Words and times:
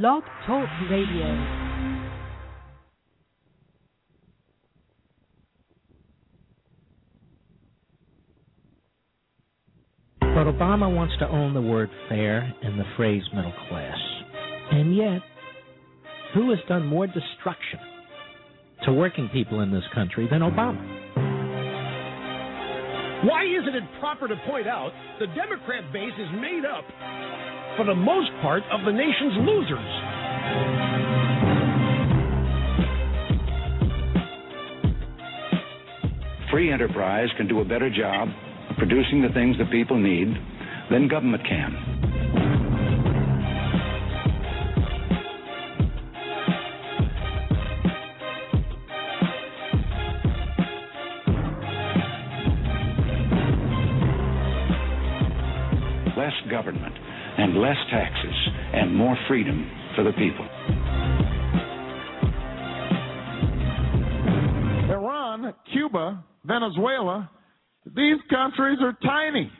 Blog 0.00 0.22
Talk 0.46 0.66
Radio. 0.90 1.26
But 10.20 10.46
Obama 10.48 10.90
wants 10.90 11.12
to 11.18 11.28
own 11.28 11.52
the 11.52 11.60
word 11.60 11.90
fair 12.08 12.40
and 12.62 12.80
the 12.80 12.84
phrase 12.96 13.20
middle 13.34 13.52
class. 13.68 13.98
And 14.70 14.96
yet, 14.96 15.20
who 16.32 16.48
has 16.48 16.58
done 16.70 16.86
more 16.86 17.06
destruction 17.06 17.78
to 18.86 18.94
working 18.94 19.28
people 19.30 19.60
in 19.60 19.70
this 19.70 19.84
country 19.94 20.26
than 20.30 20.40
Obama? 20.40 20.80
Why 23.26 23.44
isn't 23.44 23.74
it 23.74 23.84
proper 24.00 24.26
to 24.26 24.36
point 24.48 24.66
out 24.66 24.92
the 25.20 25.26
Democrat 25.26 25.92
base 25.92 26.14
is 26.18 26.40
made 26.40 26.64
up, 26.64 26.84
for 27.76 27.84
the 27.84 27.94
most 27.94 28.30
part, 28.42 28.62
of 28.70 28.84
the 28.84 28.92
nation's 28.92 29.34
losers? 29.40 29.92
Free 36.50 36.70
enterprise 36.70 37.28
can 37.36 37.48
do 37.48 37.60
a 37.60 37.64
better 37.64 37.88
job 37.88 38.28
producing 38.76 39.22
the 39.22 39.28
things 39.32 39.56
that 39.58 39.70
people 39.70 39.98
need 39.98 40.28
than 40.90 41.08
government 41.08 41.42
can. 41.48 41.72
Less 56.16 56.32
government 56.50 56.94
and 57.38 57.60
less 57.60 57.76
taxes 57.90 58.34
and 58.74 58.94
more 58.94 59.16
freedom 59.28 59.70
for 59.96 60.04
the 60.04 60.12
people. 60.12 60.46
Iran, 64.90 65.54
Cuba, 65.72 66.24
Venezuela, 66.44 67.30
these 67.86 68.20
countries 68.30 68.78
are 68.82 68.96
tiny 69.02 69.50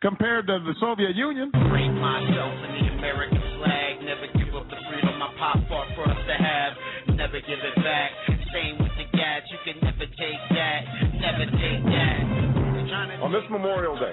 compared 0.00 0.46
to 0.46 0.58
the 0.64 0.74
Soviet 0.80 1.16
Union. 1.16 1.50
Bring 1.50 1.94
myself 1.94 2.54
in 2.68 2.70
the 2.78 2.92
American 2.98 3.42
flag. 3.58 4.02
Never 4.02 4.26
give 4.34 4.54
up 4.54 4.68
the 4.68 4.76
freedom 4.90 5.18
my 5.18 5.30
pop 5.38 5.58
fought 5.70 5.86
for 5.94 6.10
us 6.10 6.18
to 6.26 6.34
have. 6.34 6.72
Never 7.14 7.38
give 7.38 7.62
it 7.62 7.76
back. 7.82 8.10
Same 8.50 8.78
with 8.78 8.90
the 8.98 9.06
gas. 9.16 9.42
You 9.50 9.58
can 9.62 9.78
never 9.82 10.06
take 10.18 10.42
that. 10.50 10.80
Never 11.14 11.46
take 11.46 11.82
that. 11.86 12.22
On 13.22 13.30
this 13.30 13.46
Memorial 13.50 13.94
Day, 13.96 14.12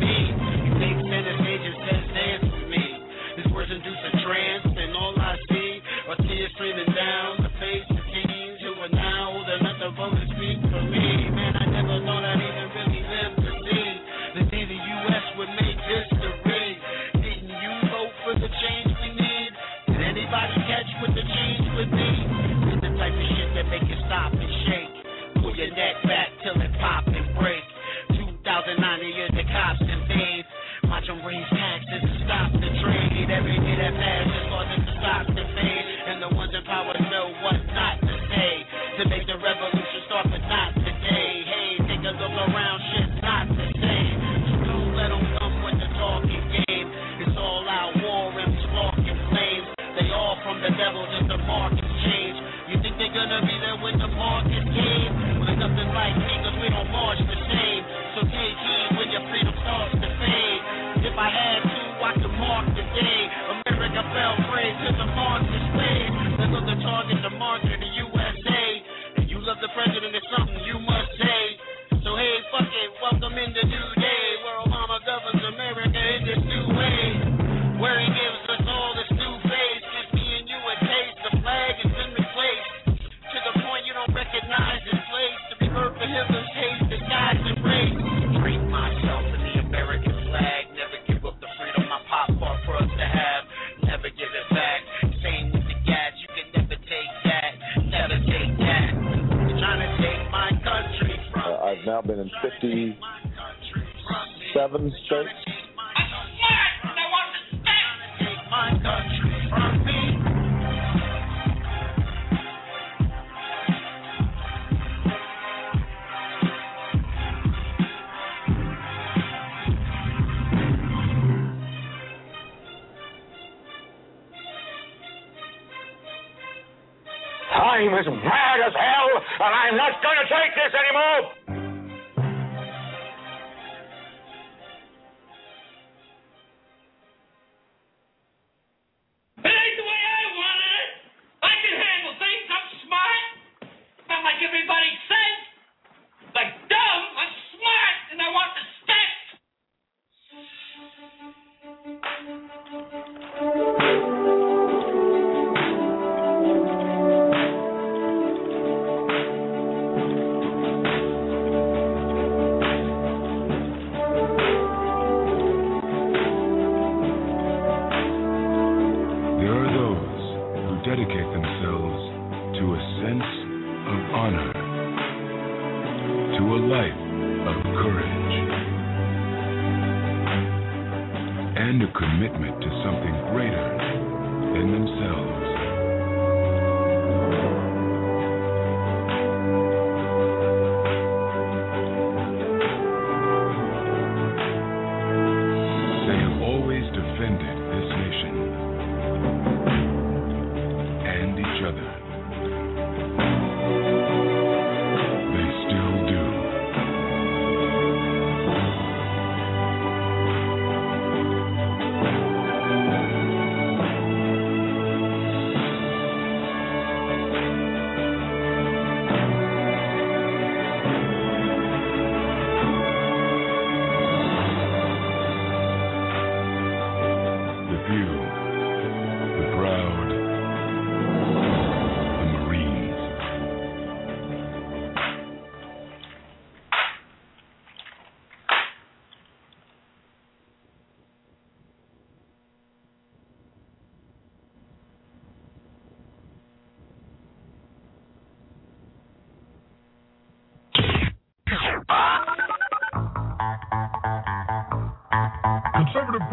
I'm 127.81 127.97
as 127.97 128.05
mad 128.05 128.59
as 128.61 128.73
hell, 128.77 129.09
and 129.41 129.53
I'm 129.57 129.75
not 129.75 129.97
going 130.05 130.17
to 130.21 130.27
take 130.29 130.53
this 130.53 130.69
anymore. 130.69 131.40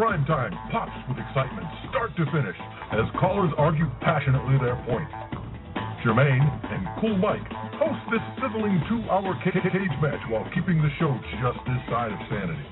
Conservative 0.08 0.24
Primetime 0.24 0.72
pops 0.72 0.96
with 1.08 1.18
excitement 1.20 1.68
start 1.90 2.16
to 2.16 2.24
finish 2.32 2.56
as 2.96 3.04
callers 3.20 3.52
argue 3.58 3.84
passionately 4.00 4.56
their 4.56 4.80
points. 4.88 5.12
Jermaine 6.00 6.48
and 6.72 6.80
Cool 6.96 7.18
Mike 7.20 7.44
host 7.76 8.00
this 8.08 8.24
sizzling 8.40 8.80
two-hour 8.88 9.36
cage 9.44 9.92
match 10.00 10.22
while 10.32 10.48
keeping 10.56 10.80
the 10.80 10.88
show 10.96 11.12
just 11.44 11.60
this 11.68 11.82
side 11.92 12.08
of 12.08 12.20
sanity. 12.32 12.64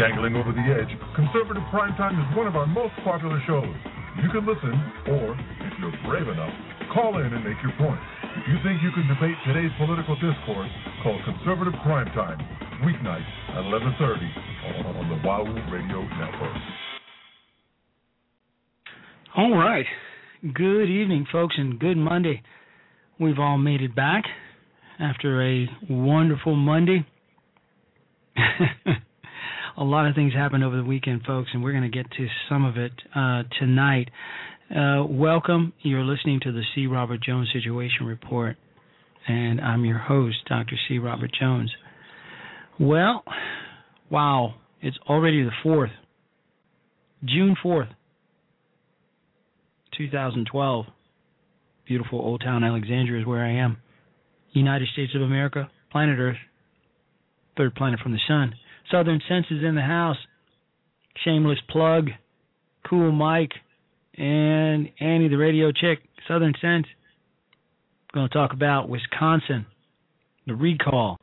Dangling 0.00 0.40
over 0.40 0.56
the 0.56 0.66
edge, 0.72 0.88
Conservative 1.12 1.64
Primetime 1.68 2.16
is 2.16 2.28
one 2.32 2.48
of 2.48 2.56
our 2.56 2.66
most 2.66 2.96
popular 3.04 3.42
shows. 3.44 3.76
You 4.24 4.32
can 4.32 4.48
listen, 4.48 4.72
or, 5.12 5.36
if 5.36 5.72
you're 5.84 5.92
brave 6.08 6.32
enough, 6.32 6.54
call 6.96 7.20
in 7.20 7.28
and 7.28 7.44
make 7.44 7.60
your 7.60 7.76
point. 7.76 8.00
If 8.40 8.48
you 8.48 8.56
think 8.64 8.80
you 8.80 8.92
can 8.96 9.04
debate 9.04 9.36
today's 9.44 9.74
political 9.76 10.16
discourse, 10.16 10.72
call 11.04 11.20
Conservative 11.28 11.76
Primetime, 11.84 12.40
weeknights 12.80 13.28
at 13.52 13.68
1130 13.68 14.00
on 14.00 14.39
the 15.10 15.16
Wahoo 15.26 15.52
Radio 15.72 16.02
Network. 16.02 16.56
All 19.36 19.56
right. 19.56 19.84
Good 20.54 20.84
evening, 20.84 21.26
folks, 21.32 21.56
and 21.58 21.80
good 21.80 21.96
Monday. 21.96 22.42
We've 23.18 23.38
all 23.40 23.58
made 23.58 23.82
it 23.82 23.96
back 23.96 24.22
after 25.00 25.42
a 25.42 25.66
wonderful 25.88 26.54
Monday. 26.54 27.04
a 29.76 29.82
lot 29.82 30.06
of 30.06 30.14
things 30.14 30.32
happened 30.32 30.62
over 30.62 30.76
the 30.76 30.84
weekend, 30.84 31.22
folks, 31.26 31.50
and 31.52 31.62
we're 31.62 31.72
going 31.72 31.90
to 31.90 31.96
get 31.96 32.08
to 32.12 32.28
some 32.48 32.64
of 32.64 32.76
it 32.76 32.92
uh, 33.12 33.42
tonight. 33.58 34.10
Uh, 34.70 35.04
welcome. 35.08 35.72
You're 35.82 36.04
listening 36.04 36.38
to 36.44 36.52
the 36.52 36.62
C. 36.76 36.86
Robert 36.86 37.20
Jones 37.20 37.48
Situation 37.52 38.06
Report, 38.06 38.56
and 39.26 39.60
I'm 39.60 39.84
your 39.84 39.98
host, 39.98 40.36
Dr. 40.48 40.76
C. 40.86 40.98
Robert 40.98 41.32
Jones. 41.38 41.72
Well, 42.78 43.24
wow, 44.08 44.54
it's 44.80 44.96
already 45.08 45.42
the 45.42 45.50
4th, 45.64 45.92
June 47.24 47.56
4th, 47.62 47.90
2012. 49.96 50.86
Beautiful 51.86 52.20
Old 52.20 52.40
Town 52.40 52.62
Alexandria 52.62 53.20
is 53.20 53.26
where 53.26 53.44
I 53.44 53.54
am. 53.54 53.78
United 54.52 54.88
States 54.92 55.12
of 55.16 55.22
America, 55.22 55.68
planet 55.90 56.18
Earth, 56.20 56.36
third 57.56 57.74
planet 57.74 57.98
from 58.00 58.12
the 58.12 58.20
sun. 58.28 58.54
Southern 58.90 59.20
Sense 59.28 59.46
is 59.50 59.64
in 59.64 59.74
the 59.74 59.82
house. 59.82 60.16
Shameless 61.24 61.58
plug. 61.68 62.10
Cool 62.88 63.12
Mike 63.12 63.52
and 64.16 64.88
Annie 65.00 65.28
the 65.28 65.36
radio 65.36 65.72
chick. 65.72 65.98
Southern 66.28 66.54
Sense. 66.60 66.86
Going 68.14 68.28
to 68.28 68.34
talk 68.34 68.52
about 68.52 68.88
Wisconsin, 68.88 69.66
the 70.46 70.54
recall, 70.54 71.18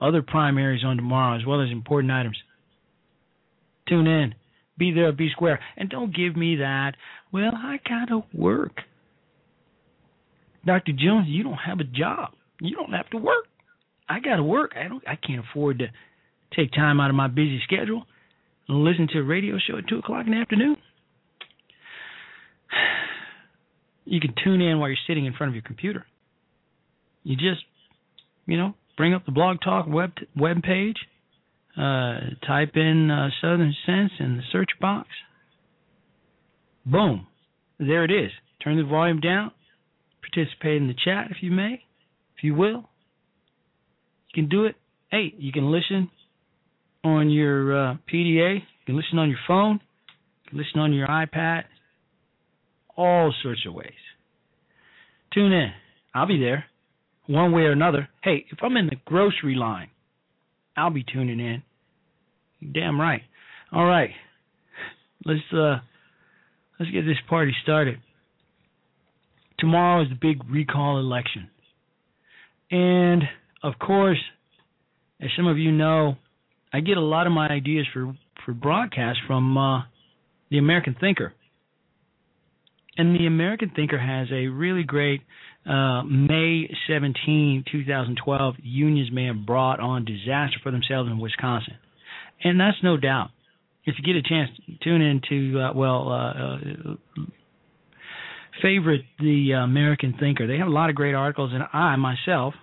other 0.00 0.20
primaries 0.20 0.84
on 0.84 0.96
tomorrow, 0.96 1.38
as 1.38 1.46
well 1.46 1.62
as 1.62 1.70
important 1.70 2.12
items. 2.12 2.36
Tune 3.88 4.06
in. 4.06 4.34
Be 4.76 4.92
there, 4.92 5.12
be 5.12 5.30
square. 5.30 5.60
And 5.76 5.88
don't 5.90 6.14
give 6.14 6.36
me 6.36 6.56
that, 6.56 6.92
well, 7.32 7.52
I 7.54 7.78
got 7.88 8.06
to 8.06 8.22
work. 8.32 8.80
Dr. 10.64 10.92
Jones, 10.92 11.26
you 11.28 11.42
don't 11.42 11.54
have 11.54 11.80
a 11.80 11.84
job. 11.84 12.30
You 12.60 12.76
don't 12.76 12.92
have 12.92 13.08
to 13.10 13.18
work. 13.18 13.46
I 14.08 14.20
got 14.20 14.36
to 14.36 14.42
work. 14.42 14.72
I 14.76 14.88
don't. 14.88 15.02
I 15.06 15.16
can't 15.16 15.44
afford 15.50 15.78
to 15.78 15.86
take 16.56 16.72
time 16.72 17.00
out 17.00 17.10
of 17.10 17.16
my 17.16 17.28
busy 17.28 17.60
schedule 17.64 18.04
and 18.68 18.84
listen 18.84 19.08
to 19.12 19.18
a 19.18 19.22
radio 19.22 19.56
show 19.58 19.78
at 19.78 19.88
two 19.88 19.98
o'clock 19.98 20.26
in 20.26 20.32
the 20.32 20.38
afternoon. 20.38 20.76
You 24.10 24.20
can 24.20 24.32
tune 24.42 24.62
in 24.62 24.78
while 24.78 24.88
you're 24.88 24.96
sitting 25.06 25.26
in 25.26 25.34
front 25.34 25.50
of 25.50 25.54
your 25.54 25.60
computer. 25.60 26.06
You 27.24 27.36
just, 27.36 27.62
you 28.46 28.56
know, 28.56 28.72
bring 28.96 29.12
up 29.12 29.26
the 29.26 29.32
Blog 29.32 29.58
Talk 29.62 29.86
web 29.86 30.12
web 30.34 30.62
page, 30.62 30.96
uh, 31.76 32.18
type 32.46 32.72
in 32.76 33.10
uh, 33.10 33.28
Southern 33.40 33.74
Sense 33.86 34.12
in 34.18 34.36
the 34.36 34.42
search 34.50 34.70
box. 34.80 35.08
Boom, 36.84 37.26
there 37.78 38.04
it 38.04 38.10
is. 38.10 38.30
Turn 38.62 38.76
the 38.76 38.84
volume 38.84 39.20
down. 39.20 39.52
Participate 40.20 40.76
in 40.76 40.88
the 40.88 40.94
chat 40.94 41.28
if 41.30 41.38
you 41.42 41.50
may, 41.50 41.82
if 42.36 42.42
you 42.42 42.54
will. 42.54 42.88
You 44.28 44.34
can 44.34 44.48
do 44.48 44.64
it. 44.64 44.76
Hey, 45.10 45.32
you 45.38 45.52
can 45.52 45.70
listen 45.70 46.10
on 47.04 47.30
your 47.30 47.90
uh, 47.90 47.94
PDA. 48.12 48.56
You 48.56 48.84
can 48.86 48.96
listen 48.96 49.18
on 49.18 49.28
your 49.28 49.38
phone. 49.46 49.80
You 50.44 50.50
can 50.50 50.58
listen 50.58 50.80
on 50.80 50.92
your 50.92 51.08
iPad. 51.08 51.64
All 52.96 53.32
sorts 53.42 53.64
of 53.66 53.74
ways. 53.74 53.92
Tune 55.32 55.52
in. 55.52 55.70
I'll 56.14 56.26
be 56.26 56.40
there, 56.40 56.64
one 57.26 57.52
way 57.52 57.62
or 57.62 57.72
another. 57.72 58.08
Hey, 58.22 58.46
if 58.50 58.58
I'm 58.62 58.76
in 58.76 58.86
the 58.86 58.96
grocery 59.04 59.54
line, 59.54 59.90
I'll 60.78 60.90
be 60.90 61.04
tuning 61.04 61.40
in. 61.40 61.62
Damn 62.72 63.00
right. 63.00 63.22
All 63.72 63.84
right. 63.84 64.10
Let's 65.24 65.40
uh 65.52 65.78
let's 66.78 66.92
get 66.92 67.02
this 67.02 67.16
party 67.28 67.52
started. 67.62 67.98
Tomorrow 69.58 70.04
is 70.04 70.08
the 70.08 70.14
big 70.20 70.48
recall 70.48 70.98
election. 70.98 71.50
And 72.70 73.24
of 73.62 73.74
course, 73.78 74.20
as 75.20 75.30
some 75.36 75.46
of 75.46 75.58
you 75.58 75.72
know, 75.72 76.16
I 76.72 76.80
get 76.80 76.96
a 76.96 77.02
lot 77.02 77.26
of 77.26 77.32
my 77.32 77.48
ideas 77.48 77.86
for 77.92 78.14
for 78.44 78.52
broadcast 78.52 79.18
from 79.26 79.56
uh, 79.56 79.82
the 80.50 80.58
American 80.58 80.96
Thinker. 80.98 81.32
And 82.96 83.14
the 83.14 83.26
American 83.26 83.70
Thinker 83.74 83.98
has 83.98 84.28
a 84.32 84.46
really 84.48 84.82
great 84.82 85.22
uh, 85.68 86.02
May 86.04 86.70
17, 86.88 87.64
2012, 87.70 88.54
unions 88.62 89.10
may 89.12 89.26
have 89.26 89.44
brought 89.44 89.80
on 89.80 90.04
disaster 90.04 90.58
for 90.62 90.70
themselves 90.70 91.10
in 91.10 91.18
Wisconsin. 91.18 91.74
And 92.42 92.58
that's 92.58 92.78
no 92.82 92.96
doubt. 92.96 93.30
If 93.84 93.96
you 93.98 94.04
get 94.04 94.16
a 94.16 94.22
chance, 94.22 94.50
to 94.66 94.72
tune 94.82 95.02
in 95.02 95.20
to, 95.28 95.60
uh, 95.60 95.72
well, 95.74 96.08
uh, 96.08 96.32
uh 96.32 97.24
favorite 98.62 99.02
the 99.18 99.52
American 99.52 100.14
Thinker. 100.18 100.46
They 100.46 100.58
have 100.58 100.66
a 100.66 100.70
lot 100.70 100.90
of 100.90 100.96
great 100.96 101.14
articles, 101.14 101.52
and 101.52 101.62
I 101.72 101.96
myself 101.96 102.54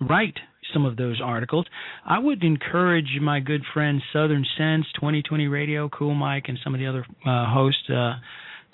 write 0.00 0.34
some 0.72 0.84
of 0.84 0.96
those 0.96 1.20
articles. 1.22 1.66
I 2.04 2.18
would 2.18 2.42
encourage 2.42 3.18
my 3.20 3.40
good 3.40 3.62
friend 3.72 4.00
Southern 4.12 4.44
Sense, 4.56 4.86
2020 4.94 5.48
Radio, 5.48 5.88
Cool 5.88 6.14
Mike, 6.14 6.44
and 6.48 6.58
some 6.62 6.74
of 6.74 6.80
the 6.80 6.86
other 6.86 7.06
uh, 7.26 7.46
hosts 7.52 7.88
uh, 7.90 8.14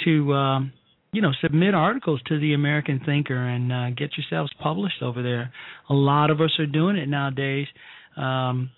to 0.04 0.32
um, 0.32 0.72
you 1.12 1.22
know 1.22 1.32
submit 1.42 1.74
articles 1.74 2.20
to 2.26 2.38
the 2.38 2.54
American 2.54 3.00
Thinker 3.04 3.36
and 3.36 3.72
uh, 3.72 3.90
get 3.90 4.10
yourselves 4.16 4.52
published 4.60 5.02
over 5.02 5.22
there. 5.22 5.52
A 5.88 5.94
lot 5.94 6.30
of 6.30 6.40
us 6.40 6.56
are 6.58 6.66
doing 6.66 6.96
it 6.96 7.08
nowadays. 7.08 7.66
Um, 8.16 8.70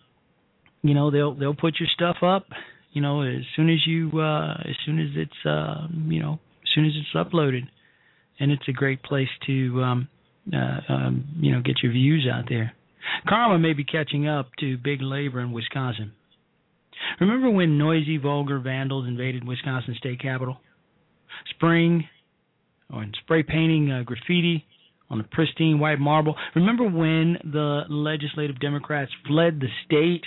you 0.83 0.95
know 0.95 1.11
they'll 1.11 1.35
they'll 1.35 1.55
put 1.55 1.81
your 1.81 1.89
stuff 1.95 2.23
up. 2.23 2.47
You 2.93 3.03
know 3.03 3.23
as 3.23 3.43
soon 3.57 3.71
as 3.71 3.87
you 3.87 4.11
uh, 4.21 4.55
as 4.61 4.77
soon 4.87 5.01
as 5.01 5.09
it's 5.15 5.47
uh, 5.47 5.87
you 6.09 6.21
know 6.21 6.39
as 6.63 6.69
soon 6.75 6.87
as 6.87 6.93
it's 6.95 7.15
uploaded, 7.15 7.63
and 8.39 8.51
it's 8.51 8.69
a 8.69 8.73
great 8.73 9.03
place 9.03 9.29
to 9.47 9.83
um, 9.83 10.09
uh, 10.53 10.93
um, 10.93 11.25
you 11.41 11.53
know 11.53 11.61
get 11.61 11.83
your 11.83 11.93
views 11.93 12.29
out 12.33 12.45
there. 12.49 12.73
Karma 13.29 13.59
may 13.59 13.73
be 13.73 13.85
catching 13.85 14.29
up 14.29 14.51
to 14.61 14.77
big 14.77 15.01
labor 15.03 15.41
in 15.41 15.53
Wisconsin. 15.53 16.13
Remember 17.19 17.51
when 17.51 17.79
noisy, 17.79 18.19
vulgar 18.19 18.59
vandals 18.59 19.09
invaded 19.09 19.47
Wisconsin 19.47 19.95
state 19.99 20.21
capitol? 20.21 20.59
Spraying 21.51 22.07
or 22.93 23.05
spray 23.23 23.43
painting 23.43 23.91
uh, 23.91 24.03
graffiti 24.05 24.67
on 25.09 25.19
the 25.19 25.25
pristine 25.25 25.79
white 25.79 25.99
marble. 25.99 26.37
Remember 26.55 26.85
when 26.85 27.37
the 27.45 27.83
legislative 27.89 28.61
Democrats 28.61 29.11
fled 29.27 29.61
the 29.61 29.69
state? 29.85 30.25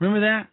Remember 0.00 0.20
that? 0.20 0.48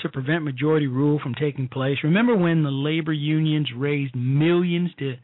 To 0.00 0.08
prevent 0.08 0.44
majority 0.44 0.88
rule 0.88 1.20
from 1.22 1.34
taking 1.34 1.68
place. 1.68 1.98
Remember 2.02 2.36
when 2.36 2.64
the 2.64 2.70
labor 2.70 3.12
unions 3.12 3.68
raised 3.76 4.16
millions 4.16 4.90
to 4.98 5.14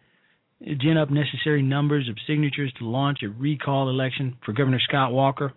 gin 0.64 0.96
up 0.96 1.10
necessary 1.10 1.62
numbers 1.62 2.08
of 2.08 2.16
signatures 2.26 2.72
to 2.78 2.88
launch 2.88 3.18
a 3.22 3.28
recall 3.28 3.88
election 3.88 4.36
for 4.44 4.52
Governor 4.52 4.80
Scott 4.80 5.12
Walker 5.12 5.52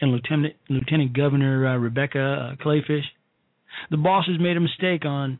and 0.00 0.10
Lieutenant 0.12 0.54
Lieutenant 0.68 1.14
Governor 1.14 1.66
uh, 1.66 1.76
Rebecca 1.76 2.52
uh, 2.52 2.62
Kleefisch. 2.64 3.04
The 3.90 3.96
bosses 3.96 4.38
made 4.40 4.56
a 4.56 4.60
mistake 4.60 5.04
on 5.04 5.38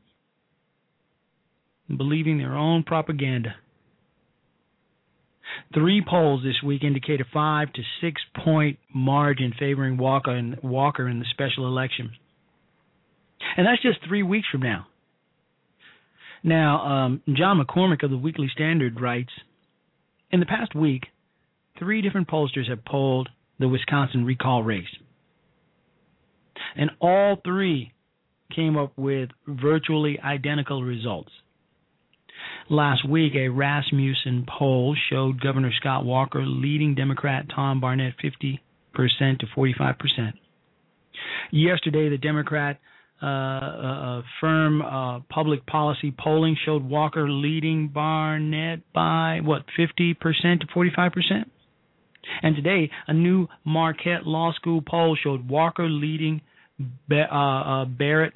believing 1.89 2.39
their 2.39 2.57
own 2.57 2.83
propaganda. 2.83 3.55
Three 5.75 6.03
polls 6.07 6.43
this 6.43 6.63
week 6.65 6.83
indicate 6.83 7.21
a 7.21 7.25
five 7.33 7.73
to 7.75 7.83
six 8.01 8.21
point 8.45 8.79
margin 8.95 9.53
favoring 9.59 9.97
Walker 9.97 10.35
in, 10.35 10.57
Walker 10.63 11.09
in 11.09 11.19
the 11.19 11.27
special 11.31 11.67
election. 11.67 12.13
And 13.57 13.67
that's 13.67 13.83
just 13.83 13.99
three 14.07 14.23
weeks 14.23 14.47
from 14.51 14.63
now. 14.63 14.87
Now, 16.43 16.81
um, 16.87 17.23
John 17.33 17.63
McCormack 17.63 18.03
of 18.03 18.11
the 18.11 18.17
Weekly 18.17 18.49
Standard 18.53 19.01
writes 19.01 19.31
In 20.31 20.41
the 20.41 20.47
past 20.47 20.75
week, 20.75 21.05
three 21.79 22.03
different 22.03 22.29
pollsters 22.29 22.69
have 22.69 22.85
polled 22.85 23.29
the 23.59 23.69
Wisconsin 23.69 24.25
recall 24.25 24.63
race. 24.63 24.85
And 26.77 26.91
all 27.01 27.37
three 27.45 27.93
came 28.55 28.77
up 28.77 28.93
with 28.97 29.31
virtually 29.47 30.19
identical 30.21 30.83
results. 30.83 31.31
Last 32.71 33.09
week, 33.09 33.35
a 33.35 33.49
Rasmussen 33.49 34.47
poll 34.49 34.97
showed 35.11 35.41
Governor 35.41 35.73
Scott 35.79 36.05
Walker 36.05 36.45
leading 36.45 36.95
Democrat 36.95 37.47
Tom 37.55 37.81
Barrett 37.81 38.15
50% 38.23 38.59
to 39.41 39.47
45%. 39.57 40.33
Yesterday, 41.51 42.09
the 42.09 42.19
Democrat 42.19 42.79
uh, 43.23 43.27
uh, 43.27 44.23
firm 44.41 44.83
uh, 44.83 45.21
public 45.29 45.65
policy 45.67 46.13
polling 46.17 46.57
showed 46.65 46.85
Walker 46.85 47.29
leading 47.29 47.89
Barrett 47.89 48.83
by 48.93 49.41
what 49.43 49.65
50% 49.79 50.17
to 50.61 50.67
45%. 50.75 51.45
And 52.43 52.57
today, 52.57 52.91
a 53.07 53.13
new 53.13 53.49
Marquette 53.65 54.27
Law 54.27 54.53
School 54.53 54.83
poll 54.83 55.17
showed 55.23 55.49
Walker 55.49 55.89
leading 55.89 56.41
uh, 57.11 57.15
uh, 57.15 57.85
Barrett 57.85 58.35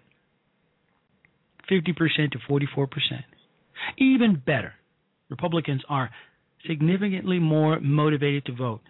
50% 1.71 2.33
to 2.33 2.39
44%. 2.49 2.89
Even 3.99 4.43
better, 4.45 4.75
Republicans 5.29 5.83
are 5.89 6.11
significantly 6.67 7.39
more 7.39 7.81
motivated 7.81 8.45
to 8.47 8.55
vote. 8.55 8.81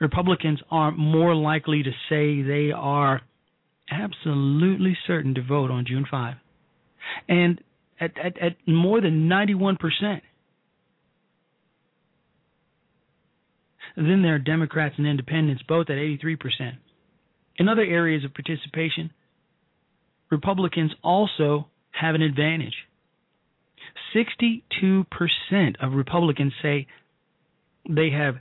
Republicans 0.00 0.60
are 0.70 0.90
more 0.92 1.34
likely 1.34 1.82
to 1.82 1.90
say 2.08 2.42
they 2.42 2.70
are 2.72 3.22
absolutely 3.90 4.96
certain 5.06 5.34
to 5.34 5.42
vote 5.42 5.70
on 5.70 5.84
June 5.86 6.06
5. 6.08 6.34
And 7.28 7.60
at, 8.00 8.12
at, 8.18 8.38
at 8.40 8.56
more 8.66 9.00
than 9.00 9.28
91%. 9.28 9.76
Then 13.96 14.22
there 14.22 14.36
are 14.36 14.38
Democrats 14.38 14.94
and 14.98 15.06
independents, 15.06 15.62
both 15.66 15.90
at 15.90 15.96
83%. 15.96 16.36
In 17.56 17.68
other 17.68 17.82
areas 17.82 18.24
of 18.24 18.32
participation, 18.32 19.10
Republicans 20.30 20.92
also 21.02 21.66
have 21.90 22.14
an 22.14 22.22
advantage. 22.22 22.74
62% 24.14 24.62
of 25.80 25.92
Republicans 25.92 26.52
say 26.62 26.86
they 27.88 28.10
have 28.10 28.36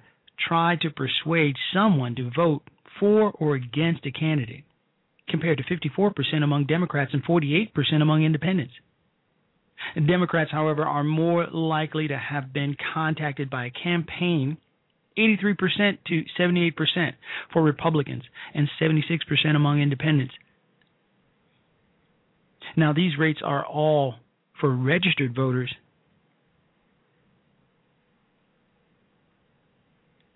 tried 0.48 0.82
to 0.82 0.90
persuade 0.90 1.56
someone 1.74 2.16
to 2.16 2.30
vote 2.36 2.62
for 3.00 3.32
or 3.32 3.56
against 3.56 4.06
a 4.06 4.12
candidate, 4.12 4.64
compared 5.28 5.58
to 5.58 5.64
54% 5.64 6.44
among 6.44 6.66
Democrats 6.66 7.12
and 7.14 7.24
48% 7.24 7.70
among 8.02 8.24
independents. 8.24 8.74
Democrats, 9.96 10.52
however, 10.52 10.84
are 10.84 11.04
more 11.04 11.48
likely 11.48 12.08
to 12.08 12.18
have 12.18 12.52
been 12.54 12.76
contacted 12.94 13.50
by 13.50 13.66
a 13.66 13.72
campaign 13.72 14.58
83% 15.18 15.98
to 16.08 16.24
78% 16.40 17.14
for 17.52 17.62
Republicans 17.64 18.24
and 18.54 18.70
76% 18.80 19.56
among 19.56 19.82
independents. 19.82 20.34
Now, 22.76 22.94
these 22.94 23.18
rates 23.18 23.40
are 23.44 23.66
all 23.66 24.16
for 24.60 24.74
registered 24.74 25.36
voters, 25.36 25.74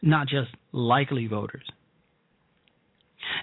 not 0.01 0.27
just 0.27 0.49
likely 0.71 1.27
voters. 1.27 1.63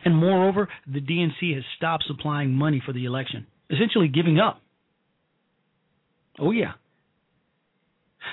And 0.04 0.16
moreover, 0.16 0.68
the 0.86 1.00
DNC 1.00 1.54
has 1.54 1.64
stopped 1.76 2.04
supplying 2.06 2.52
money 2.52 2.82
for 2.84 2.92
the 2.92 3.04
election, 3.04 3.46
essentially 3.70 4.08
giving 4.08 4.38
up. 4.38 4.60
Oh, 6.38 6.50
yeah. 6.50 6.72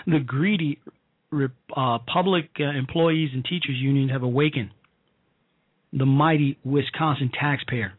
The 0.06 0.20
greedy 0.20 0.80
uh, 1.76 2.00
public 2.12 2.50
uh, 2.60 2.66
employees 2.78 3.32
and 3.34 3.44
teachers 3.44 3.76
union 3.76 4.10
have 4.10 4.24
awakened 4.24 4.72
the 5.94 6.06
mighty 6.06 6.58
Wisconsin 6.64 7.32
taxpayer. 7.38 7.94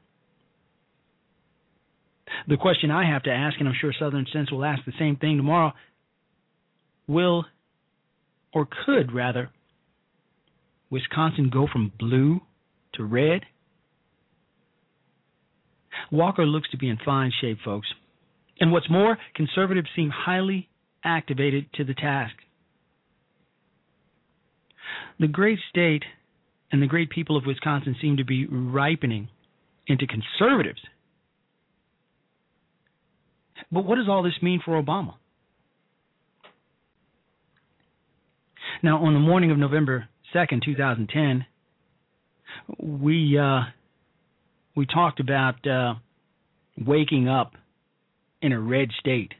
The 2.46 2.56
question 2.56 2.90
I 2.90 3.10
have 3.10 3.22
to 3.24 3.30
ask, 3.30 3.58
and 3.58 3.68
I'm 3.68 3.74
sure 3.80 3.92
Southern 3.98 4.26
Sense 4.32 4.50
will 4.50 4.64
ask 4.64 4.84
the 4.84 4.92
same 4.98 5.16
thing 5.16 5.36
tomorrow 5.36 5.72
will, 7.06 7.46
or 8.52 8.68
could 8.84 9.12
rather, 9.12 9.50
Wisconsin 10.90 11.50
go 11.50 11.66
from 11.70 11.92
blue 11.98 12.40
to 12.94 13.04
red? 13.04 13.42
Walker 16.10 16.46
looks 16.46 16.70
to 16.70 16.76
be 16.76 16.88
in 16.88 16.98
fine 17.04 17.32
shape, 17.40 17.58
folks. 17.64 17.88
And 18.60 18.72
what's 18.72 18.90
more, 18.90 19.18
conservatives 19.34 19.88
seem 19.96 20.10
highly 20.10 20.68
activated 21.04 21.72
to 21.74 21.84
the 21.84 21.94
task. 21.94 22.34
The 25.20 25.28
great 25.28 25.58
state 25.68 26.04
and 26.70 26.82
the 26.82 26.86
great 26.86 27.10
people 27.10 27.36
of 27.36 27.46
Wisconsin 27.46 27.96
seem 28.00 28.16
to 28.18 28.24
be 28.24 28.46
ripening 28.46 29.28
into 29.86 30.06
conservatives. 30.06 30.80
But 33.70 33.84
what 33.84 33.96
does 33.96 34.08
all 34.08 34.22
this 34.22 34.40
mean 34.42 34.60
for 34.64 34.80
Obama? 34.80 35.14
Now, 38.82 39.04
on 39.04 39.14
the 39.14 39.20
morning 39.20 39.50
of 39.50 39.58
November 39.58 40.08
2nd, 40.34 40.64
2010, 40.64 41.46
we 42.78 43.38
uh, 43.38 43.60
we 44.76 44.86
talked 44.86 45.20
about 45.20 45.66
uh, 45.66 45.94
waking 46.76 47.28
up 47.28 47.52
in 48.40 48.52
a 48.52 48.60
red 48.60 48.90
state. 49.00 49.32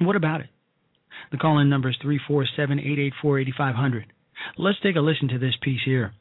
What 0.00 0.16
about 0.16 0.40
it? 0.40 0.48
The 1.32 1.38
call 1.38 1.58
in 1.58 1.68
number 1.68 1.88
is 1.88 1.96
347 2.00 2.78
884 2.78 3.38
8500. 3.40 4.12
Let's 4.56 4.78
take 4.82 4.96
a 4.96 5.00
listen 5.00 5.28
to 5.28 5.38
this 5.38 5.54
piece 5.60 5.80
here. 5.84 6.12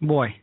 Boy, 0.00 0.36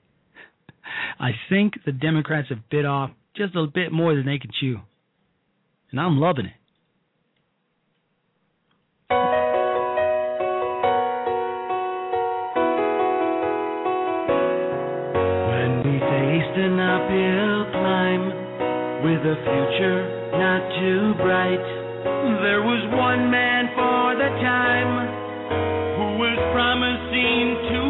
I 1.19 1.31
think 1.49 1.73
the 1.85 1.91
Democrats 1.91 2.49
have 2.49 2.69
bit 2.69 2.85
off 2.85 3.11
just 3.35 3.55
a 3.55 3.65
bit 3.67 3.91
more 3.91 4.15
than 4.15 4.25
they 4.25 4.39
can 4.39 4.51
chew. 4.59 4.79
And 5.91 5.99
I'm 5.99 6.19
loving 6.19 6.45
it. 6.45 6.53
When 15.49 15.77
we 15.85 15.99
faced 15.99 16.57
an 16.57 16.79
uphill 16.79 17.71
climb 17.71 18.25
with 19.03 19.21
a 19.21 19.35
future 19.43 20.23
not 20.33 20.65
too 20.81 21.13
bright. 21.21 21.61
There 22.41 22.65
was 22.65 22.81
one 22.97 23.29
man 23.29 23.69
for 23.77 24.17
the 24.17 24.31
time 24.41 24.93
who 25.95 26.07
was 26.17 26.37
promising 26.51 27.53
to 27.69 27.82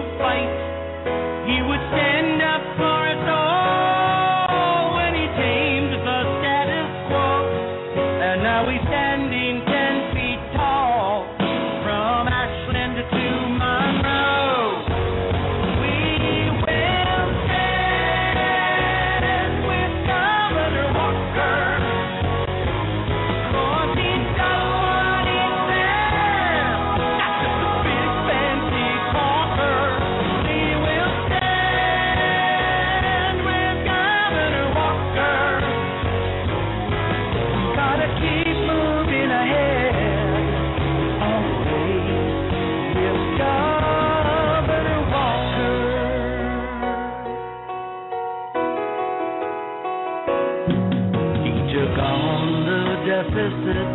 deficit 53.44 53.92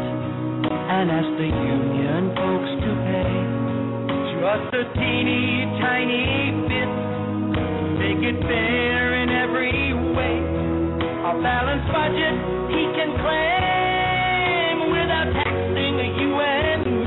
and 0.93 1.09
ask 1.09 1.31
the 1.41 1.49
union 1.49 2.37
folks 2.37 2.73
to 2.85 2.91
pay 3.09 3.33
just 4.37 4.69
a 4.77 4.85
teeny 4.93 5.65
tiny 5.81 6.53
bit. 6.69 6.93
Make 7.97 8.23
it 8.29 8.39
fair 8.45 9.23
in 9.23 9.29
every 9.31 9.95
way. 10.13 10.37
A 11.25 11.33
balanced 11.41 11.89
budget 11.89 12.37
he 12.77 12.83
can 12.93 13.11
claim 13.25 14.93
without 14.93 15.33
taxing 15.33 15.97
the 15.97 16.09
and 16.29 16.98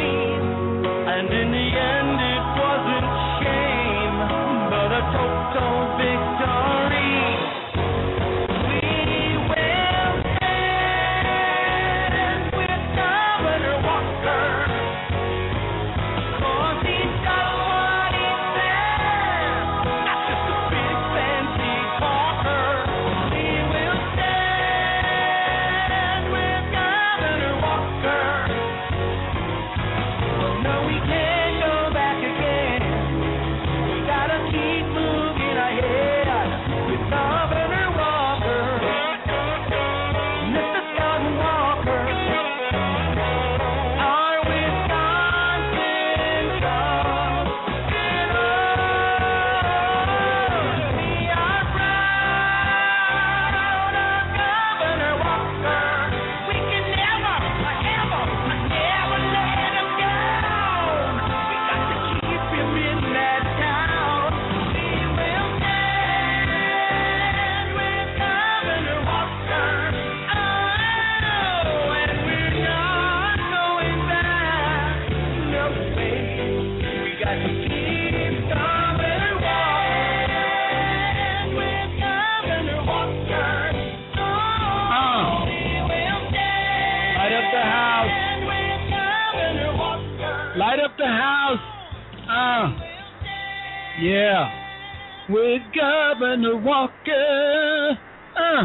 Governor 96.22 96.58
Walker. 96.58 97.98
Uh, 98.38 98.64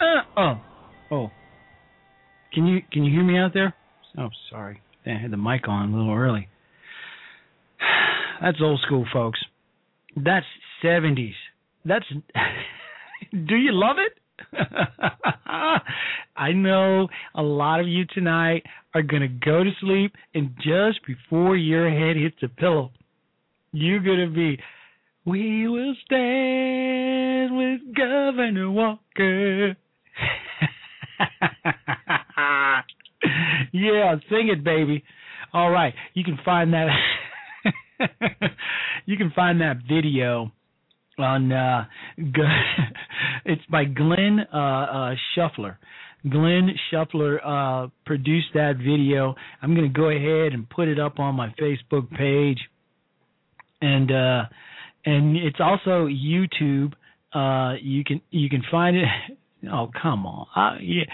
uh, 0.00 0.40
oh, 0.40 0.60
oh. 1.10 1.30
Can 2.54 2.66
you 2.66 2.80
can 2.90 3.04
you 3.04 3.12
hear 3.12 3.22
me 3.22 3.36
out 3.36 3.52
there? 3.52 3.74
Oh, 4.16 4.30
sorry. 4.50 4.80
I 5.04 5.10
had 5.10 5.30
the 5.30 5.36
mic 5.36 5.68
on 5.68 5.92
a 5.92 5.96
little 5.96 6.14
early. 6.14 6.48
That's 8.40 8.56
old 8.62 8.80
school, 8.86 9.04
folks. 9.12 9.38
That's 10.16 10.46
70s. 10.82 11.34
That's. 11.84 12.06
do 13.30 13.56
you 13.56 13.72
love 13.72 13.96
it? 13.98 14.58
I 16.36 16.52
know 16.52 17.08
a 17.34 17.42
lot 17.42 17.80
of 17.80 17.88
you 17.88 18.06
tonight 18.06 18.62
are 18.94 19.02
going 19.02 19.22
to 19.22 19.28
go 19.28 19.62
to 19.62 19.70
sleep, 19.82 20.14
and 20.34 20.54
just 20.56 21.00
before 21.06 21.56
your 21.58 21.90
head 21.90 22.16
hits 22.16 22.36
the 22.40 22.48
pillow, 22.48 22.90
you're 23.72 24.00
going 24.00 24.26
to 24.26 24.34
be, 24.34 24.58
We 25.26 25.66
will 25.66 25.94
stand 26.04 27.56
with 27.56 27.80
Governor 27.96 28.70
Walker. 28.70 29.70
yeah, 33.72 34.14
sing 34.30 34.50
it, 34.52 34.62
baby. 34.62 35.02
All 35.52 35.70
right, 35.70 35.94
you 36.14 36.22
can 36.22 36.38
find 36.44 36.72
that. 36.74 36.86
you 39.06 39.16
can 39.16 39.32
find 39.34 39.60
that 39.62 39.78
video 39.88 40.52
on 41.18 41.50
uh 41.50 41.86
it's 43.44 43.66
by 43.68 43.84
Glenn 43.84 44.46
uh, 44.54 44.56
uh 44.56 45.14
Shuffler. 45.34 45.76
Glenn 46.30 46.70
Shuffler 46.92 47.40
uh 47.44 47.88
produced 48.04 48.54
that 48.54 48.76
video. 48.76 49.34
I'm 49.60 49.74
going 49.74 49.92
to 49.92 49.98
go 49.98 50.08
ahead 50.08 50.52
and 50.52 50.70
put 50.70 50.86
it 50.86 51.00
up 51.00 51.18
on 51.18 51.34
my 51.34 51.52
Facebook 51.60 52.08
page. 52.12 52.60
And 53.80 54.12
uh 54.12 54.42
and 55.06 55.36
it's 55.36 55.60
also 55.60 56.06
YouTube. 56.06 56.92
Uh 57.32 57.76
you 57.80 58.04
can 58.04 58.20
you 58.30 58.48
can 58.48 58.62
find 58.70 58.96
it 58.96 59.06
Oh, 59.72 59.90
come 60.00 60.26
on. 60.26 60.80
Yeah, 60.82 61.04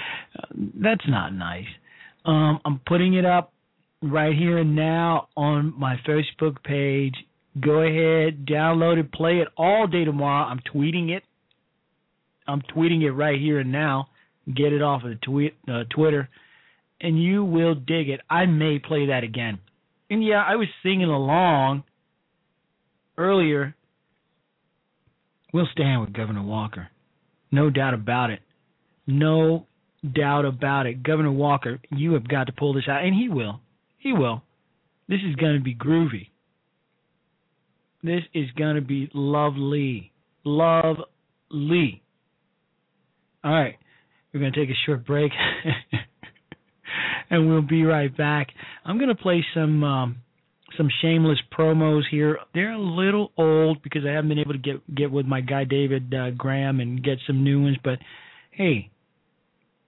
that's 0.54 1.08
not 1.08 1.32
nice. 1.32 1.68
Um 2.24 2.60
I'm 2.64 2.80
putting 2.86 3.14
it 3.14 3.24
up 3.24 3.52
right 4.02 4.36
here 4.36 4.58
and 4.58 4.74
now 4.74 5.28
on 5.36 5.78
my 5.78 5.96
Facebook 6.06 6.62
page 6.64 7.14
Go 7.60 7.82
ahead, 7.82 8.46
download 8.46 8.98
it, 8.98 9.12
play 9.12 9.38
it 9.38 9.48
all 9.58 9.86
day 9.86 10.04
tomorrow. 10.04 10.46
I'm 10.46 10.60
tweeting 10.74 11.10
it. 11.10 11.22
I'm 12.48 12.62
tweeting 12.74 13.02
it 13.02 13.12
right 13.12 13.38
here 13.38 13.60
and 13.60 13.70
now. 13.70 14.08
Get 14.46 14.72
it 14.72 14.82
off 14.82 15.04
of 15.04 15.10
the 15.10 15.16
tweet, 15.16 15.54
uh, 15.68 15.84
Twitter, 15.94 16.28
and 17.00 17.22
you 17.22 17.44
will 17.44 17.74
dig 17.74 18.08
it. 18.08 18.20
I 18.28 18.46
may 18.46 18.78
play 18.78 19.06
that 19.06 19.22
again. 19.22 19.58
And 20.10 20.24
yeah, 20.24 20.42
I 20.46 20.56
was 20.56 20.66
singing 20.82 21.10
along 21.10 21.84
earlier. 23.16 23.76
We'll 25.52 25.68
stand 25.72 26.00
with 26.00 26.12
Governor 26.12 26.42
Walker. 26.42 26.88
No 27.50 27.68
doubt 27.68 27.94
about 27.94 28.30
it. 28.30 28.40
No 29.06 29.66
doubt 30.10 30.44
about 30.44 30.86
it. 30.86 31.02
Governor 31.02 31.32
Walker, 31.32 31.78
you 31.90 32.14
have 32.14 32.26
got 32.26 32.46
to 32.46 32.52
pull 32.52 32.72
this 32.72 32.88
out, 32.88 33.04
and 33.04 33.14
he 33.14 33.28
will. 33.28 33.60
He 33.98 34.12
will. 34.12 34.42
This 35.08 35.20
is 35.28 35.36
going 35.36 35.56
to 35.56 35.62
be 35.62 35.74
groovy. 35.74 36.28
This 38.02 38.22
is 38.34 38.50
going 38.56 38.76
to 38.76 38.80
be 38.80 39.10
lovely. 39.12 40.12
Lovely. 40.44 42.02
All 43.44 43.52
right. 43.52 43.76
We're 44.32 44.40
going 44.40 44.52
to 44.52 44.58
take 44.58 44.70
a 44.70 44.86
short 44.86 45.06
break. 45.06 45.32
and 47.30 47.48
we'll 47.48 47.62
be 47.62 47.84
right 47.84 48.14
back. 48.16 48.48
I'm 48.84 48.96
going 48.96 49.08
to 49.08 49.14
play 49.14 49.44
some 49.54 49.84
um, 49.84 50.21
some 50.76 50.88
shameless 51.00 51.38
promos 51.56 52.02
here. 52.10 52.38
They're 52.54 52.72
a 52.72 52.78
little 52.78 53.32
old 53.36 53.82
because 53.82 54.02
I 54.06 54.12
haven't 54.12 54.28
been 54.28 54.38
able 54.38 54.52
to 54.52 54.58
get 54.58 54.94
get 54.94 55.10
with 55.10 55.26
my 55.26 55.40
guy 55.40 55.64
David 55.64 56.12
uh, 56.14 56.30
Graham 56.30 56.80
and 56.80 57.02
get 57.02 57.18
some 57.26 57.44
new 57.44 57.62
ones. 57.62 57.76
But 57.82 57.98
hey, 58.50 58.90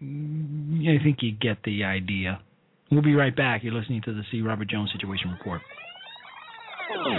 I 0.01 1.03
think 1.03 1.19
you 1.21 1.33
get 1.33 1.59
the 1.65 1.85
idea. 1.85 2.41
We'll 2.91 3.03
be 3.03 3.15
right 3.15 3.35
back. 3.35 3.65
You're 3.65 3.75
listening 3.75 4.03
to 4.05 4.13
the 4.13 4.23
C. 4.31 4.41
Robert 4.41 4.69
Jones 4.69 4.91
Situation 4.93 5.31
Report. 5.31 5.61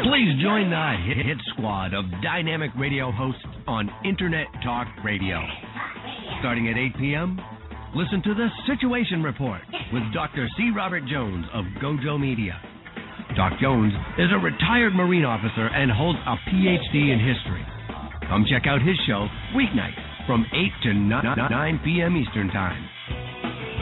Please 0.04 0.41
join 0.41 0.69
the 0.69 0.95
hit 1.06 1.38
squad 1.54 1.93
of 1.93 2.06
dynamic 2.23 2.71
radio 2.78 3.12
hosts 3.12 3.41
on 3.67 3.89
Internet 4.06 4.47
Talk 4.63 4.88
Radio. 5.04 5.41
Starting 6.39 6.69
at 6.69 6.78
8 6.78 6.97
p.m., 6.97 7.39
listen 7.95 8.21
to 8.23 8.34
the 8.34 8.47
Situation 8.67 9.21
Report 9.21 9.62
with 9.91 10.04
Dr. 10.13 10.47
C. 10.56 10.71
Robert 10.75 11.04
Jones 11.08 11.45
of 11.54 11.65
Gojo 11.82 12.19
Media. 12.19 12.62
Doc 13.36 13.54
Jones 13.60 13.93
is 14.17 14.32
a 14.32 14.39
retired 14.39 14.95
Marine 14.95 15.26
officer 15.26 15.67
and 15.67 15.91
holds 15.91 16.19
a 16.26 16.36
PhD 16.50 17.12
in 17.12 17.19
history. 17.19 17.65
Come 18.28 18.45
check 18.50 18.63
out 18.65 18.82
his 18.82 18.95
show 19.06 19.28
weeknights 19.54 20.00
from 20.26 20.45
8 20.54 20.71
to 20.84 20.93
9 20.93 21.80
p.m. 21.84 22.15
Eastern 22.15 22.48
Time. 22.50 22.88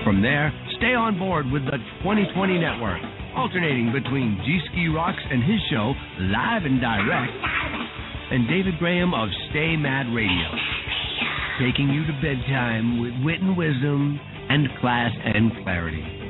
From 0.03 0.21
there, 0.21 0.51
stay 0.77 0.93
on 0.93 1.17
board 1.17 1.45
with 1.49 1.63
the 1.65 1.77
2020 2.01 2.59
Network 2.59 2.99
alternating 3.35 3.91
between 3.91 4.41
G 4.45 4.59
Ski 4.71 4.87
Rocks 4.87 5.21
and 5.29 5.41
his 5.43 5.59
show, 5.69 5.93
Live 6.19 6.65
and 6.65 6.79
Direct, 6.79 7.33
and 8.31 8.47
David 8.47 8.77
Graham 8.79 9.13
of 9.13 9.29
Stay 9.49 9.75
Mad 9.75 10.13
Radio, 10.13 10.49
taking 11.59 11.89
you 11.89 12.05
to 12.05 12.13
bedtime 12.21 13.01
with 13.01 13.13
wit 13.23 13.41
and 13.41 13.57
wisdom 13.57 14.19
and 14.49 14.67
class 14.81 15.11
and 15.23 15.51
clarity. 15.63 16.22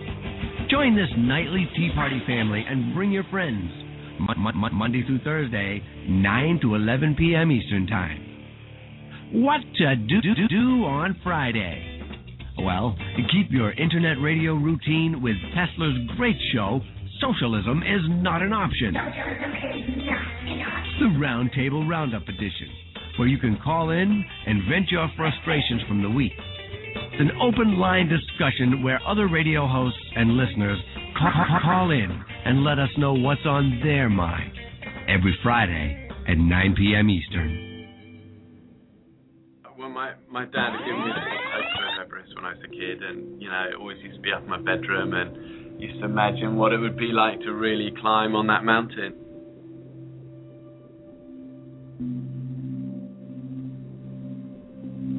Join 0.73 0.95
this 0.95 1.09
nightly 1.15 1.69
Tea 1.75 1.91
Party 1.93 2.19
family 2.25 2.65
and 2.67 2.95
bring 2.95 3.11
your 3.11 3.25
friends. 3.29 3.69
Monday 4.73 5.05
through 5.05 5.19
Thursday, 5.19 5.83
9 6.09 6.59
to 6.63 6.73
11 6.73 7.15
p.m. 7.15 7.51
Eastern 7.51 7.85
Time. 7.85 8.17
What 9.33 9.59
to 9.77 9.95
do, 9.95 10.19
do, 10.19 10.33
do 10.49 10.83
on 10.85 11.15
Friday? 11.23 12.01
Well, 12.57 12.97
keep 13.31 13.51
your 13.51 13.71
internet 13.73 14.19
radio 14.19 14.55
routine 14.55 15.21
with 15.21 15.35
Tesla's 15.53 15.95
great 16.17 16.37
show, 16.51 16.81
Socialism 17.21 17.83
is 17.83 18.01
Not 18.23 18.41
an 18.41 18.51
Option. 18.51 18.95
The 20.99 21.05
Roundtable 21.19 21.87
Roundup 21.87 22.23
Edition, 22.23 22.69
where 23.19 23.27
you 23.27 23.37
can 23.37 23.59
call 23.63 23.91
in 23.91 24.25
and 24.47 24.63
vent 24.67 24.89
your 24.89 25.07
frustrations 25.15 25.83
from 25.87 26.01
the 26.01 26.09
week. 26.09 26.33
It's 26.95 27.21
an 27.21 27.31
open 27.41 27.77
line 27.79 28.09
discussion 28.09 28.83
where 28.83 28.99
other 29.07 29.27
radio 29.27 29.67
hosts 29.67 29.99
and 30.15 30.37
listeners 30.37 30.79
call, 31.17 31.31
call 31.63 31.91
in 31.91 32.09
and 32.45 32.63
let 32.63 32.79
us 32.79 32.89
know 32.97 33.13
what's 33.13 33.45
on 33.45 33.79
their 33.83 34.09
mind 34.09 34.51
every 35.07 35.37
Friday 35.43 36.09
at 36.27 36.37
9 36.37 36.75
p.m. 36.77 37.09
Eastern. 37.09 37.73
Well, 39.77 39.89
my, 39.89 40.13
my 40.29 40.45
dad 40.45 40.71
had 40.71 40.85
given 40.85 41.03
me 41.03 41.11
of 41.11 42.05
Everest 42.05 42.35
when 42.35 42.45
I 42.45 42.53
was 42.53 42.63
a 42.63 42.69
kid, 42.69 43.03
and 43.03 43.41
you 43.41 43.49
know, 43.49 43.65
it 43.69 43.75
always 43.75 43.97
used 44.01 44.15
to 44.15 44.21
be 44.21 44.31
up 44.31 44.43
in 44.43 44.49
my 44.49 44.61
bedroom, 44.61 45.13
and 45.13 45.81
used 45.81 45.99
to 45.99 46.05
imagine 46.05 46.55
what 46.55 46.71
it 46.71 46.77
would 46.77 46.97
be 46.97 47.11
like 47.11 47.39
to 47.41 47.51
really 47.51 47.91
climb 47.99 48.35
on 48.35 48.47
that 48.47 48.63
mountain. 48.63 49.13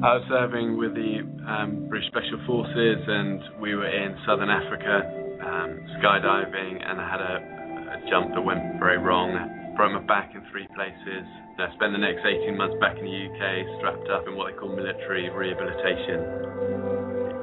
I 0.05 0.21
was 0.21 0.25
serving 0.29 0.77
with 0.77 0.93
the 0.93 1.25
um, 1.49 1.89
British 1.89 2.05
Special 2.13 2.37
Forces, 2.45 3.01
and 3.09 3.57
we 3.57 3.73
were 3.73 3.89
in 3.89 4.13
southern 4.29 4.53
Africa 4.53 5.01
um, 5.41 5.81
skydiving, 5.97 6.77
and 6.77 7.01
I 7.01 7.05
had 7.09 7.21
a, 7.25 7.35
a 7.41 7.97
jump 8.05 8.37
that 8.37 8.43
went 8.45 8.77
very 8.77 9.01
wrong. 9.01 9.33
I 9.33 9.73
broke 9.73 9.97
my 9.97 10.05
back 10.05 10.37
in 10.37 10.45
three 10.53 10.69
places. 10.77 11.25
I 11.57 11.73
spent 11.73 11.97
the 11.97 12.03
next 12.05 12.21
18 12.21 12.53
months 12.53 12.77
back 12.77 13.01
in 13.01 13.05
the 13.09 13.17
UK, 13.17 13.41
strapped 13.81 14.05
up 14.13 14.29
in 14.29 14.37
what 14.37 14.53
they 14.53 14.55
call 14.61 14.77
military 14.77 15.25
rehabilitation. 15.33 16.21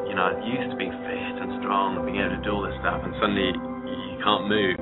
You 0.07 0.15
know, 0.15 0.31
I 0.31 0.39
used 0.47 0.71
to 0.71 0.79
be 0.79 0.87
fit 0.87 1.35
and 1.43 1.67
strong 1.67 1.99
and 1.99 2.07
being 2.07 2.23
able 2.23 2.39
to 2.39 2.43
do 2.47 2.55
all 2.55 2.63
this 2.63 2.79
stuff, 2.79 3.03
and 3.03 3.11
suddenly 3.19 3.59
you 3.59 4.23
can't 4.23 4.47
move. 4.47 4.79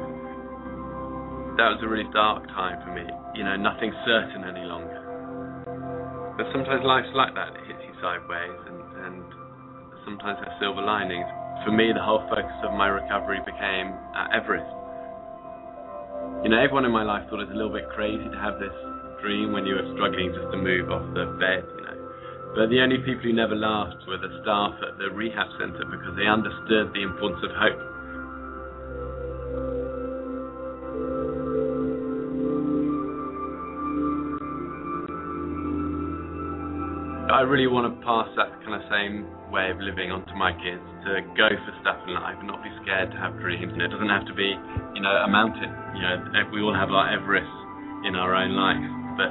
That 1.56 1.72
was 1.72 1.80
a 1.80 1.88
really 1.88 2.12
dark 2.12 2.44
time 2.52 2.76
for 2.84 2.92
me. 2.92 3.08
You 3.32 3.48
know, 3.48 3.56
nothing's 3.56 3.96
certain 4.04 4.44
any 4.44 4.68
longer. 4.68 5.09
But 6.40 6.48
sometimes 6.56 6.80
life's 6.88 7.12
like 7.12 7.36
that; 7.36 7.52
it 7.52 7.68
hits 7.68 7.84
you 7.84 7.92
sideways, 8.00 8.56
and, 8.64 8.80
and 9.04 9.20
sometimes 10.08 10.40
there's 10.40 10.56
silver 10.56 10.80
linings. 10.80 11.28
For 11.68 11.70
me, 11.70 11.92
the 11.92 12.00
whole 12.00 12.24
focus 12.32 12.56
of 12.64 12.72
my 12.72 12.88
recovery 12.88 13.44
became 13.44 13.92
at 14.16 14.32
Everest. 14.32 14.64
You 16.40 16.48
know, 16.48 16.56
everyone 16.56 16.88
in 16.88 16.96
my 16.96 17.04
life 17.04 17.28
thought 17.28 17.44
it 17.44 17.52
was 17.52 17.52
a 17.52 17.60
little 17.60 17.76
bit 17.76 17.92
crazy 17.92 18.24
to 18.24 18.38
have 18.40 18.56
this 18.56 18.72
dream 19.20 19.52
when 19.52 19.68
you 19.68 19.76
were 19.76 19.84
struggling 19.92 20.32
just 20.32 20.48
to 20.48 20.56
move 20.56 20.88
off 20.88 21.04
the 21.12 21.28
bed, 21.36 21.60
you 21.76 21.84
know. 21.84 21.98
But 22.56 22.72
the 22.72 22.80
only 22.80 23.04
people 23.04 23.28
who 23.28 23.36
never 23.36 23.52
laughed 23.52 24.00
were 24.08 24.16
the 24.16 24.32
staff 24.40 24.80
at 24.80 24.96
the 24.96 25.12
rehab 25.12 25.52
centre 25.60 25.84
because 25.92 26.16
they 26.16 26.24
understood 26.24 26.88
the 26.96 27.04
importance 27.04 27.44
of 27.44 27.52
hope. 27.52 27.84
I 37.30 37.46
really 37.46 37.70
want 37.70 37.86
to 37.86 37.94
pass 38.02 38.26
that 38.34 38.50
kind 38.66 38.74
of 38.74 38.82
same 38.90 39.28
way 39.54 39.70
of 39.70 39.78
living 39.78 40.10
onto 40.10 40.34
my 40.34 40.50
kids 40.50 40.82
to 41.06 41.22
go 41.38 41.46
for 41.46 41.72
stuff 41.82 42.02
in 42.06 42.14
life 42.14 42.38
and 42.38 42.50
not 42.50 42.62
be 42.62 42.70
scared 42.82 43.10
to 43.14 43.18
have 43.18 43.38
dreams. 43.38 43.70
And 43.70 43.82
it 43.82 43.90
doesn't 43.90 44.10
have 44.10 44.26
to 44.26 44.34
be, 44.34 44.50
you 44.94 45.02
know, 45.02 45.14
a 45.22 45.30
mountain. 45.30 45.70
You 45.94 46.02
know, 46.02 46.16
eh, 46.38 46.46
we 46.50 46.58
all 46.62 46.74
have 46.74 46.90
our 46.90 47.10
Everest 47.12 47.50
in 48.02 48.18
our 48.18 48.34
own 48.34 48.54
life, 48.58 48.82
but 49.14 49.30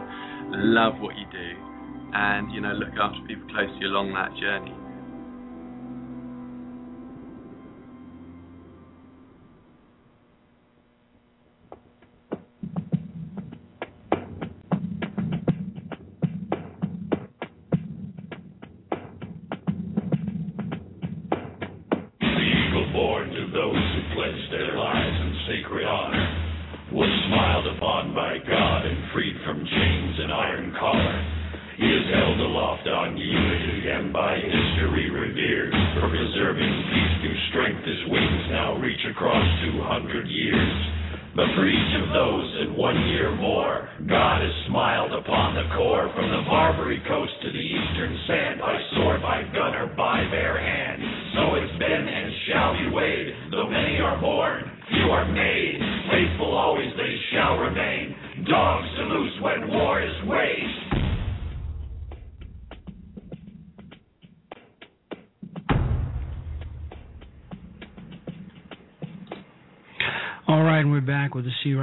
love 0.59 0.99
what 1.03 1.15
you 1.19 1.27
do 1.27 1.49
and, 2.13 2.51
you 2.51 2.61
know, 2.61 2.73
look 2.73 2.95
after 2.95 3.19
people 3.27 3.47
close 3.51 3.69
to 3.69 3.79
you 3.83 3.87
along 3.91 4.15
that 4.15 4.31
journey. 4.39 4.73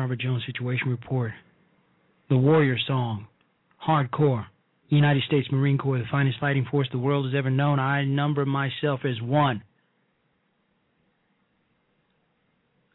Robert 0.07 0.21
Jones 0.21 0.43
Situation 0.47 0.89
Report. 0.89 1.33
The 2.29 2.37
Warrior 2.37 2.77
Song. 2.87 3.27
Hardcore. 3.87 4.47
United 4.89 5.23
States 5.27 5.49
Marine 5.51 5.79
Corps, 5.79 5.99
the 5.99 6.05
finest 6.11 6.39
fighting 6.39 6.67
force 6.71 6.89
the 6.93 6.99
world 6.99 7.27
has 7.27 7.35
ever 7.37 7.51
known. 7.51 7.81
I 7.81 8.05
number 8.05 8.47
myself 8.47 9.01
as 9.05 9.21
one. 9.21 9.63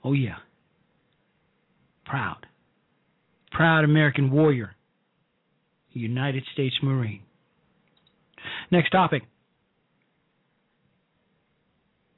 Oh, 0.03 0.13
yeah. 0.13 0.37
Proud. 2.05 2.45
Proud 3.51 3.83
American 3.83 4.31
warrior. 4.31 4.75
United 5.91 6.43
States 6.53 6.75
Marine. 6.81 7.21
Next 8.71 8.89
topic 8.91 9.23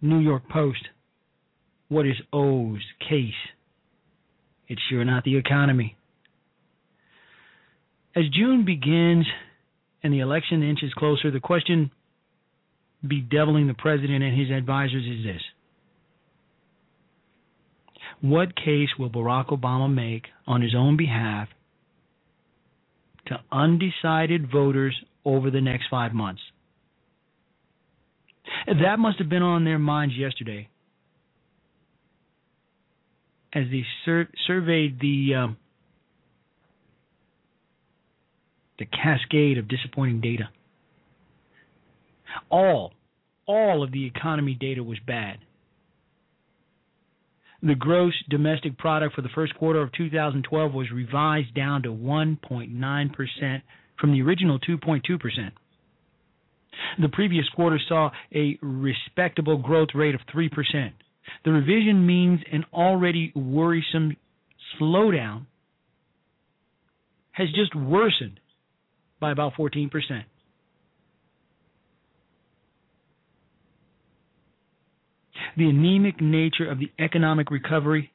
New 0.02 0.20
York 0.20 0.48
Post. 0.50 0.86
What 1.88 2.06
is 2.06 2.16
O's 2.32 2.82
case? 3.08 3.32
It's 4.68 4.82
sure 4.90 5.06
not 5.06 5.24
the 5.24 5.38
economy. 5.38 5.96
As 8.16 8.24
June 8.30 8.66
begins 8.66 9.26
and 10.04 10.14
the 10.14 10.20
election 10.20 10.62
inches 10.62 10.94
closer, 10.94 11.32
the 11.32 11.40
question 11.40 11.92
bedeviling 13.08 13.68
the 13.68 13.74
president 13.74 14.24
and 14.24 14.38
his 14.38 14.52
advisors 14.52 15.06
is 15.06 15.24
this 15.24 15.42
What 18.24 18.56
case 18.56 18.88
will 18.98 19.10
Barack 19.10 19.48
Obama 19.48 19.94
make 19.94 20.28
on 20.48 20.62
his 20.62 20.74
own 20.74 20.96
behalf 20.96 21.50
to 23.26 23.38
undecided 23.52 24.50
voters 24.50 24.96
over 25.26 25.52
the 25.52 25.60
next 25.60 25.88
five 25.92 26.14
months? 26.14 26.42
That 28.66 28.98
must 28.98 29.18
have 29.20 29.28
been 29.28 29.44
on 29.44 29.66
their 29.66 29.78
minds 29.78 30.16
yesterday 30.16 30.70
as 33.52 33.66
they 33.70 33.84
sur- 34.06 34.30
surveyed 34.48 35.02
the 35.02 35.36
um, 35.36 35.58
the 38.80 38.86
cascade 38.86 39.58
of 39.58 39.68
disappointing 39.68 40.22
data. 40.22 40.48
All 42.50 42.94
all 43.46 43.84
of 43.84 43.92
the 43.92 44.06
economy 44.06 44.54
data 44.54 44.82
was 44.82 44.98
bad. 45.06 45.40
The 47.66 47.76
gross 47.76 48.14
domestic 48.30 48.78
product 48.78 49.16
for 49.16 49.22
the 49.22 49.30
first 49.34 49.56
quarter 49.56 49.82
of 49.82 49.94
2012 49.94 50.74
was 50.74 50.92
revised 50.92 51.56
down 51.56 51.84
to 51.84 51.90
1.9% 51.90 53.62
from 54.00 54.12
the 54.12 54.22
original 54.22 54.60
2.2%. 54.60 55.52
The 57.02 57.10
previous 57.10 57.48
quarter 57.56 57.80
saw 57.88 58.12
a 58.36 58.58
respectable 58.62 59.58
growth 59.58 59.90
rate 59.96 60.14
of 60.14 60.22
3%. 60.36 60.50
The 61.46 61.52
revision 61.52 62.06
means 62.06 62.42
an 62.52 62.66
already 62.74 63.32
worrisome 63.34 64.18
slowdown 64.78 65.46
has 67.32 67.48
just 67.56 67.74
worsened 67.76 68.42
by 69.22 69.32
about 69.32 69.54
14%. 69.54 69.90
The 75.56 75.70
anemic 75.70 76.20
nature 76.20 76.70
of 76.70 76.80
the 76.80 76.92
economic 76.98 77.52
recovery, 77.52 78.12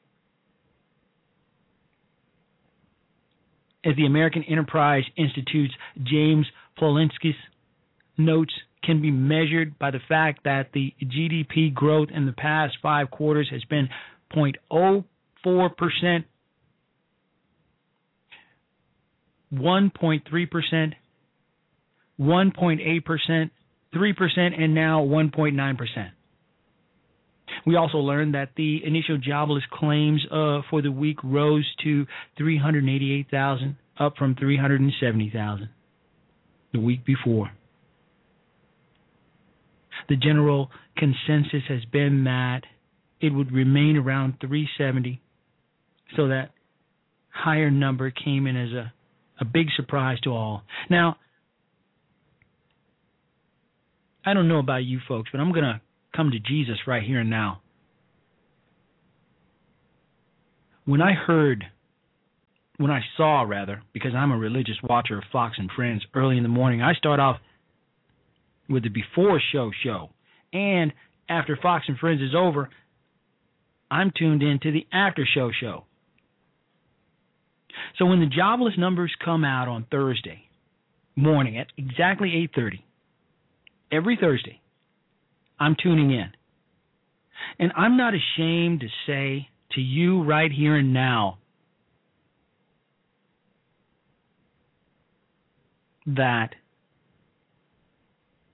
as 3.85 3.95
the 3.95 4.05
American 4.05 4.43
Enterprise 4.43 5.03
Institute's 5.15 5.73
James 6.03 6.45
Polozinskis 6.77 7.35
notes, 8.17 8.53
can 8.83 9.01
be 9.01 9.11
measured 9.11 9.77
by 9.79 9.91
the 9.91 9.99
fact 10.07 10.43
that 10.43 10.71
the 10.73 10.93
GDP 11.01 11.73
growth 11.73 12.09
in 12.13 12.25
the 12.25 12.31
past 12.33 12.77
five 12.81 13.11
quarters 13.11 13.49
has 13.51 13.63
been 13.65 13.89
0.04%, 14.35 15.03
1.3%, 19.53 20.93
1.8%, 22.19 23.49
3%, 23.95 24.61
and 24.61 24.75
now 24.75 25.01
1.9%. 25.03 26.11
We 27.69 27.75
also 27.75 27.99
learned 27.99 28.33
that 28.33 28.49
the 28.57 28.81
initial 28.83 29.19
jobless 29.19 29.63
claims 29.71 30.25
uh, 30.31 30.61
for 30.69 30.81
the 30.81 30.91
week 30.91 31.17
rose 31.23 31.65
to 31.83 32.05
388,000, 32.37 33.77
up 33.99 34.15
from 34.17 34.35
370,000 34.35 35.69
the 36.73 36.79
week 36.79 37.05
before 37.05 37.51
the 40.09 40.15
general 40.15 40.71
consensus 40.97 41.63
has 41.69 41.85
been 41.85 42.25
that 42.25 42.61
it 43.21 43.29
would 43.29 43.51
remain 43.51 43.95
around 43.95 44.35
370. 44.41 45.21
So 46.15 46.29
that 46.29 46.49
higher 47.29 47.69
number 47.69 48.11
came 48.11 48.47
in 48.47 48.57
as 48.57 48.71
a, 48.73 48.91
a 49.39 49.45
big 49.45 49.67
surprise 49.75 50.19
to 50.21 50.31
all. 50.31 50.63
Now, 50.89 51.17
I 54.25 54.33
don't 54.33 54.47
know 54.47 54.59
about 54.59 54.83
you 54.83 54.99
folks, 55.07 55.29
but 55.31 55.39
I'm 55.39 55.51
going 55.51 55.63
to 55.63 55.79
come 56.15 56.31
to 56.31 56.39
Jesus 56.39 56.77
right 56.87 57.03
here 57.03 57.19
and 57.19 57.29
now. 57.29 57.61
When 60.85 61.01
I 61.01 61.13
heard, 61.13 61.65
when 62.77 62.91
I 62.91 63.01
saw 63.15 63.43
rather, 63.43 63.83
because 63.93 64.15
I'm 64.15 64.31
a 64.31 64.37
religious 64.37 64.77
watcher 64.81 65.17
of 65.17 65.23
Fox 65.31 65.57
and 65.59 65.69
Friends 65.75 66.05
early 66.15 66.37
in 66.37 66.43
the 66.43 66.49
morning, 66.49 66.81
I 66.81 66.93
start 66.93 67.19
off 67.19 67.37
with 68.67 68.83
the 68.83 68.89
before 68.89 69.41
show 69.51 69.71
show. 69.83 70.09
And 70.51 70.93
after 71.27 71.57
Fox 71.61 71.85
and 71.87 71.97
Friends 71.97 72.21
is 72.21 72.33
over, 72.35 72.69
I'm 73.91 74.11
tuned 74.17 74.41
in 74.43 74.59
to 74.63 74.71
the 74.71 74.87
after 74.91 75.27
show 75.31 75.51
show. 75.59 75.85
So 77.97 78.05
when 78.05 78.19
the 78.19 78.25
jobless 78.25 78.73
numbers 78.77 79.11
come 79.23 79.43
out 79.43 79.67
on 79.67 79.85
Thursday 79.91 80.49
morning 81.15 81.57
at 81.57 81.67
exactly 81.77 82.31
8:30 82.55 82.83
every 83.91 84.15
Thursday, 84.15 84.61
I'm 85.59 85.75
tuning 85.81 86.11
in. 86.11 86.31
And 87.57 87.71
I'm 87.75 87.97
not 87.97 88.13
ashamed 88.13 88.81
to 88.81 88.87
say 89.05 89.49
to 89.71 89.81
you 89.81 90.23
right 90.23 90.51
here 90.51 90.75
and 90.75 90.93
now 90.93 91.37
that 96.05 96.49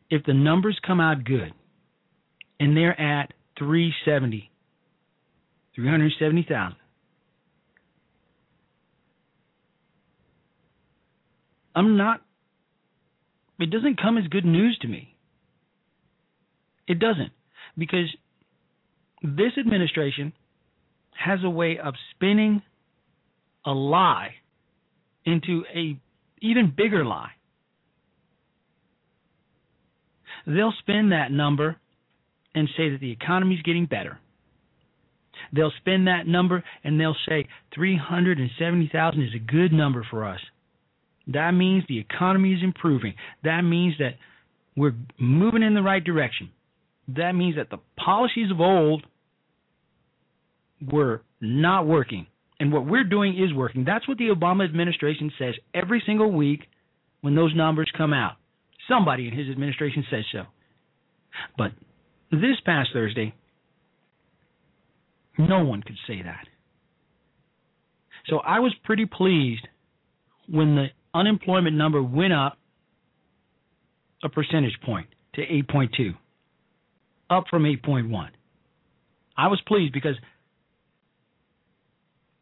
if 0.09 0.23
the 0.25 0.33
numbers 0.33 0.79
come 0.85 0.99
out 0.99 1.23
good 1.23 1.53
and 2.59 2.75
they're 2.75 2.99
at 2.99 3.33
370, 3.57 4.51
370,000, 5.75 6.75
I'm 11.75 11.97
not 11.97 12.21
it 13.59 13.69
doesn't 13.69 14.01
come 14.01 14.17
as 14.17 14.27
good 14.27 14.45
news 14.45 14.77
to 14.81 14.87
me. 14.87 15.14
It 16.87 16.99
doesn't. 16.99 17.31
Because 17.77 18.15
this 19.21 19.53
administration 19.59 20.33
has 21.17 21.39
a 21.43 21.49
way 21.49 21.77
of 21.83 21.93
spinning 22.11 22.61
a 23.65 23.71
lie 23.71 24.35
into 25.25 25.63
a 25.73 25.99
even 26.41 26.73
bigger 26.75 27.03
lie. 27.03 27.31
They'll 30.45 30.73
spin 30.79 31.09
that 31.09 31.31
number 31.31 31.77
and 32.53 32.69
say 32.77 32.89
that 32.89 32.99
the 33.01 33.11
economy 33.11 33.55
is 33.55 33.61
getting 33.63 33.87
better. 33.87 34.19
They'll 35.53 35.73
spin 35.79 36.05
that 36.05 36.27
number 36.27 36.63
and 36.83 36.99
they'll 36.99 37.15
say 37.27 37.47
370,000 37.73 39.21
is 39.21 39.29
a 39.35 39.39
good 39.39 39.73
number 39.73 40.05
for 40.09 40.25
us. 40.25 40.39
That 41.27 41.51
means 41.51 41.83
the 41.87 41.99
economy 41.99 42.53
is 42.53 42.63
improving. 42.63 43.15
That 43.43 43.61
means 43.61 43.95
that 43.99 44.15
we're 44.77 44.93
moving 45.17 45.63
in 45.63 45.73
the 45.73 45.81
right 45.81 46.03
direction. 46.03 46.51
That 47.09 47.33
means 47.33 47.55
that 47.57 47.69
the 47.69 47.77
policies 47.97 48.51
of 48.51 48.59
old 48.59 49.05
were 50.91 51.21
not 51.39 51.85
working. 51.85 52.27
And 52.59 52.71
what 52.71 52.85
we're 52.85 53.03
doing 53.03 53.37
is 53.37 53.53
working. 53.53 53.83
That's 53.85 54.07
what 54.07 54.17
the 54.17 54.29
Obama 54.29 54.63
administration 54.63 55.31
says 55.37 55.55
every 55.73 56.01
single 56.05 56.31
week 56.31 56.61
when 57.21 57.35
those 57.35 57.55
numbers 57.55 57.91
come 57.97 58.13
out. 58.13 58.33
Somebody 58.87 59.27
in 59.27 59.37
his 59.37 59.49
administration 59.49 60.05
says 60.09 60.23
so. 60.31 60.43
But 61.57 61.71
this 62.31 62.59
past 62.65 62.89
Thursday, 62.93 63.33
no 65.37 65.63
one 65.63 65.81
could 65.81 65.97
say 66.07 66.21
that. 66.21 66.47
So 68.27 68.37
I 68.37 68.59
was 68.59 68.73
pretty 68.83 69.05
pleased 69.05 69.67
when 70.47 70.75
the 70.75 70.87
unemployment 71.13 71.75
number 71.75 72.01
went 72.01 72.33
up 72.33 72.57
a 74.23 74.29
percentage 74.29 74.77
point 74.83 75.07
to 75.35 75.41
8.2, 75.41 76.15
up 77.29 77.45
from 77.49 77.63
8.1. 77.63 78.29
I 79.37 79.47
was 79.47 79.61
pleased 79.67 79.93
because 79.93 80.15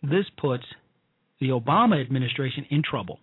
this 0.01 0.25
puts 0.37 0.63
the 1.39 1.49
Obama 1.49 2.01
administration 2.01 2.65
in 2.69 2.83
trouble. 2.83 3.19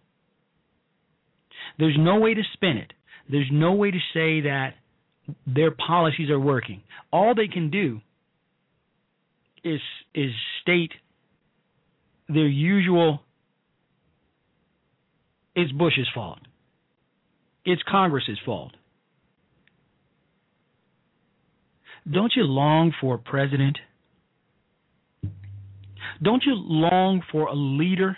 There's 1.78 1.96
no 1.98 2.18
way 2.18 2.34
to 2.34 2.42
spin 2.54 2.76
it. 2.76 2.92
There's 3.30 3.48
no 3.52 3.72
way 3.72 3.90
to 3.90 3.98
say 4.12 4.40
that 4.42 4.74
their 5.46 5.70
policies 5.70 6.30
are 6.30 6.40
working. 6.40 6.82
All 7.12 7.34
they 7.34 7.48
can 7.48 7.70
do 7.70 8.00
is 9.62 9.80
is 10.14 10.30
state 10.62 10.92
their 12.28 12.48
usual 12.48 13.20
it's 15.54 15.72
Bush's 15.72 16.08
fault. 16.14 16.38
It's 17.64 17.82
Congress's 17.88 18.38
fault. 18.44 18.72
Don't 22.08 22.32
you 22.36 22.44
long 22.44 22.92
for 23.00 23.16
a 23.16 23.18
president? 23.18 23.78
Don't 26.22 26.42
you 26.44 26.54
long 26.54 27.22
for 27.30 27.46
a 27.46 27.54
leader? 27.54 28.16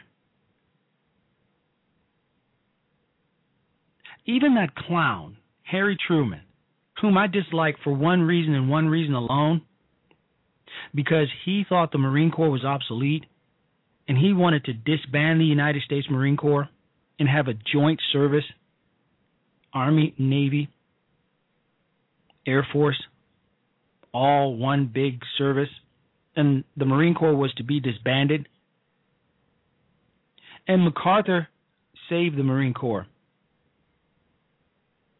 Even 4.24 4.54
that 4.54 4.74
clown, 4.74 5.36
Harry 5.62 5.96
Truman, 6.06 6.42
whom 7.00 7.18
I 7.18 7.26
dislike 7.26 7.76
for 7.82 7.92
one 7.92 8.22
reason 8.22 8.54
and 8.54 8.68
one 8.68 8.88
reason 8.88 9.14
alone, 9.14 9.62
because 10.94 11.28
he 11.44 11.64
thought 11.68 11.92
the 11.92 11.98
Marine 11.98 12.30
Corps 12.30 12.50
was 12.50 12.64
obsolete 12.64 13.24
and 14.08 14.16
he 14.16 14.32
wanted 14.32 14.64
to 14.64 14.72
disband 14.72 15.40
the 15.40 15.44
United 15.44 15.82
States 15.82 16.06
Marine 16.10 16.36
Corps 16.36 16.68
and 17.18 17.28
have 17.28 17.48
a 17.48 17.54
joint 17.72 18.00
service 18.12 18.44
Army, 19.74 20.14
Navy, 20.18 20.68
Air 22.46 22.66
Force, 22.72 23.00
all 24.12 24.56
one 24.56 24.90
big 24.92 25.20
service, 25.38 25.68
and 26.36 26.64
the 26.76 26.84
Marine 26.84 27.14
Corps 27.14 27.34
was 27.34 27.52
to 27.54 27.64
be 27.64 27.80
disbanded. 27.80 28.48
And 30.68 30.84
MacArthur 30.84 31.48
saved 32.08 32.36
the 32.36 32.42
Marine 32.42 32.74
Corps 32.74 33.06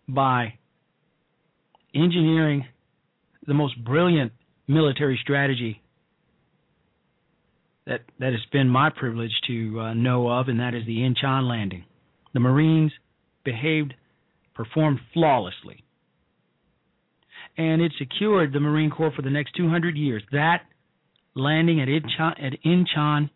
by 0.08 0.54
engineering 1.94 2.66
the 3.46 3.54
most 3.54 3.82
brilliant 3.82 4.32
military 4.68 5.18
strategy 5.20 5.82
that 7.86 8.00
that 8.20 8.32
has 8.32 8.42
been 8.52 8.68
my 8.68 8.90
privilege 8.90 9.32
to 9.46 9.80
uh, 9.80 9.94
know 9.94 10.28
of, 10.28 10.48
and 10.48 10.60
that 10.60 10.74
is 10.74 10.86
the 10.86 10.98
Inchon 10.98 11.48
landing. 11.48 11.84
The 12.32 12.40
Marines 12.40 12.92
behaved, 13.44 13.94
performed 14.54 15.00
flawlessly, 15.12 15.84
and 17.56 17.82
it 17.82 17.92
secured 17.98 18.52
the 18.52 18.60
Marine 18.60 18.90
Corps 18.90 19.12
for 19.14 19.22
the 19.22 19.30
next 19.30 19.54
200 19.56 19.96
years. 19.96 20.22
That 20.32 20.62
landing 21.34 21.80
at 21.80 21.88
Inchon, 21.88 22.34
at 22.42 22.52
Inchon 22.64 23.30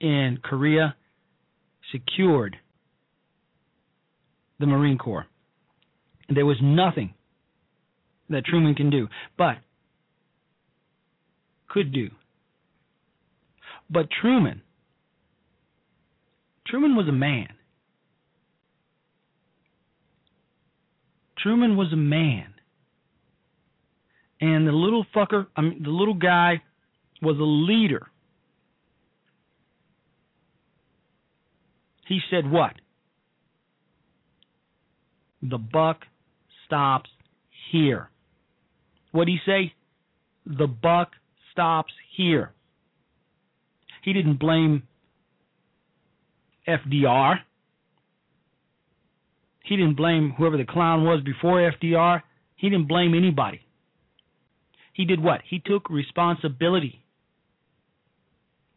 in 0.00 0.38
Korea 0.42 0.96
secured 1.92 2.56
the 4.58 4.66
Marine 4.66 4.98
Corps. 4.98 5.26
There 6.28 6.46
was 6.46 6.56
nothing 6.62 7.14
that 8.30 8.44
Truman 8.44 8.74
can 8.74 8.90
do, 8.90 9.08
but 9.36 9.56
could 11.68 11.92
do. 11.92 12.10
But 13.90 14.08
Truman, 14.10 14.62
Truman 16.66 16.96
was 16.96 17.08
a 17.08 17.12
man. 17.12 17.48
Truman 21.38 21.76
was 21.76 21.92
a 21.92 21.96
man. 21.96 22.53
And 24.40 24.66
the 24.66 24.72
little 24.72 25.06
fucker, 25.14 25.46
I 25.56 25.62
mean, 25.62 25.82
the 25.82 25.90
little 25.90 26.14
guy 26.14 26.62
was 27.22 27.36
a 27.38 27.42
leader. 27.42 28.08
He 32.06 32.20
said 32.30 32.50
what? 32.50 32.74
The 35.42 35.58
buck 35.58 36.00
stops 36.66 37.10
here. 37.70 38.10
What'd 39.12 39.32
he 39.32 39.38
say? 39.46 39.72
The 40.46 40.66
buck 40.66 41.12
stops 41.52 41.92
here. 42.16 42.52
He 44.02 44.12
didn't 44.12 44.38
blame 44.38 44.82
FDR. 46.68 47.36
He 49.64 49.76
didn't 49.76 49.96
blame 49.96 50.34
whoever 50.36 50.58
the 50.58 50.64
clown 50.64 51.04
was 51.04 51.22
before 51.22 51.58
FDR. 51.82 52.22
He 52.56 52.68
didn't 52.68 52.88
blame 52.88 53.14
anybody. 53.14 53.63
He 54.94 55.04
did 55.04 55.22
what? 55.22 55.42
He 55.48 55.58
took 55.58 55.90
responsibility. 55.90 57.04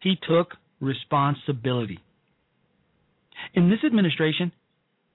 He 0.02 0.18
took 0.28 0.56
responsibility. 0.82 2.00
In 3.54 3.70
this 3.70 3.80
administration, 3.86 4.52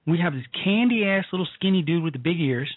we 0.07 0.19
have 0.19 0.33
this 0.33 0.45
candy 0.63 1.05
ass 1.05 1.25
little 1.31 1.47
skinny 1.55 1.81
dude 1.81 2.03
with 2.03 2.13
the 2.13 2.19
big 2.19 2.39
ears 2.39 2.69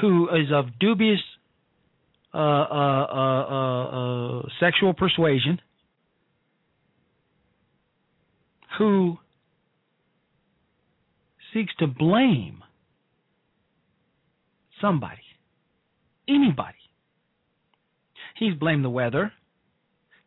who 0.00 0.28
is 0.28 0.52
of 0.52 0.78
dubious 0.78 1.20
uh, 2.32 2.38
uh, 2.38 3.06
uh, 3.10 3.84
uh, 3.84 4.42
sexual 4.60 4.94
persuasion, 4.94 5.60
who 8.78 9.16
seeks 11.52 11.74
to 11.78 11.86
blame 11.86 12.62
somebody, 14.80 15.22
anybody. 16.28 16.76
He's 18.38 18.54
blamed 18.54 18.84
the 18.84 18.90
weather. 18.90 19.32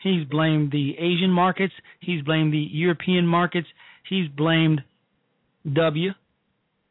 He's 0.02 0.26
blamed 0.26 0.72
the 0.72 0.96
Asian 0.98 1.30
markets. 1.30 1.74
He's 2.00 2.24
blamed 2.24 2.54
the 2.54 2.68
European 2.72 3.28
markets. 3.28 3.68
He's 4.10 4.28
blamed 4.28 4.82
W. 5.72 6.12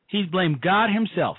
He's 0.07 0.27
blamed 0.27 0.61
God 0.61 0.91
Himself. 0.93 1.37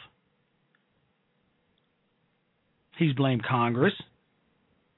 He's 2.97 3.13
blamed 3.13 3.43
Congress. 3.43 3.93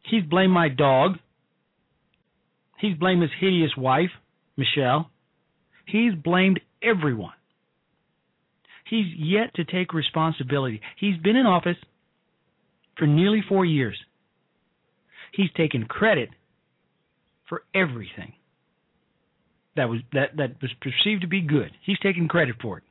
He's 0.03 0.23
blamed 0.23 0.51
my 0.51 0.67
dog. 0.67 1.17
He's 2.79 2.97
blamed 2.97 3.21
his 3.21 3.31
hideous 3.39 3.71
wife, 3.77 4.09
Michelle. 4.57 5.09
He's 5.85 6.13
blamed 6.13 6.59
everyone. 6.81 7.33
He's 8.89 9.05
yet 9.17 9.53
to 9.55 9.63
take 9.63 9.93
responsibility. 9.93 10.81
He's 10.99 11.17
been 11.17 11.37
in 11.37 11.45
office 11.45 11.77
for 12.97 13.07
nearly 13.07 13.41
four 13.47 13.65
years. 13.65 13.97
He's 15.33 15.51
taken 15.57 15.85
credit 15.85 16.29
for 17.49 17.63
everything 17.73 18.33
that 19.75 19.89
was 19.89 20.01
that, 20.13 20.37
that 20.37 20.61
was 20.61 20.71
perceived 20.81 21.21
to 21.21 21.27
be 21.27 21.41
good. 21.41 21.71
He's 21.85 21.99
taken 21.99 22.27
credit 22.27 22.55
for 22.61 22.77
it. 22.77 22.83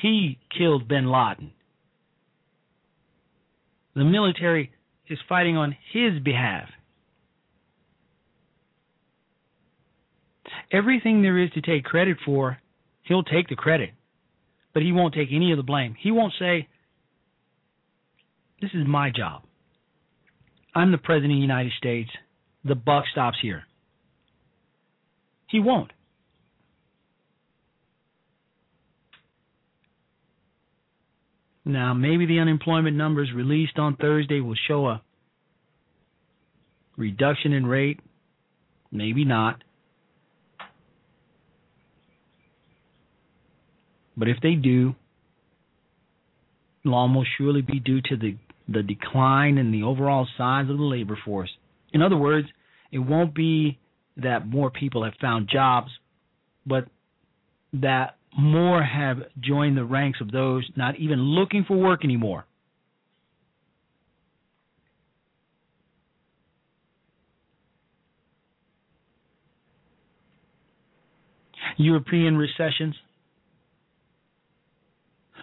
He 0.00 0.38
killed 0.56 0.86
bin 0.86 1.06
Laden. 1.10 1.52
The 3.96 4.04
military 4.04 4.70
is 5.08 5.18
fighting 5.28 5.56
on 5.56 5.76
his 5.92 6.20
behalf. 6.22 6.68
Everything 10.70 11.22
there 11.22 11.38
is 11.38 11.50
to 11.52 11.60
take 11.60 11.84
credit 11.84 12.18
for, 12.24 12.58
he'll 13.02 13.24
take 13.24 13.48
the 13.48 13.56
credit. 13.56 13.90
but 14.74 14.82
he 14.82 14.92
won't 14.92 15.14
take 15.14 15.30
any 15.32 15.50
of 15.50 15.56
the 15.56 15.62
blame. 15.62 15.96
He 15.98 16.12
won't 16.12 16.34
say, 16.38 16.68
This 18.60 18.70
is 18.74 18.86
my 18.86 19.10
job. 19.10 19.42
I'm 20.78 20.92
the 20.92 20.98
President 20.98 21.32
of 21.32 21.38
the 21.38 21.42
United 21.42 21.72
States. 21.76 22.08
The 22.64 22.76
buck 22.76 23.02
stops 23.10 23.36
here. 23.42 23.64
He 25.48 25.58
won't. 25.58 25.90
Now, 31.64 31.94
maybe 31.94 32.26
the 32.26 32.38
unemployment 32.38 32.96
numbers 32.96 33.32
released 33.34 33.76
on 33.76 33.96
Thursday 33.96 34.38
will 34.40 34.54
show 34.68 34.86
a 34.86 35.02
reduction 36.96 37.52
in 37.52 37.66
rate. 37.66 37.98
Maybe 38.92 39.24
not. 39.24 39.64
But 44.16 44.28
if 44.28 44.36
they 44.40 44.54
do, 44.54 44.94
it'll 46.84 46.94
almost 46.96 47.30
surely 47.36 47.62
be 47.62 47.80
due 47.80 48.00
to 48.02 48.16
the, 48.16 48.36
the 48.68 48.82
decline 48.82 49.58
in 49.58 49.72
the 49.72 49.82
overall 49.82 50.26
size 50.36 50.68
of 50.68 50.76
the 50.76 50.84
labor 50.84 51.18
force. 51.24 51.50
In 51.92 52.02
other 52.02 52.16
words, 52.16 52.46
it 52.92 52.98
won't 52.98 53.34
be 53.34 53.78
that 54.18 54.46
more 54.46 54.70
people 54.70 55.04
have 55.04 55.14
found 55.20 55.48
jobs, 55.50 55.90
but 56.66 56.86
that 57.72 58.16
more 58.36 58.82
have 58.82 59.18
joined 59.40 59.76
the 59.76 59.84
ranks 59.84 60.20
of 60.20 60.30
those 60.30 60.68
not 60.76 60.98
even 60.98 61.18
looking 61.18 61.64
for 61.66 61.76
work 61.76 62.04
anymore. 62.04 62.44
European 71.78 72.36
recessions. 72.36 72.96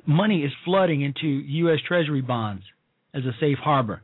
Money 0.06 0.44
is 0.44 0.52
flooding 0.66 1.02
into 1.02 1.26
U.S. 1.26 1.80
Treasury 1.88 2.22
bonds 2.22 2.64
as 3.16 3.24
a 3.24 3.36
safe 3.40 3.58
harbor. 3.58 4.02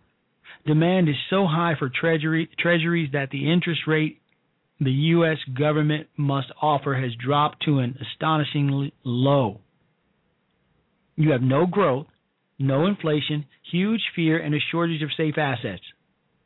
Demand 0.66 1.10
is 1.10 1.16
so 1.30 1.46
high 1.46 1.74
for 1.78 1.90
treasury, 1.90 2.50
treasuries 2.60 3.10
that 3.14 3.30
the 3.32 3.52
interest 3.52 3.82
rate 3.88 4.22
the 4.80 4.92
U.S. 4.92 5.38
government 5.58 6.08
must 6.18 6.48
offer 6.60 6.96
has 6.96 7.12
dropped 7.24 7.64
to 7.66 7.78
an 7.80 7.96
astonishingly 8.02 8.94
low. 9.04 9.62
You 11.16 11.32
have 11.34 11.44
no 11.44 11.68
growth, 11.68 12.08
no 12.58 12.88
inflation, 12.88 13.46
huge 13.72 14.02
fear, 14.16 14.40
and 14.40 14.56
a 14.56 14.60
shortage 14.72 15.04
of 15.04 15.10
safe 15.16 15.38
assets. 15.38 15.84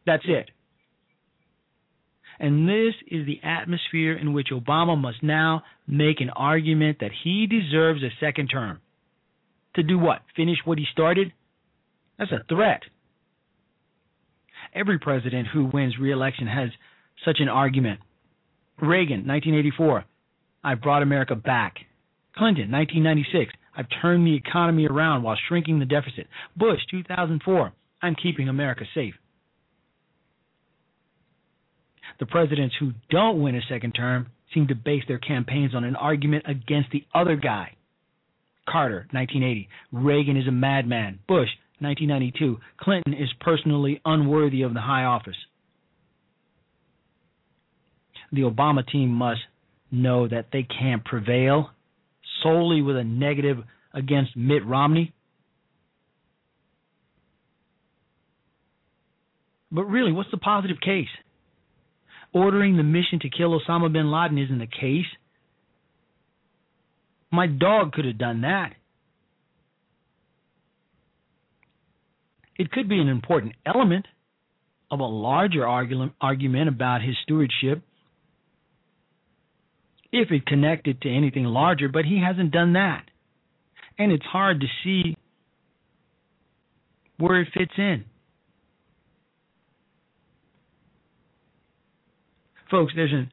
That's 0.06 0.26
it. 0.28 0.52
And 2.38 2.68
this 2.68 2.94
is 3.10 3.26
the 3.26 3.40
atmosphere 3.42 4.14
in 4.14 4.34
which 4.34 4.50
Obama 4.52 4.98
must 4.98 5.24
now 5.24 5.64
make 5.88 6.20
an 6.20 6.30
argument 6.30 6.98
that 7.00 7.12
he 7.24 7.48
deserves 7.48 8.04
a 8.04 8.10
second 8.20 8.48
term. 8.48 8.82
To 9.76 9.84
do 9.84 9.98
what? 9.98 10.22
Finish 10.36 10.58
what 10.66 10.78
he 10.78 10.86
started? 10.92 11.32
That's 12.18 12.32
a 12.32 12.44
threat. 12.48 12.82
Every 14.74 15.00
president 15.00 15.48
who 15.48 15.66
wins 15.66 15.98
re-election 16.00 16.48
has 16.48 16.70
such 17.24 17.38
an 17.40 17.50
argument. 17.50 18.00
Reagan, 18.82 19.26
1984, 19.26 20.04
I've 20.64 20.82
brought 20.82 21.02
America 21.02 21.36
back. 21.36 21.76
Clinton, 22.36 22.72
1996, 22.72 23.54
I've 23.78 23.86
turned 24.02 24.28
the 24.28 24.36
economy 24.36 24.88
around 24.88 25.24
while 25.24 25.38
shrinking 25.48 25.80
the 25.80 25.86
deficit. 25.86 26.28
Bush, 26.58 26.80
2004, 26.92 27.72
I'm 28.02 28.16
keeping 28.16 28.50
America 28.50 28.84
safe. 28.94 29.14
The 32.20 32.26
presidents 32.26 32.76
who 32.80 32.94
don't 33.10 33.42
win 33.42 33.56
a 33.56 33.62
second 33.70 33.94
term 33.94 34.28
seem 34.54 34.68
to 34.68 34.76
base 34.76 35.04
their 35.08 35.20
campaigns 35.20 35.76
on 35.76 35.84
an 35.84 35.96
argument 35.96 36.46
against 36.48 36.92
the 36.92 37.06
other 37.14 37.36
guy. 37.36 37.76
Carter, 38.68 39.08
1980, 39.12 39.70
Reagan 39.92 40.38
is 40.38 40.48
a 40.48 40.52
madman. 40.52 41.20
Bush, 41.28 41.50
1992, 41.80 42.60
Clinton 42.80 43.14
is 43.14 43.30
personally 43.40 44.02
unworthy 44.06 44.62
of 44.62 44.74
the 44.74 44.82
high 44.82 45.04
office 45.04 45.36
the 48.36 48.42
Obama 48.42 48.86
team 48.88 49.10
must 49.10 49.42
know 49.92 50.28
that 50.28 50.48
they 50.52 50.64
can't 50.64 51.04
prevail 51.04 51.70
solely 52.44 52.82
with 52.82 52.98
a 52.98 53.04
negative 53.04 53.58
against 53.94 54.36
Mitt 54.36 54.66
Romney. 54.66 55.14
But 59.72 59.86
really, 59.86 60.12
what's 60.12 60.32
the 60.32 60.38
positive 60.38 60.78
case? 60.80 61.08
Ordering 62.34 62.78
the 62.78 62.84
mission 62.84 63.20
to 63.22 63.30
kill 63.30 63.60
Osama 63.60 63.92
bin 63.92 64.12
Laden 64.12 64.38
isn't 64.38 64.60
the 64.60 64.68
case. 64.68 65.06
My 67.32 67.48
dog 67.48 67.94
could 67.94 68.06
have 68.06 68.18
done 68.18 68.42
that. 68.42 68.74
It 72.58 72.72
could 72.72 72.88
be 72.88 73.00
an 73.00 73.10
important 73.10 73.54
element 73.66 74.06
of 74.90 75.00
a 75.00 75.06
larger 75.06 75.68
argument, 75.68 76.14
about 76.70 77.02
his 77.02 77.16
stewardship 77.24 77.82
if 80.12 80.32
it 80.32 80.46
connected 80.46 81.02
to 81.02 81.10
anything 81.10 81.44
larger, 81.44 81.90
but 81.90 82.06
he 82.06 82.22
hasn't 82.26 82.52
done 82.52 82.74
that. 82.74 83.04
And 83.98 84.12
it's 84.12 84.26
hard 84.26 84.62
to 84.62 84.68
see 84.84 85.18
where 87.18 87.42
it 87.42 87.50
fits 87.54 87.74
in. 87.78 88.06
Folks, 92.72 92.94
there's 92.96 93.14
an 93.14 93.32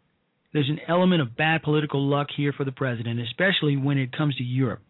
there's 0.53 0.69
an 0.69 0.81
element 0.87 1.23
of 1.23 1.35
bad 1.35 1.63
political 1.63 2.07
luck 2.07 2.27
here 2.37 2.53
for 2.53 2.65
the 2.65 2.73
president, 2.73 3.21
especially 3.21 3.77
when 3.77 3.97
it 3.97 4.15
comes 4.15 4.37
to 4.37 4.45
Europe. 4.45 4.81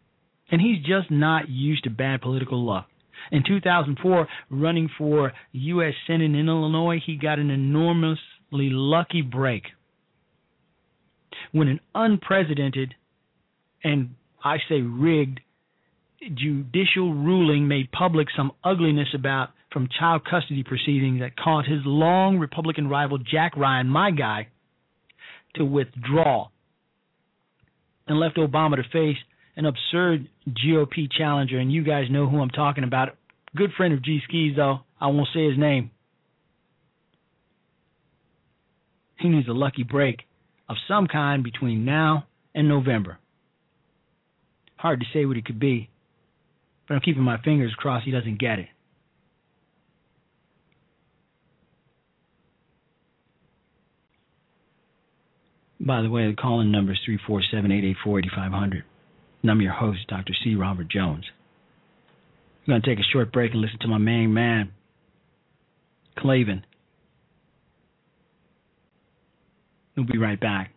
And 0.51 0.61
he's 0.61 0.79
just 0.79 1.11
not 1.11 1.49
used 1.49 1.85
to 1.85 1.91
bad 1.91 2.21
political 2.21 2.65
luck. 2.65 2.89
In 3.31 3.43
2004, 3.47 4.29
running 4.51 4.89
for 4.99 5.33
U.S. 5.53 5.95
Senate 6.07 6.35
in 6.35 6.49
Illinois, 6.49 6.99
he 7.05 7.17
got 7.17 7.39
an 7.39 7.51
enormously 7.51 8.19
lucky 8.53 9.23
break 9.23 9.65
when 11.53 11.69
an 11.69 11.81
unprecedented 11.95 12.95
and 13.85 14.15
I 14.45 14.59
say 14.69 14.81
rigged 14.81 15.41
judicial 16.35 17.15
ruling 17.15 17.67
made 17.67 17.91
public 17.91 18.29
some 18.37 18.53
ugliness 18.63 19.09
about 19.15 19.51
from 19.73 19.89
child 19.99 20.23
custody 20.29 20.63
proceedings 20.63 21.21
that 21.21 21.37
caused 21.37 21.69
his 21.69 21.81
long 21.85 22.39
Republican 22.39 22.89
rival 22.89 23.19
Jack 23.19 23.57
Ryan, 23.57 23.89
my 23.89 24.11
guy, 24.11 24.49
to 25.55 25.65
withdraw 25.65 26.49
and 28.07 28.21
left 28.21 28.37
Obama 28.37 28.77
to 28.77 28.83
face 28.93 29.17
an 29.57 29.67
absurd 29.67 30.29
GOP 30.49 31.11
challenger. 31.11 31.59
And 31.59 31.73
you 31.73 31.83
guys 31.83 32.05
know 32.11 32.29
who 32.29 32.41
I'm 32.41 32.51
talking 32.51 32.85
about. 32.85 33.17
Good 33.55 33.71
friend 33.77 33.93
of 33.93 34.03
G 34.03 34.21
Skis, 34.27 34.57
though. 34.57 34.81
I 35.01 35.09
won't 35.09 35.29
say 35.35 35.49
his 35.49 35.59
name. 35.59 35.91
He 39.19 39.29
needs 39.29 39.49
a 39.49 39.53
lucky 39.53 39.85
break 39.85 40.21
of 40.69 40.77
some 40.89 41.07
kind 41.07 41.45
between 41.45 41.85
now 41.85 42.27
and 42.55 42.69
November. 42.69 43.19
Hard 44.77 45.01
to 45.01 45.07
say 45.13 45.25
what 45.27 45.37
it 45.37 45.45
could 45.45 45.61
be, 45.61 45.91
but 46.89 46.95
I'm 46.95 47.01
keeping 47.01 47.23
my 47.23 47.41
fingers 47.43 47.73
crossed 47.77 48.05
he 48.05 48.11
doesn't 48.11 48.41
get 48.41 48.59
it. 48.59 48.69
By 55.79 56.03
the 56.03 56.11
way, 56.11 56.29
the 56.29 56.37
call-in 56.37 56.73
number 56.73 56.93
is 56.93 56.99
347-884-8500. 57.29 58.83
And 59.43 59.51
I'm 59.51 59.61
your 59.61 59.73
host, 59.73 60.07
Dr. 60.09 60.33
C. 60.45 60.55
Robert 60.55 60.89
Jones. 60.89 61.25
I'm 62.67 62.73
going 62.73 62.83
to 62.83 62.89
take 62.89 63.01
a 63.01 63.09
short 63.13 63.33
break 63.33 63.53
and 63.53 63.61
listen 63.61 63.79
to 63.81 63.89
my 63.89 63.99
main 63.99 64.33
man, 64.33 64.71
Klavan. 66.17 66.65
We'll 69.97 70.07
be 70.07 70.17
right 70.17 70.41
back. 70.41 70.73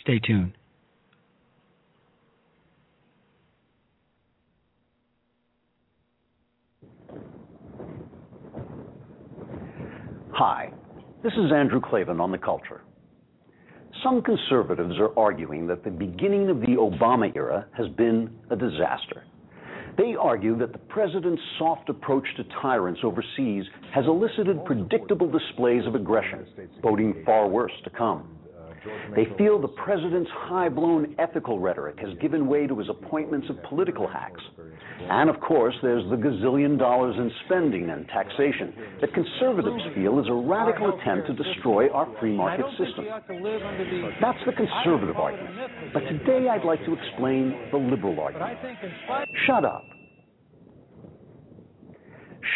Stay 0.00 0.18
tuned. 0.18 0.52
Hi, 10.32 10.72
this 11.22 11.32
is 11.32 11.50
Andrew 11.52 11.80
Klavan 11.80 12.20
on 12.20 12.30
The 12.30 12.38
Culture. 12.38 12.82
Some 14.02 14.22
conservatives 14.22 14.94
are 14.98 15.18
arguing 15.18 15.66
that 15.66 15.82
the 15.82 15.90
beginning 15.90 16.48
of 16.50 16.60
the 16.60 16.76
Obama 16.76 17.34
era 17.34 17.66
has 17.76 17.88
been 17.96 18.30
a 18.50 18.56
disaster. 18.56 19.24
They 19.96 20.14
argue 20.14 20.56
that 20.58 20.70
the 20.70 20.78
president's 20.78 21.42
soft 21.58 21.88
approach 21.88 22.24
to 22.36 22.44
tyrants 22.62 23.00
overseas 23.02 23.64
has 23.92 24.04
elicited 24.06 24.64
predictable 24.64 25.28
displays 25.28 25.84
of 25.86 25.96
aggression, 25.96 26.46
boding 26.80 27.24
far 27.24 27.48
worse 27.48 27.72
to 27.82 27.90
come. 27.90 28.37
They 29.14 29.26
feel 29.36 29.60
the 29.60 29.68
president's 29.68 30.30
high 30.32 30.68
blown 30.68 31.14
ethical 31.18 31.58
rhetoric 31.58 31.98
has 32.00 32.10
given 32.20 32.46
way 32.46 32.66
to 32.66 32.78
his 32.78 32.88
appointments 32.88 33.48
of 33.50 33.62
political 33.64 34.06
hacks. 34.06 34.40
And 35.00 35.30
of 35.30 35.40
course, 35.40 35.74
there's 35.82 36.08
the 36.10 36.16
gazillion 36.16 36.78
dollars 36.78 37.14
in 37.16 37.30
spending 37.46 37.90
and 37.90 38.06
taxation 38.08 38.74
that 39.00 39.14
conservatives 39.14 39.82
feel 39.94 40.18
is 40.18 40.26
a 40.28 40.34
radical 40.34 40.98
attempt 40.98 41.28
to 41.28 41.34
destroy 41.34 41.88
our 41.90 42.08
free 42.20 42.36
market 42.36 42.66
system. 42.78 43.06
That's 44.20 44.38
the 44.44 44.52
conservative 44.52 45.16
argument. 45.16 45.92
But 45.92 46.00
today 46.00 46.48
I'd 46.48 46.64
like 46.64 46.84
to 46.84 46.94
explain 46.94 47.68
the 47.70 47.78
liberal 47.78 48.20
argument. 48.20 48.58
Shut 49.46 49.64
up. 49.64 49.84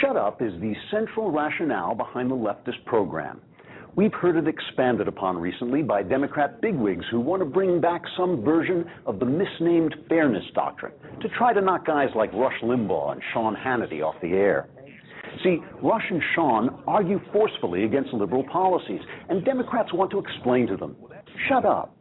Shut 0.00 0.16
up 0.16 0.42
is 0.42 0.52
the 0.60 0.74
central 0.90 1.30
rationale 1.30 1.94
behind 1.94 2.30
the 2.30 2.34
leftist 2.34 2.84
program. 2.86 3.40
We've 3.94 4.14
heard 4.14 4.36
it 4.36 4.48
expanded 4.48 5.06
upon 5.06 5.36
recently 5.36 5.82
by 5.82 6.02
Democrat 6.02 6.62
bigwigs 6.62 7.04
who 7.10 7.20
want 7.20 7.40
to 7.42 7.46
bring 7.46 7.78
back 7.78 8.00
some 8.16 8.42
version 8.42 8.86
of 9.04 9.18
the 9.18 9.26
misnamed 9.26 9.94
fairness 10.08 10.44
doctrine 10.54 10.92
to 11.20 11.28
try 11.36 11.52
to 11.52 11.60
knock 11.60 11.84
guys 11.84 12.08
like 12.16 12.32
Rush 12.32 12.58
Limbaugh 12.62 13.12
and 13.12 13.22
Sean 13.34 13.54
Hannity 13.54 14.02
off 14.02 14.14
the 14.22 14.32
air. 14.32 14.70
See, 15.44 15.58
Rush 15.82 16.04
and 16.08 16.22
Sean 16.34 16.82
argue 16.86 17.20
forcefully 17.32 17.84
against 17.84 18.14
liberal 18.14 18.44
policies, 18.44 19.00
and 19.28 19.44
Democrats 19.44 19.92
want 19.92 20.10
to 20.12 20.18
explain 20.18 20.66
to 20.68 20.76
them 20.78 20.96
shut 21.48 21.66
up. 21.66 21.94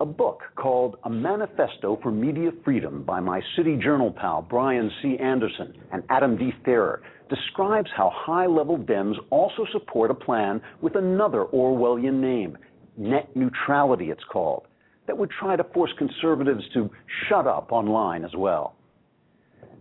A 0.00 0.06
book 0.06 0.42
called 0.56 0.98
A 1.04 1.10
Manifesto 1.10 1.98
for 2.02 2.10
Media 2.12 2.50
Freedom 2.64 3.02
by 3.02 3.20
my 3.20 3.40
City 3.56 3.76
Journal 3.76 4.12
pal 4.12 4.42
Brian 4.42 4.90
C. 5.00 5.16
Anderson 5.18 5.72
and 5.92 6.02
Adam 6.10 6.36
D. 6.36 6.52
Thierer 6.64 6.98
describes 7.34 7.90
how 7.96 8.10
high 8.14 8.46
level 8.46 8.78
Dems 8.78 9.16
also 9.30 9.66
support 9.72 10.10
a 10.10 10.14
plan 10.14 10.60
with 10.80 10.96
another 10.96 11.44
Orwellian 11.46 12.20
name, 12.20 12.56
net 12.96 13.34
neutrality, 13.34 14.10
it's 14.10 14.24
called, 14.30 14.66
that 15.06 15.16
would 15.16 15.30
try 15.30 15.56
to 15.56 15.64
force 15.64 15.92
conservatives 15.98 16.62
to 16.74 16.90
shut 17.28 17.46
up 17.46 17.72
online 17.72 18.24
as 18.24 18.34
well. 18.36 18.76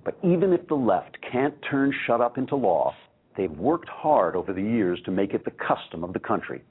But 0.04 0.18
even 0.24 0.52
if 0.52 0.68
the 0.68 0.76
left 0.76 1.18
can't 1.32 1.54
turn 1.70 1.94
shut 2.06 2.22
up 2.22 2.38
into 2.38 2.56
law, 2.56 2.94
they've 3.38 3.52
worked 3.52 3.88
hard 3.88 4.36
over 4.36 4.52
the 4.52 4.62
years 4.62 5.00
to 5.06 5.12
make 5.12 5.34
it 5.34 5.46
the 5.46 5.52
custom 5.52 6.04
of 6.04 6.14
the 6.14 6.20
country. 6.20 6.62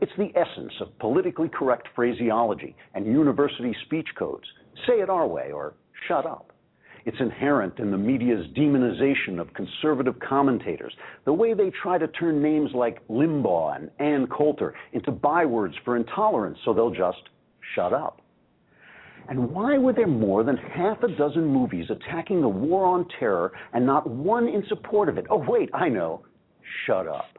It's 0.00 0.12
the 0.16 0.32
essence 0.36 0.72
of 0.80 0.98
politically 0.98 1.48
correct 1.48 1.88
phraseology 1.94 2.74
and 2.94 3.06
university 3.06 3.76
speech 3.84 4.08
codes. 4.18 4.44
Say 4.86 4.94
it 4.94 5.10
our 5.10 5.26
way 5.26 5.52
or 5.52 5.74
shut 6.08 6.26
up. 6.26 6.51
It's 7.04 7.16
inherent 7.20 7.78
in 7.78 7.90
the 7.90 7.98
media's 7.98 8.46
demonization 8.56 9.40
of 9.40 9.52
conservative 9.54 10.14
commentators, 10.20 10.94
the 11.24 11.32
way 11.32 11.54
they 11.54 11.70
try 11.82 11.98
to 11.98 12.06
turn 12.08 12.42
names 12.42 12.70
like 12.74 13.06
Limbaugh 13.08 13.76
and 13.76 13.90
Ann 13.98 14.26
Coulter 14.28 14.74
into 14.92 15.10
bywords 15.10 15.74
for 15.84 15.96
intolerance 15.96 16.58
so 16.64 16.72
they'll 16.72 16.90
just 16.90 17.28
shut 17.74 17.92
up. 17.92 18.20
And 19.28 19.50
why 19.50 19.78
were 19.78 19.92
there 19.92 20.06
more 20.06 20.42
than 20.42 20.56
half 20.56 21.02
a 21.02 21.08
dozen 21.08 21.46
movies 21.46 21.86
attacking 21.90 22.40
the 22.40 22.48
war 22.48 22.84
on 22.84 23.06
terror 23.18 23.52
and 23.72 23.86
not 23.86 24.08
one 24.08 24.48
in 24.48 24.64
support 24.68 25.08
of 25.08 25.18
it? 25.18 25.26
Oh, 25.30 25.44
wait, 25.46 25.70
I 25.72 25.88
know. 25.88 26.24
Shut 26.86 27.06
up. 27.06 27.38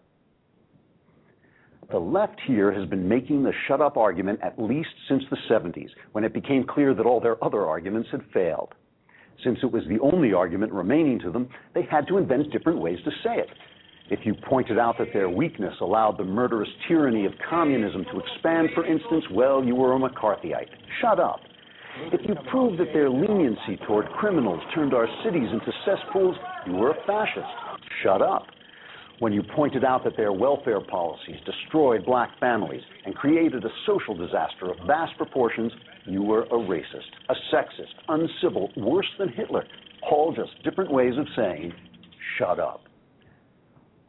The 1.91 1.99
left 1.99 2.39
here 2.47 2.71
has 2.71 2.89
been 2.89 3.07
making 3.07 3.43
the 3.43 3.51
shut 3.67 3.81
up 3.81 3.97
argument 3.97 4.39
at 4.41 4.57
least 4.57 4.89
since 5.07 5.23
the 5.29 5.37
70s, 5.49 5.89
when 6.13 6.23
it 6.23 6.33
became 6.33 6.65
clear 6.65 6.93
that 6.93 7.05
all 7.05 7.19
their 7.19 7.43
other 7.43 7.67
arguments 7.67 8.09
had 8.11 8.21
failed. 8.33 8.73
Since 9.43 9.59
it 9.63 9.71
was 9.71 9.83
the 9.87 9.99
only 9.99 10.33
argument 10.33 10.71
remaining 10.71 11.19
to 11.19 11.31
them, 11.31 11.49
they 11.73 11.83
had 11.83 12.07
to 12.07 12.17
invent 12.17 12.51
different 12.51 12.79
ways 12.79 12.99
to 13.05 13.11
say 13.23 13.37
it. 13.37 13.49
If 14.09 14.25
you 14.25 14.33
pointed 14.33 14.77
out 14.77 14.97
that 14.99 15.13
their 15.13 15.29
weakness 15.29 15.73
allowed 15.81 16.17
the 16.17 16.23
murderous 16.23 16.69
tyranny 16.87 17.25
of 17.25 17.33
communism 17.49 18.05
to 18.11 18.19
expand, 18.19 18.69
for 18.75 18.85
instance, 18.85 19.23
well, 19.31 19.63
you 19.63 19.75
were 19.75 19.95
a 19.95 19.99
McCarthyite. 19.99 20.69
Shut 21.01 21.19
up. 21.19 21.39
If 22.11 22.21
you 22.27 22.35
proved 22.49 22.79
that 22.79 22.91
their 22.93 23.09
leniency 23.09 23.77
toward 23.87 24.09
criminals 24.09 24.61
turned 24.73 24.93
our 24.93 25.07
cities 25.23 25.47
into 25.51 25.71
cesspools, 25.85 26.35
you 26.67 26.73
were 26.73 26.91
a 26.91 27.05
fascist. 27.05 27.47
Shut 28.01 28.21
up 28.21 28.47
when 29.19 29.31
you 29.31 29.43
pointed 29.43 29.85
out 29.85 30.03
that 30.03 30.17
their 30.17 30.33
welfare 30.33 30.81
policies 30.81 31.37
destroyed 31.45 32.05
black 32.05 32.37
families 32.39 32.81
and 33.05 33.15
created 33.15 33.63
a 33.63 33.69
social 33.85 34.15
disaster 34.15 34.71
of 34.71 34.77
vast 34.85 35.15
proportions, 35.17 35.71
you 36.05 36.21
were 36.21 36.43
a 36.43 36.57
racist, 36.57 37.11
a 37.29 37.35
sexist, 37.53 37.93
uncivil, 38.07 38.71
worse 38.77 39.07
than 39.17 39.29
Hitler. 39.29 39.65
All 40.11 40.33
just 40.33 40.63
different 40.63 40.91
ways 40.91 41.13
of 41.17 41.25
saying, 41.35 41.73
shut 42.37 42.59
up. 42.59 42.83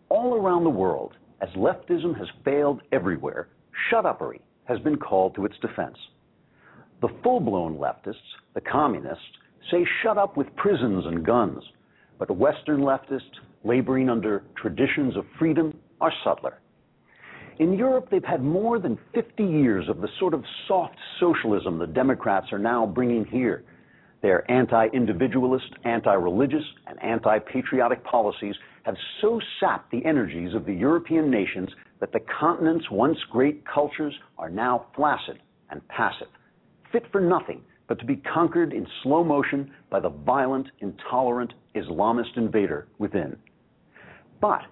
All 0.08 0.34
around 0.34 0.64
the 0.64 0.70
world, 0.70 1.12
as 1.40 1.48
leftism 1.50 2.16
has 2.18 2.28
failed 2.44 2.82
everywhere, 2.92 3.48
shut 3.90 4.04
upery 4.04 4.40
has 4.64 4.78
been 4.80 4.96
called 4.96 5.34
to 5.34 5.44
its 5.44 5.56
defense. 5.60 5.96
The 7.00 7.08
full 7.22 7.40
blown 7.40 7.76
leftists, 7.76 8.14
the 8.54 8.60
communists, 8.60 9.24
say 9.70 9.86
shut 10.02 10.18
up 10.18 10.36
with 10.36 10.54
prisons 10.56 11.04
and 11.06 11.24
guns. 11.24 11.62
But 12.18 12.28
the 12.28 12.34
Western 12.34 12.80
leftists, 12.80 13.20
laboring 13.62 14.08
under 14.08 14.44
traditions 14.56 15.16
of 15.16 15.24
freedom 15.38 15.78
are 16.00 16.12
subtler. 16.24 16.60
In 17.58 17.74
Europe, 17.74 18.08
they've 18.10 18.24
had 18.24 18.42
more 18.42 18.78
than 18.80 18.98
50 19.14 19.44
years 19.44 19.88
of 19.88 20.00
the 20.00 20.08
sort 20.18 20.34
of 20.34 20.42
soft 20.66 20.96
socialism 21.20 21.78
the 21.78 21.86
Democrats 21.86 22.46
are 22.52 22.58
now 22.58 22.84
bringing 22.84 23.24
here. 23.24 23.64
Their 24.22 24.50
anti 24.50 24.86
individualist, 24.88 25.70
anti 25.84 26.12
religious, 26.14 26.64
and 26.86 27.00
anti 27.02 27.38
patriotic 27.38 28.02
policies 28.04 28.54
have 28.84 28.96
so 29.20 29.40
sapped 29.60 29.90
the 29.90 30.04
energies 30.04 30.54
of 30.54 30.66
the 30.66 30.72
European 30.72 31.30
nations 31.30 31.68
that 32.00 32.12
the 32.12 32.20
continent's 32.40 32.90
once 32.90 33.18
great 33.30 33.62
cultures 33.66 34.14
are 34.36 34.50
now 34.50 34.86
flaccid 34.96 35.38
and 35.70 35.86
passive, 35.88 36.28
fit 36.90 37.04
for 37.12 37.20
nothing 37.20 37.62
but 37.86 37.98
to 37.98 38.04
be 38.04 38.16
conquered 38.16 38.72
in 38.72 38.86
slow 39.02 39.22
motion 39.22 39.70
by 39.90 40.00
the 40.00 40.08
violent, 40.08 40.66
intolerant 40.80 41.52
Islamist 41.74 42.36
invader 42.36 42.88
within. 42.98 43.36
But 44.40 44.62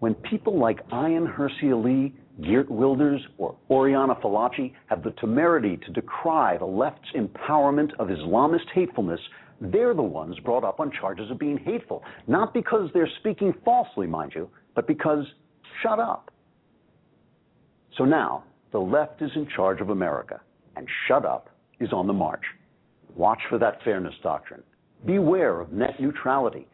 when 0.00 0.14
people 0.14 0.58
like 0.58 0.86
Ayaan 0.90 1.34
Hirsi 1.34 1.72
Ali, 1.72 2.14
Geert 2.42 2.70
Wilders, 2.70 3.20
or 3.36 3.56
Oriana 3.70 4.14
Fallaci 4.16 4.72
have 4.86 5.02
the 5.02 5.10
temerity 5.12 5.76
to 5.78 5.92
decry 5.92 6.56
the 6.56 6.64
left's 6.64 7.08
empowerment 7.16 7.92
of 7.98 8.08
Islamist 8.08 8.68
hatefulness, 8.74 9.20
they're 9.60 9.94
the 9.94 10.02
ones 10.02 10.38
brought 10.44 10.62
up 10.62 10.78
on 10.78 10.92
charges 11.00 11.30
of 11.30 11.38
being 11.38 11.58
hateful. 11.58 12.04
Not 12.28 12.54
because 12.54 12.90
they're 12.94 13.10
speaking 13.18 13.52
falsely, 13.64 14.06
mind 14.06 14.32
you, 14.34 14.48
but 14.74 14.86
because 14.86 15.24
shut 15.82 15.98
up. 15.98 16.30
So 17.96 18.04
now, 18.04 18.44
the 18.70 18.78
left 18.78 19.20
is 19.22 19.30
in 19.34 19.48
charge 19.56 19.80
of 19.80 19.90
America, 19.90 20.40
and 20.76 20.86
shut 21.08 21.24
up 21.24 21.50
is 21.80 21.92
on 21.92 22.06
the 22.06 22.12
march. 22.12 22.44
Watch 23.16 23.40
for 23.48 23.58
that 23.58 23.82
fairness 23.82 24.14
doctrine. 24.22 24.62
Beware 25.04 25.60
of 25.60 25.72
net 25.72 26.00
neutrality 26.00 26.68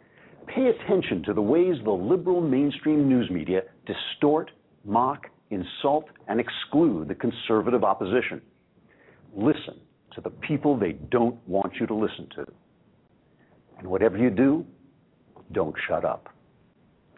Pay 0.47 0.67
attention 0.67 1.23
to 1.25 1.33
the 1.33 1.43
ways 1.43 1.77
the 1.85 1.91
liberal 1.91 2.41
mainstream 2.41 3.09
news 3.09 3.31
media 3.31 3.63
distort, 3.87 4.51
mock, 4.85 5.27
insult, 5.55 6.07
and 6.29 6.41
exclude 6.41 7.09
the 7.09 7.15
conservative 7.15 7.85
opposition. 7.85 8.41
Listen 9.35 9.81
to 10.15 10.21
the 10.21 10.31
people 10.31 10.79
they 10.79 10.93
don't 11.11 11.37
want 11.49 11.75
you 11.81 11.87
to 11.87 11.95
listen 11.95 12.29
to. 12.37 12.47
And 13.79 13.87
whatever 13.87 14.17
you 14.17 14.31
do, 14.31 14.65
don't 15.53 15.75
shut 15.89 16.05
up. 16.05 16.29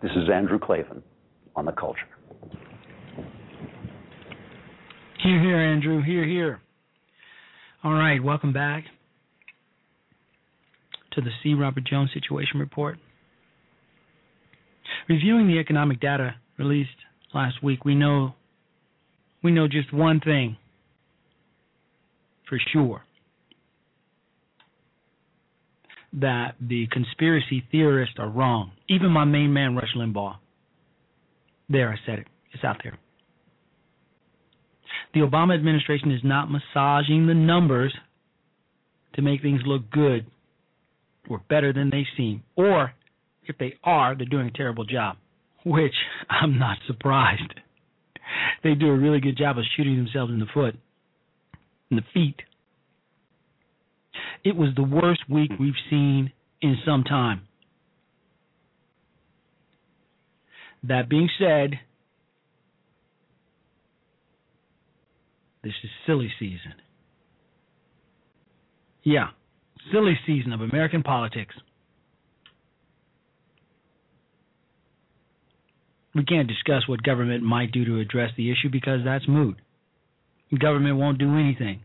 This 0.02 0.12
is 0.12 0.28
Andrew 0.32 0.58
Klavan 0.58 1.02
on 1.54 1.64
the 1.64 1.72
culture. 1.72 2.08
Here, 5.22 5.40
here, 5.40 5.56
Andrew. 5.56 6.02
Here, 6.02 6.24
here. 6.24 6.60
All 7.82 7.94
right, 7.94 8.22
welcome 8.22 8.52
back 8.52 8.84
to 11.12 11.20
the 11.20 11.30
C. 11.42 11.54
Robert 11.54 11.84
Jones 11.84 12.10
Situation 12.12 12.60
Report. 12.60 12.98
Reviewing 15.08 15.46
the 15.46 15.58
economic 15.58 16.00
data 16.00 16.34
released 16.58 16.90
last 17.36 17.62
week, 17.62 17.84
we 17.84 17.94
know 17.94 18.34
we 19.42 19.52
know 19.52 19.68
just 19.68 19.92
one 19.92 20.20
thing 20.20 20.56
for 22.48 22.58
sure. 22.72 23.02
That 26.12 26.54
the 26.60 26.86
conspiracy 26.90 27.62
theorists 27.70 28.16
are 28.18 28.28
wrong. 28.28 28.72
Even 28.88 29.10
my 29.10 29.24
main 29.24 29.52
man, 29.52 29.76
Rush 29.76 29.94
Limbaugh. 29.94 30.36
There, 31.68 31.90
I 31.90 31.96
said 32.06 32.20
it. 32.20 32.26
It's 32.52 32.64
out 32.64 32.78
there. 32.82 32.98
The 35.12 35.20
Obama 35.20 35.54
administration 35.54 36.10
is 36.10 36.20
not 36.24 36.48
massaging 36.50 37.26
the 37.26 37.34
numbers 37.34 37.94
to 39.14 39.22
make 39.22 39.42
things 39.42 39.60
look 39.64 39.90
good 39.90 40.26
or 41.28 41.42
better 41.48 41.72
than 41.72 41.90
they 41.90 42.06
seem, 42.16 42.42
or 42.54 42.92
if 43.46 43.58
they 43.58 43.74
are, 43.82 44.14
they're 44.14 44.26
doing 44.26 44.46
a 44.46 44.50
terrible 44.50 44.84
job, 44.84 45.16
which 45.66 45.94
I'm 46.30 46.58
not 46.58 46.78
surprised. 46.86 47.60
They 48.62 48.74
do 48.74 48.86
a 48.86 48.96
really 48.96 49.20
good 49.20 49.36
job 49.36 49.58
of 49.58 49.64
shooting 49.76 49.96
themselves 49.96 50.32
in 50.32 50.38
the 50.38 50.46
foot, 50.54 50.76
in 51.90 51.96
the 51.96 52.04
feet. 52.14 52.36
It 54.44 54.54
was 54.54 54.68
the 54.76 54.84
worst 54.84 55.22
week 55.28 55.50
we've 55.58 55.74
seen 55.90 56.32
in 56.62 56.76
some 56.86 57.02
time. 57.02 57.42
That 60.84 61.08
being 61.08 61.28
said, 61.38 61.80
This 65.64 65.74
is 65.82 65.90
silly 66.06 66.32
season. 66.38 66.74
Yeah, 69.02 69.30
silly 69.92 70.16
season 70.24 70.52
of 70.52 70.60
American 70.60 71.02
politics. 71.02 71.56
We 76.16 76.24
can't 76.24 76.48
discuss 76.48 76.88
what 76.88 77.02
government 77.02 77.42
might 77.42 77.72
do 77.72 77.84
to 77.84 78.00
address 78.00 78.30
the 78.38 78.50
issue 78.50 78.70
because 78.72 79.00
that's 79.04 79.28
moot. 79.28 79.58
Government 80.58 80.96
won't 80.96 81.18
do 81.18 81.36
anything. 81.36 81.80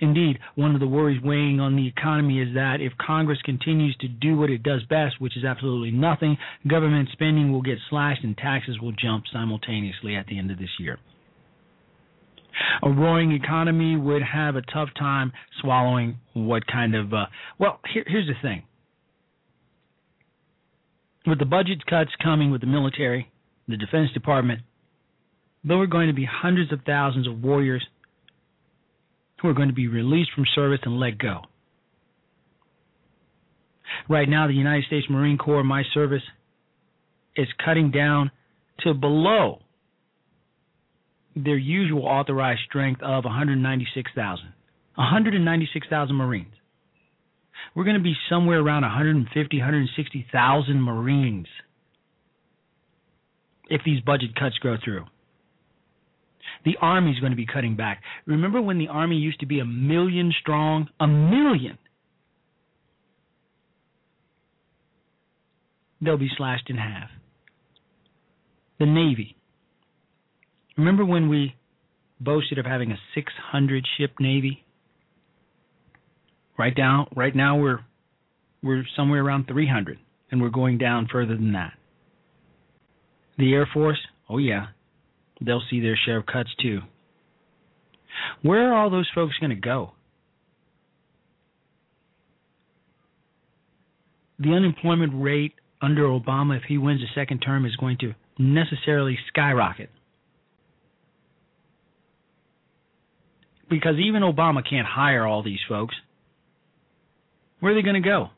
Indeed, 0.00 0.40
one 0.56 0.74
of 0.74 0.80
the 0.80 0.88
worries 0.88 1.22
weighing 1.22 1.60
on 1.60 1.76
the 1.76 1.86
economy 1.86 2.40
is 2.40 2.54
that 2.54 2.80
if 2.80 2.92
Congress 2.98 3.38
continues 3.44 3.96
to 4.00 4.08
do 4.08 4.36
what 4.36 4.50
it 4.50 4.64
does 4.64 4.82
best, 4.90 5.20
which 5.20 5.36
is 5.36 5.44
absolutely 5.44 5.92
nothing, 5.92 6.36
government 6.66 7.10
spending 7.12 7.52
will 7.52 7.62
get 7.62 7.78
slashed 7.88 8.24
and 8.24 8.36
taxes 8.36 8.80
will 8.80 8.92
jump 8.92 9.22
simultaneously 9.32 10.16
at 10.16 10.26
the 10.26 10.36
end 10.36 10.50
of 10.50 10.58
this 10.58 10.80
year. 10.80 10.98
A 12.82 12.90
roaring 12.90 13.30
economy 13.30 13.96
would 13.96 14.22
have 14.22 14.56
a 14.56 14.62
tough 14.62 14.88
time 14.98 15.32
swallowing 15.60 16.18
what 16.32 16.66
kind 16.66 16.96
of. 16.96 17.14
Uh, 17.14 17.26
well, 17.60 17.78
here, 17.92 18.04
here's 18.08 18.26
the 18.26 18.34
thing. 18.42 18.64
With 21.26 21.38
the 21.38 21.46
budget 21.46 21.86
cuts 21.86 22.10
coming 22.22 22.50
with 22.50 22.60
the 22.60 22.66
military, 22.66 23.30
the 23.66 23.76
Defense 23.76 24.10
Department, 24.12 24.60
there 25.64 25.78
are 25.78 25.86
going 25.86 26.08
to 26.08 26.14
be 26.14 26.28
hundreds 26.30 26.72
of 26.72 26.80
thousands 26.84 27.26
of 27.26 27.42
warriors 27.42 27.84
who 29.40 29.48
are 29.48 29.54
going 29.54 29.68
to 29.68 29.74
be 29.74 29.88
released 29.88 30.30
from 30.34 30.44
service 30.54 30.80
and 30.84 31.00
let 31.00 31.18
go. 31.18 31.40
Right 34.08 34.28
now, 34.28 34.46
the 34.46 34.54
United 34.54 34.84
States 34.84 35.06
Marine 35.08 35.38
Corps, 35.38 35.64
my 35.64 35.82
service, 35.94 36.22
is 37.36 37.48
cutting 37.64 37.90
down 37.90 38.30
to 38.80 38.92
below 38.92 39.60
their 41.34 41.56
usual 41.56 42.04
authorized 42.04 42.60
strength 42.68 43.02
of 43.02 43.24
196,000. 43.24 44.44
196,000 44.96 46.14
Marines. 46.14 46.54
We're 47.74 47.84
going 47.84 47.96
to 47.96 48.02
be 48.02 48.14
somewhere 48.28 48.60
around 48.60 48.82
150, 48.82 49.58
160,000 49.58 50.82
Marines 50.82 51.46
if 53.68 53.80
these 53.84 54.00
budget 54.00 54.34
cuts 54.38 54.56
go 54.62 54.76
through. 54.82 55.04
The 56.64 56.76
Army's 56.80 57.18
going 57.20 57.32
to 57.32 57.36
be 57.36 57.46
cutting 57.46 57.76
back. 57.76 58.02
Remember 58.26 58.60
when 58.60 58.78
the 58.78 58.88
Army 58.88 59.16
used 59.16 59.40
to 59.40 59.46
be 59.46 59.60
a 59.60 59.64
million 59.64 60.32
strong? 60.40 60.88
A 61.00 61.06
million. 61.06 61.78
They'll 66.00 66.18
be 66.18 66.30
slashed 66.36 66.68
in 66.68 66.76
half. 66.76 67.08
The 68.78 68.86
Navy. 68.86 69.36
Remember 70.76 71.04
when 71.04 71.28
we 71.28 71.54
boasted 72.20 72.58
of 72.58 72.66
having 72.66 72.90
a 72.92 72.98
600 73.14 73.86
ship 73.96 74.12
Navy? 74.20 74.63
Right 76.58 76.74
now, 76.76 77.08
right 77.16 77.34
now 77.34 77.58
we're 77.58 77.80
we're 78.62 78.84
somewhere 78.96 79.22
around 79.22 79.46
300, 79.48 79.98
and 80.30 80.40
we're 80.40 80.48
going 80.48 80.78
down 80.78 81.08
further 81.10 81.34
than 81.34 81.52
that. 81.52 81.72
The 83.36 83.52
Air 83.52 83.68
Force, 83.72 83.98
oh 84.28 84.38
yeah, 84.38 84.66
they'll 85.40 85.62
see 85.68 85.80
their 85.80 85.98
share 86.06 86.18
of 86.18 86.26
cuts 86.26 86.50
too. 86.60 86.80
Where 88.42 88.72
are 88.72 88.74
all 88.74 88.90
those 88.90 89.10
folks 89.14 89.34
going 89.40 89.50
to 89.50 89.56
go? 89.56 89.92
The 94.38 94.50
unemployment 94.50 95.12
rate 95.22 95.54
under 95.82 96.04
Obama, 96.04 96.56
if 96.56 96.64
he 96.68 96.78
wins 96.78 97.00
a 97.02 97.14
second 97.14 97.40
term, 97.40 97.66
is 97.66 97.76
going 97.76 97.98
to 97.98 98.14
necessarily 98.38 99.18
skyrocket. 99.28 99.90
Because 103.68 103.96
even 103.98 104.22
Obama 104.22 104.62
can't 104.68 104.86
hire 104.86 105.26
all 105.26 105.42
these 105.42 105.60
folks. 105.68 105.94
Where 107.64 107.72
are 107.72 107.76
they 107.76 107.80
going 107.80 107.94
to 107.94 108.06
go? 108.06 108.28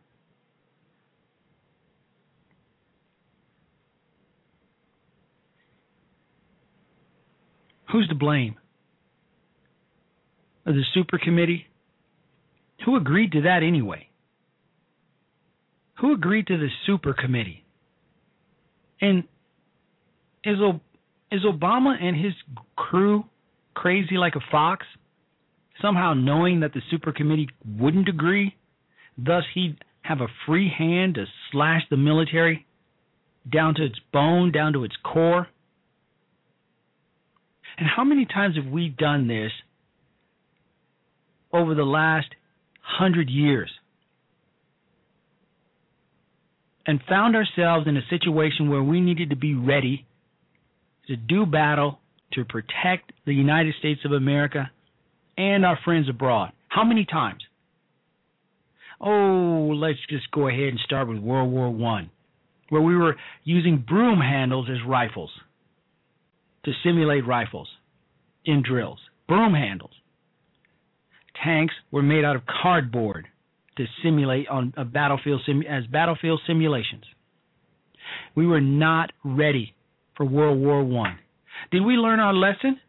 Who's 7.91 8.07
to 8.07 8.14
blame? 8.14 8.55
The 10.64 10.81
super 10.95 11.18
committee? 11.18 11.66
Who 12.85 12.95
agreed 12.95 13.33
to 13.33 13.41
that 13.41 13.64
anyway? 13.64 14.09
Who 16.01 16.14
agreed 16.14 16.47
to 16.47 16.57
the 16.57 16.68
super 16.87 17.12
committee? 17.12 17.64
And 19.01 19.24
is, 20.45 20.59
is 21.33 21.41
Obama 21.43 22.01
and 22.01 22.16
his 22.16 22.35
crew 22.77 23.24
crazy 23.74 24.18
like 24.18 24.37
a 24.37 24.51
fox? 24.53 24.87
Somehow 25.83 26.14
knowing 26.14 26.61
that 26.61 26.72
the 26.72 26.81
super 26.93 27.11
committee 27.11 27.49
wouldn't 27.77 28.09
agree, 28.09 28.55
thus 29.19 29.45
he'd 29.55 29.79
have 30.03 30.21
a 30.21 30.29
free 30.47 30.71
hand 30.77 31.14
to 31.17 31.25
slash 31.51 31.83
the 31.91 31.97
military 31.97 32.67
down 33.51 33.75
to 33.75 33.85
its 33.85 33.99
bone, 34.12 34.53
down 34.53 34.73
to 34.73 34.85
its 34.85 34.95
core? 35.03 35.49
And 37.79 37.89
how 37.95 38.05
many 38.05 38.25
times 38.25 38.57
have 38.57 38.73
we 38.73 38.89
done 38.89 39.29
this 39.29 39.53
over 41.53 41.75
the 41.75 41.85
last 41.85 42.29
hundred 42.81 43.29
years? 43.29 43.71
And 46.87 47.01
found 47.09 47.35
ourselves 47.35 47.89
in 47.89 47.97
a 47.97 48.07
situation 48.09 48.71
where 48.71 48.83
we 48.83 49.01
needed 49.01 49.31
to 49.31 49.37
be 49.37 49.55
ready 49.55 50.07
to 51.09 51.17
do 51.17 51.45
battle 51.45 51.99
to 52.33 52.45
protect 52.45 53.12
the 53.25 53.35
United 53.35 53.75
States 53.79 54.01
of 54.05 54.12
America 54.12 54.71
and 55.37 55.67
our 55.67 55.79
friends 55.85 56.09
abroad. 56.09 56.53
How 56.69 56.85
many 56.85 57.05
times? 57.05 57.43
Oh, 59.01 59.73
let's 59.75 59.99
just 60.09 60.31
go 60.31 60.49
ahead 60.49 60.69
and 60.69 60.81
start 60.81 61.09
with 61.09 61.19
World 61.19 61.51
War 61.51 61.71
One, 61.71 62.11
where 62.71 62.83
we 62.83 62.97
were 62.97 63.17
using 63.45 63.85
broom 63.87 64.21
handles 64.21 64.69
as 64.71 64.79
rifles 64.87 65.31
to 66.65 66.73
simulate 66.83 67.27
rifles 67.27 67.69
in 68.45 68.63
drills, 68.63 68.99
broom 69.29 69.55
handles. 69.55 69.93
Tanks 71.45 71.75
were 71.91 72.03
made 72.03 72.25
out 72.25 72.37
of 72.37 72.43
cardboard 72.47 73.27
to 73.77 73.85
simulate 74.03 74.49
on 74.49 74.73
a 74.77 74.85
battlefield 74.85 75.43
sim- 75.45 75.63
as 75.63 75.87
battlefield 75.87 76.41
simulations. 76.47 77.05
We 78.35 78.47
were 78.47 78.61
not 78.61 79.13
ready 79.25 79.75
for 80.17 80.25
World 80.25 80.59
War 80.59 80.83
One. 80.83 81.19
Did 81.71 81.85
we 81.85 81.95
learn 81.95 82.21
our 82.21 82.33
lesson 82.33 82.81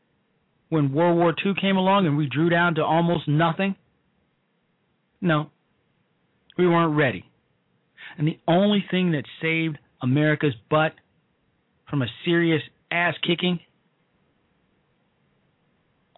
when 0.69 0.93
World 0.93 1.17
War 1.17 1.33
II 1.45 1.53
came 1.59 1.75
along 1.75 2.05
and 2.05 2.17
we 2.17 2.27
drew 2.27 2.49
down 2.49 2.75
to 2.75 2.83
almost 2.83 3.27
nothing? 3.27 3.75
No, 5.19 5.49
we 6.57 6.67
weren't 6.67 6.97
ready. 6.97 7.25
And 8.17 8.27
the 8.27 8.39
only 8.47 8.83
thing 8.89 9.11
that 9.11 9.23
saved 9.41 9.77
America's 10.01 10.55
butt 10.69 10.93
from 11.89 12.01
a 12.01 12.07
serious 12.25 12.61
ass 12.91 13.15
kicking 13.25 13.59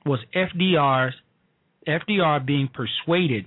was 0.05 0.19
FDR's 0.35 1.13
FDR 1.87 2.45
being 2.45 2.69
persuaded 2.73 3.45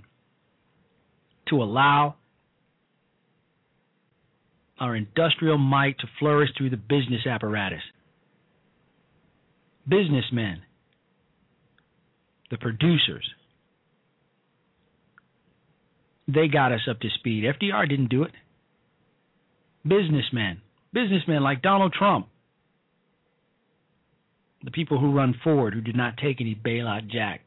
to 1.49 1.63
allow 1.63 2.17
our 4.79 4.97
industrial 4.97 5.59
might 5.59 5.99
to 6.01 6.07
flourish 6.19 6.51
through 6.57 6.71
the 6.71 6.77
business 6.77 7.27
apparatus. 7.27 7.83
Businessmen, 9.89 10.63
the 12.51 12.59
producers, 12.59 13.29
they 16.29 16.49
got 16.49 16.73
us 16.73 16.87
up 16.89 17.01
to 17.01 17.09
speed. 17.19 17.45
FDR 17.45 17.89
didn't 17.89 18.11
do 18.11 18.23
it. 18.23 18.33
Businessmen, 19.85 20.61
businessmen 20.93 21.43
like 21.43 21.63
Donald 21.63 21.93
Trump, 21.93 22.29
the 24.65 24.71
people 24.71 25.01
who 25.01 25.13
run 25.13 25.35
Ford 25.43 25.75
who 25.75 25.81
did 25.81 25.97
not 25.97 26.17
take 26.17 26.41
any 26.41 26.55
bailout 26.55 27.11
jack. 27.11 27.41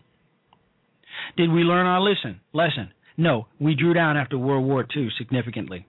Did 1.37 1.51
we 1.51 1.61
learn 1.61 1.85
our 1.85 2.01
lesson? 2.01 2.41
Lesson? 2.53 2.91
No, 3.17 3.47
we 3.59 3.75
drew 3.75 3.93
down 3.93 4.17
after 4.17 4.37
World 4.37 4.65
War 4.65 4.85
II 4.95 5.07
significantly. 5.17 5.87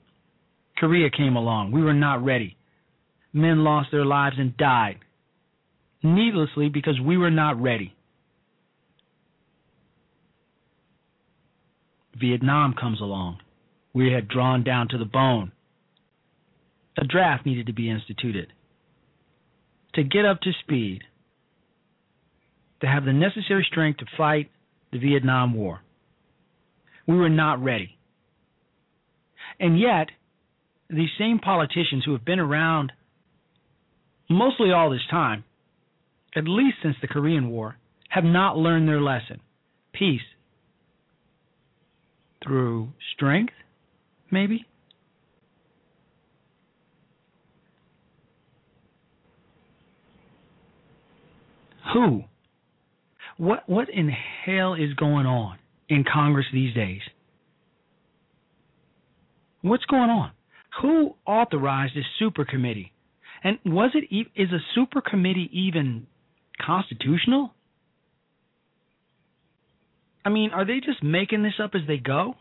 Korea 0.78 1.10
came 1.10 1.34
along. 1.34 1.72
We 1.72 1.82
were 1.82 1.94
not 1.94 2.24
ready. 2.24 2.56
Men 3.32 3.64
lost 3.64 3.88
their 3.90 4.04
lives 4.04 4.36
and 4.38 4.56
died 4.56 4.98
needlessly 6.02 6.68
because 6.68 7.00
we 7.00 7.16
were 7.16 7.30
not 7.30 7.60
ready. 7.60 7.95
Vietnam 12.18 12.74
comes 12.78 13.00
along. 13.00 13.38
We 13.92 14.12
had 14.12 14.28
drawn 14.28 14.64
down 14.64 14.88
to 14.88 14.98
the 14.98 15.04
bone. 15.04 15.52
A 16.98 17.04
draft 17.04 17.44
needed 17.44 17.66
to 17.66 17.72
be 17.72 17.90
instituted. 17.90 18.52
To 19.94 20.02
get 20.02 20.24
up 20.24 20.40
to 20.42 20.52
speed, 20.62 21.02
to 22.80 22.86
have 22.86 23.04
the 23.04 23.12
necessary 23.12 23.66
strength 23.70 23.98
to 23.98 24.06
fight 24.16 24.50
the 24.92 24.98
Vietnam 24.98 25.54
War. 25.54 25.80
We 27.06 27.16
were 27.16 27.30
not 27.30 27.62
ready. 27.62 27.96
And 29.58 29.78
yet, 29.78 30.08
these 30.90 31.08
same 31.18 31.38
politicians 31.38 32.04
who 32.04 32.12
have 32.12 32.24
been 32.24 32.38
around 32.38 32.92
mostly 34.28 34.72
all 34.72 34.90
this 34.90 35.06
time 35.10 35.44
at 36.36 36.46
least 36.46 36.76
since 36.82 36.96
the 37.00 37.08
Korean 37.08 37.48
War, 37.48 37.76
have 38.10 38.24
not 38.24 38.58
learned 38.58 38.86
their 38.86 39.00
lesson. 39.00 39.40
Peace 39.92 40.20
through 42.46 42.88
strength, 43.14 43.52
maybe? 44.30 44.64
Who? 51.92 52.24
What 53.38 53.68
what 53.68 53.88
in 53.90 54.08
hell 54.44 54.74
is 54.74 54.94
going 54.94 55.26
on 55.26 55.58
in 55.88 56.04
Congress 56.10 56.46
these 56.52 56.74
days? 56.74 57.00
What's 59.62 59.84
going 59.86 60.10
on? 60.10 60.32
Who 60.82 61.14
authorized 61.26 61.96
this 61.96 62.04
super 62.18 62.44
committee? 62.44 62.92
And 63.42 63.58
was 63.64 63.92
it 63.94 64.14
is 64.36 64.52
a 64.52 64.58
super 64.74 65.00
committee 65.00 65.50
even 65.52 66.06
constitutional? 66.64 67.52
I 70.26 70.28
mean, 70.28 70.50
are 70.50 70.64
they 70.64 70.80
just 70.84 71.04
making 71.04 71.44
this 71.44 71.60
up 71.62 71.76
as 71.76 71.82
they 71.86 71.98
go? 71.98 72.34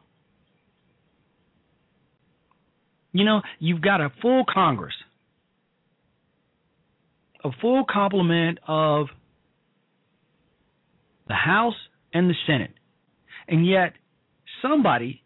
You 3.11 3.23
know, 3.23 3.43
you've 3.59 3.81
got 3.81 4.01
a 4.01 4.11
full 4.23 4.43
Congress, 4.51 4.95
a 7.43 7.51
full 7.61 7.85
complement 7.87 8.57
of 8.67 9.05
the 11.27 11.35
House 11.35 11.75
and 12.11 12.27
the 12.27 12.33
Senate. 12.47 12.73
And 13.47 13.67
yet, 13.67 13.93
somebody, 14.63 15.21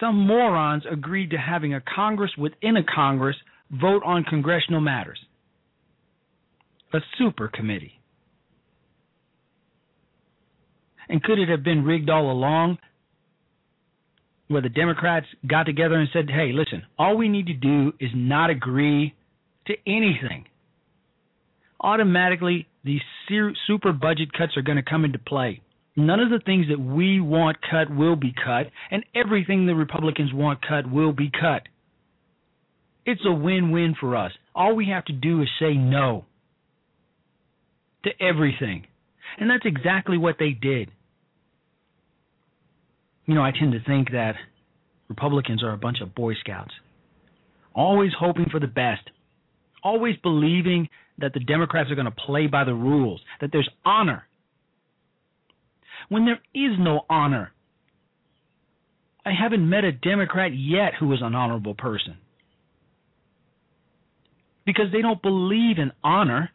some 0.00 0.26
morons 0.26 0.82
agreed 0.90 1.30
to 1.30 1.38
having 1.38 1.72
a 1.72 1.80
Congress 1.80 2.32
within 2.36 2.76
a 2.76 2.82
Congress 2.82 3.36
vote 3.70 4.02
on 4.04 4.24
congressional 4.24 4.80
matters. 4.80 5.20
A 6.92 6.98
super 7.16 7.46
committee. 7.46 8.01
And 11.12 11.22
could 11.22 11.38
it 11.38 11.50
have 11.50 11.62
been 11.62 11.84
rigged 11.84 12.08
all 12.08 12.32
along? 12.32 12.78
Where 14.48 14.62
the 14.62 14.70
Democrats 14.70 15.26
got 15.46 15.64
together 15.64 15.96
and 15.96 16.08
said, 16.10 16.30
hey, 16.30 16.52
listen, 16.54 16.84
all 16.98 17.18
we 17.18 17.28
need 17.28 17.48
to 17.48 17.52
do 17.52 17.92
is 18.00 18.10
not 18.14 18.48
agree 18.48 19.14
to 19.66 19.74
anything. 19.86 20.46
Automatically, 21.80 22.66
these 22.82 23.02
super 23.66 23.92
budget 23.92 24.32
cuts 24.32 24.56
are 24.56 24.62
going 24.62 24.76
to 24.76 24.82
come 24.82 25.04
into 25.04 25.18
play. 25.18 25.60
None 25.96 26.18
of 26.18 26.30
the 26.30 26.40
things 26.46 26.66
that 26.70 26.80
we 26.80 27.20
want 27.20 27.58
cut 27.70 27.94
will 27.94 28.16
be 28.16 28.32
cut, 28.32 28.68
and 28.90 29.04
everything 29.14 29.66
the 29.66 29.74
Republicans 29.74 30.32
want 30.32 30.66
cut 30.66 30.90
will 30.90 31.12
be 31.12 31.30
cut. 31.30 31.64
It's 33.04 33.20
a 33.26 33.32
win 33.32 33.70
win 33.70 33.94
for 34.00 34.16
us. 34.16 34.32
All 34.54 34.74
we 34.74 34.88
have 34.88 35.04
to 35.04 35.12
do 35.12 35.42
is 35.42 35.48
say 35.60 35.74
no 35.74 36.24
to 38.04 38.10
everything. 38.18 38.86
And 39.38 39.50
that's 39.50 39.66
exactly 39.66 40.16
what 40.16 40.36
they 40.38 40.50
did. 40.50 40.90
You 43.32 43.38
know, 43.38 43.44
I 43.44 43.52
tend 43.58 43.72
to 43.72 43.82
think 43.84 44.10
that 44.10 44.34
Republicans 45.08 45.62
are 45.62 45.72
a 45.72 45.78
bunch 45.78 46.02
of 46.02 46.14
Boy 46.14 46.34
Scouts, 46.34 46.74
always 47.74 48.10
hoping 48.20 48.44
for 48.50 48.60
the 48.60 48.66
best, 48.66 49.08
always 49.82 50.16
believing 50.22 50.90
that 51.16 51.32
the 51.32 51.40
Democrats 51.40 51.90
are 51.90 51.94
going 51.94 52.04
to 52.04 52.10
play 52.10 52.46
by 52.46 52.64
the 52.64 52.74
rules, 52.74 53.22
that 53.40 53.48
there's 53.50 53.70
honor. 53.86 54.24
When 56.10 56.26
there 56.26 56.40
is 56.54 56.76
no 56.78 57.06
honor, 57.08 57.52
I 59.24 59.30
haven't 59.32 59.66
met 59.66 59.84
a 59.84 59.92
Democrat 59.92 60.50
yet 60.54 60.92
who 61.00 61.10
is 61.14 61.20
an 61.22 61.34
honorable 61.34 61.74
person. 61.74 62.18
Because 64.66 64.92
they 64.92 65.00
don't 65.00 65.22
believe 65.22 65.78
in 65.78 65.92
honor. 66.04 66.50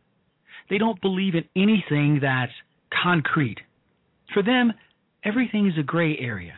They 0.69 0.78
don't 0.78 1.01
believe 1.01 1.34
in 1.34 1.45
anything 1.55 2.19
that's 2.21 2.51
concrete. 3.03 3.57
For 4.32 4.43
them, 4.43 4.73
everything 5.25 5.65
is 5.65 5.73
a 5.80 5.84
gray 5.84 6.15
area. 6.19 6.53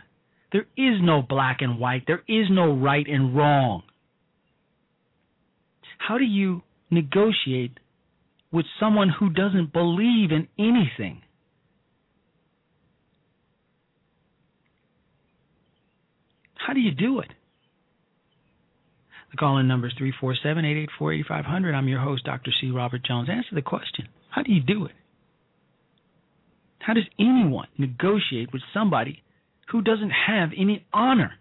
There 0.51 0.65
is 0.75 0.99
no 1.01 1.21
black 1.21 1.57
and 1.61 1.79
white. 1.79 2.03
There 2.07 2.23
is 2.27 2.47
no 2.49 2.73
right 2.73 3.05
and 3.07 3.35
wrong. 3.35 3.83
How 5.97 6.17
do 6.17 6.23
you 6.23 6.63
negotiate 6.89 7.79
with 8.51 8.65
someone 8.79 9.09
who 9.09 9.29
doesn't 9.29 9.71
believe 9.71 10.31
in 10.31 10.47
anything? 10.57 11.21
How 16.55 16.73
do 16.73 16.79
you 16.79 16.91
do 16.91 17.19
it? 17.19 17.29
The 19.31 19.37
call 19.37 19.59
in 19.59 19.67
number 19.67 19.87
is 19.87 19.93
347 19.97 20.65
884 20.65 21.13
8500. 21.13 21.75
I'm 21.75 21.87
your 21.87 21.99
host, 21.99 22.25
Dr. 22.25 22.51
C. 22.59 22.71
Robert 22.71 23.03
Jones. 23.03 23.29
Answer 23.29 23.53
the 23.53 23.61
question 23.61 24.07
How 24.29 24.41
do 24.41 24.51
you 24.51 24.61
do 24.61 24.85
it? 24.85 24.93
How 26.79 26.93
does 26.93 27.07
anyone 27.19 27.67
negotiate 27.77 28.51
with 28.51 28.63
somebody 28.73 29.21
who 29.71 29.81
doesn't 29.81 30.09
have 30.09 30.49
any 30.57 30.85
honor? 30.91 31.33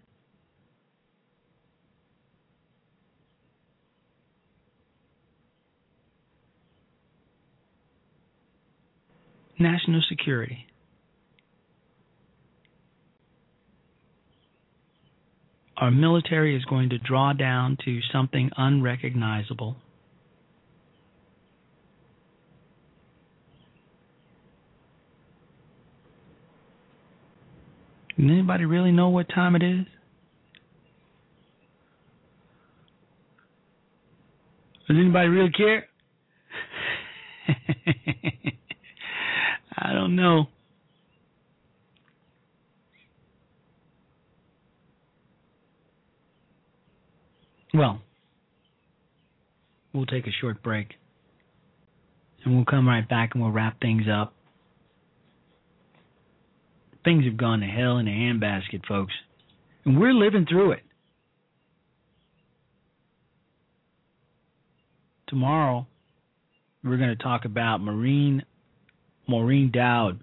National 9.57 10.01
security. 10.07 10.65
Our 15.75 15.91
military 15.91 16.55
is 16.55 16.63
going 16.65 16.89
to 16.89 16.97
draw 16.97 17.33
down 17.33 17.77
to 17.85 17.99
something 18.11 18.51
unrecognizable. 18.57 19.77
Does 28.19 28.29
anybody 28.29 28.65
really 28.65 28.91
know 28.91 29.07
what 29.07 29.29
time 29.29 29.55
it 29.55 29.63
is? 29.63 29.85
Does 34.89 34.97
anybody 34.97 35.29
really 35.29 35.51
care? 35.51 35.87
I 39.77 39.93
don't 39.93 40.17
know. 40.17 40.47
Well, 47.73 48.01
we'll 49.93 50.05
take 50.07 50.27
a 50.27 50.31
short 50.41 50.61
break. 50.61 50.87
And 52.43 52.53
we'll 52.53 52.65
come 52.65 52.85
right 52.85 53.07
back 53.07 53.29
and 53.33 53.41
we'll 53.41 53.53
wrap 53.53 53.79
things 53.79 54.07
up. 54.11 54.33
Things 57.09 57.25
have 57.25 57.37
gone 57.37 57.61
to 57.61 57.65
hell 57.65 57.97
in 57.97 58.07
a 58.07 58.11
handbasket, 58.11 58.85
folks. 58.87 59.13
And 59.83 59.99
we're 59.99 60.13
living 60.13 60.45
through 60.47 60.73
it. 60.73 60.83
Tomorrow, 65.27 65.87
we're 66.83 66.97
going 66.97 67.09
to 67.09 67.15
talk 67.15 67.45
about 67.45 67.79
Marine 67.79 68.43
Maureen 69.27 69.71
Dowd. 69.71 70.19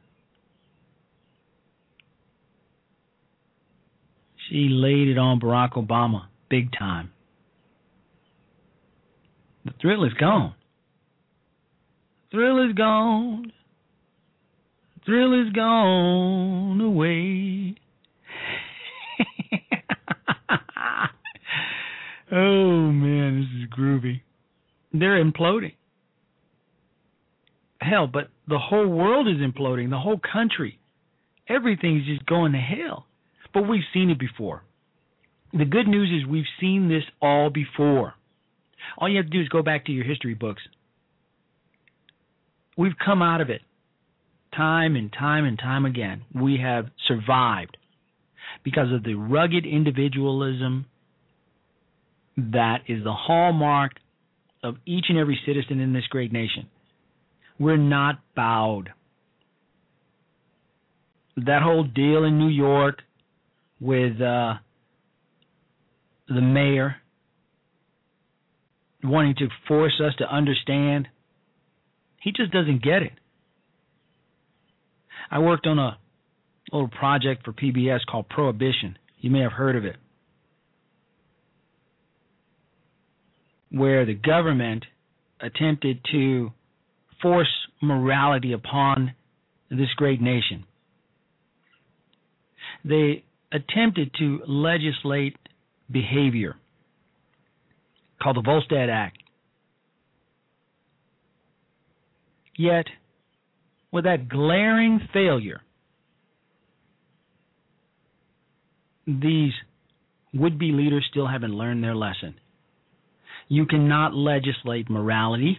She 4.48 4.68
laid 4.70 5.08
it 5.08 5.18
on 5.18 5.40
Barack 5.40 5.72
Obama 5.72 6.26
big 6.48 6.70
time. 6.70 7.10
The 9.64 9.72
thrill 9.82 10.04
is 10.04 10.12
gone. 10.12 10.54
Thrill 12.30 12.64
is 12.70 12.76
gone. 12.76 13.52
Thrill 15.06 15.46
is 15.46 15.52
gone 15.52 16.80
away. 16.80 17.76
oh 22.32 22.90
man, 22.90 23.40
this 23.40 23.48
is 23.62 23.68
groovy. 23.78 24.22
They're 24.92 25.24
imploding. 25.24 25.74
Hell, 27.80 28.08
but 28.08 28.30
the 28.48 28.58
whole 28.58 28.88
world 28.88 29.28
is 29.28 29.36
imploding, 29.36 29.90
the 29.90 29.98
whole 29.98 30.18
country. 30.32 30.80
Everything's 31.48 32.04
just 32.04 32.26
going 32.26 32.50
to 32.52 32.58
hell. 32.58 33.06
But 33.54 33.68
we've 33.68 33.84
seen 33.94 34.10
it 34.10 34.18
before. 34.18 34.64
The 35.52 35.64
good 35.64 35.86
news 35.86 36.10
is 36.10 36.26
we've 36.28 36.44
seen 36.60 36.88
this 36.88 37.04
all 37.22 37.48
before. 37.50 38.14
All 38.98 39.08
you 39.08 39.18
have 39.18 39.26
to 39.26 39.30
do 39.30 39.40
is 39.40 39.48
go 39.48 39.62
back 39.62 39.84
to 39.86 39.92
your 39.92 40.04
history 40.04 40.34
books. 40.34 40.62
We've 42.76 42.98
come 43.02 43.22
out 43.22 43.40
of 43.40 43.50
it 43.50 43.62
time 44.56 44.96
and 44.96 45.12
time 45.12 45.44
and 45.44 45.58
time 45.58 45.84
again. 45.84 46.22
We 46.34 46.58
have 46.62 46.86
survived 47.06 47.76
because 48.64 48.92
of 48.92 49.04
the 49.04 49.14
rugged 49.14 49.66
individualism 49.66 50.86
that 52.36 52.78
is 52.88 53.04
the 53.04 53.12
hallmark 53.12 53.92
of 54.62 54.76
each 54.84 55.06
and 55.08 55.18
every 55.18 55.38
citizen 55.46 55.80
in 55.80 55.92
this 55.92 56.06
great 56.08 56.32
nation. 56.32 56.68
We're 57.58 57.76
not 57.76 58.20
bowed. 58.34 58.90
That 61.36 61.62
whole 61.62 61.84
deal 61.84 62.24
in 62.24 62.38
New 62.38 62.48
York 62.48 63.02
with 63.80 64.20
uh, 64.20 64.54
the 66.28 66.40
mayor 66.40 66.96
wanting 69.04 69.34
to 69.36 69.48
force 69.68 70.00
us 70.04 70.14
to 70.18 70.24
understand 70.24 71.08
He 72.20 72.32
just 72.32 72.50
doesn't 72.52 72.82
get 72.82 73.02
it. 73.02 73.12
I 75.30 75.38
worked 75.38 75.66
on 75.66 75.78
a 75.78 75.98
little 76.72 76.88
project 76.88 77.44
for 77.44 77.52
PBS 77.52 78.00
called 78.10 78.28
Prohibition. 78.28 78.98
You 79.18 79.30
may 79.30 79.40
have 79.40 79.52
heard 79.52 79.76
of 79.76 79.84
it. 79.84 79.96
Where 83.70 84.06
the 84.06 84.14
government 84.14 84.84
attempted 85.40 86.00
to 86.12 86.52
force 87.20 87.48
morality 87.82 88.52
upon 88.52 89.12
this 89.70 89.88
great 89.96 90.20
nation. 90.20 90.64
They 92.84 93.24
attempted 93.52 94.12
to 94.18 94.40
legislate 94.46 95.36
behavior 95.90 96.56
called 98.22 98.36
the 98.36 98.42
Volstead 98.42 98.88
Act. 98.88 99.18
Yet, 102.56 102.86
with 103.92 104.04
that 104.04 104.28
glaring 104.28 105.00
failure, 105.12 105.60
these 109.06 109.52
would 110.34 110.58
be 110.58 110.72
leaders 110.72 111.06
still 111.10 111.26
haven't 111.26 111.54
learned 111.54 111.82
their 111.82 111.94
lesson. 111.94 112.34
You 113.48 113.66
cannot 113.66 114.14
legislate 114.14 114.90
morality. 114.90 115.58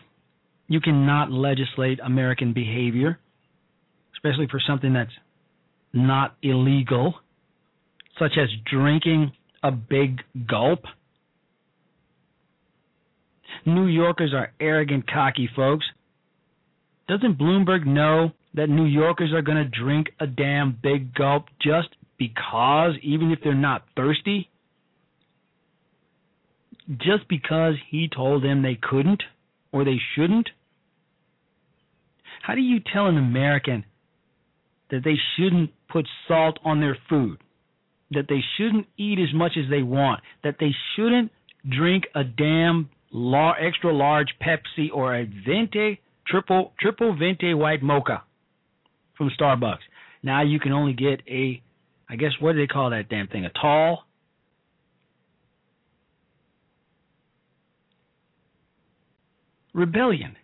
You 0.68 0.82
cannot 0.82 1.32
legislate 1.32 2.00
American 2.04 2.54
behavior, 2.54 3.20
especially 4.16 4.48
for 4.52 4.60
something 4.66 4.94
that's 4.94 5.12
not 5.94 6.36
illegal, 6.44 7.16
such 8.20 8.34
as 8.38 8.50
drinking 8.70 9.32
a 9.64 9.72
big 9.72 10.22
gulp. 10.48 10.82
New 13.66 13.88
Yorkers 13.88 14.34
are 14.34 14.52
arrogant, 14.60 15.10
cocky 15.10 15.50
folks. 15.56 15.86
Doesn't 17.08 17.40
Bloomberg 17.40 17.86
know 17.86 18.32
that 18.54 18.70
New 18.70 18.86
Yorkers 18.86 19.32
are 19.34 19.42
going 19.42 19.58
to 19.58 19.80
drink 19.84 20.08
a 20.20 20.28
damn 20.28 20.78
big 20.82 21.14
gulp 21.14 21.46
just 21.62 21.90
because, 22.18 22.94
even 23.02 23.32
if 23.32 23.40
they're 23.44 23.54
not 23.54 23.86
thirsty? 23.96 24.50
Just 26.90 27.28
because 27.30 27.76
he 27.90 28.10
told 28.14 28.44
them 28.44 28.62
they 28.62 28.78
couldn't 28.82 29.24
or 29.72 29.86
they 29.86 29.98
shouldn't? 30.16 30.50
How 32.42 32.56
do 32.56 32.62
you 32.62 32.80
tell 32.94 33.08
an 33.08 33.18
American 33.18 33.86
that 34.90 35.04
they 35.04 35.16
shouldn't 35.36 35.72
put 35.90 36.08
salt 36.28 36.60
on 36.64 36.80
their 36.80 36.98
food? 37.10 37.38
That 38.12 38.28
they 38.30 38.42
shouldn't 38.58 38.88
eat 38.98 39.20
as 39.20 39.34
much 39.34 39.54
as 39.58 39.70
they 39.70 39.82
want? 39.82 40.22
That 40.44 40.56
they 40.60 40.74
shouldn't 40.96 41.32
drink 41.70 42.06
a 42.16 42.24
damn 42.24 42.90
extra 43.60 43.94
large 43.94 44.30
Pepsi 44.42 44.90
or 44.94 45.16
a 45.16 45.26
Venti 45.26 46.00
triple 46.30 46.74
triple 46.80 47.16
Venti 47.18 47.54
white 47.54 47.82
mocha 47.82 48.24
from 49.18 49.32
Starbucks. 49.40 49.86
Now 50.24 50.44
you 50.44 50.60
can 50.60 50.72
only 50.72 50.94
get 50.94 51.22
a 51.28 51.62
I 52.10 52.16
guess 52.16 52.32
what 52.40 52.54
do 52.54 52.60
they 52.60 52.68
call 52.68 52.92
that 52.92 53.10
damn 53.10 53.28
thing? 53.28 53.46
A 53.46 53.50
tall 53.50 54.04
rebellion. 59.74 60.36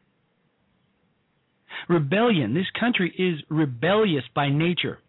Rebellion. 1.90 2.54
This 2.54 2.68
country 2.80 3.14
is 3.18 3.44
rebellious 3.50 4.24
by 4.34 4.50
nature. 4.50 5.00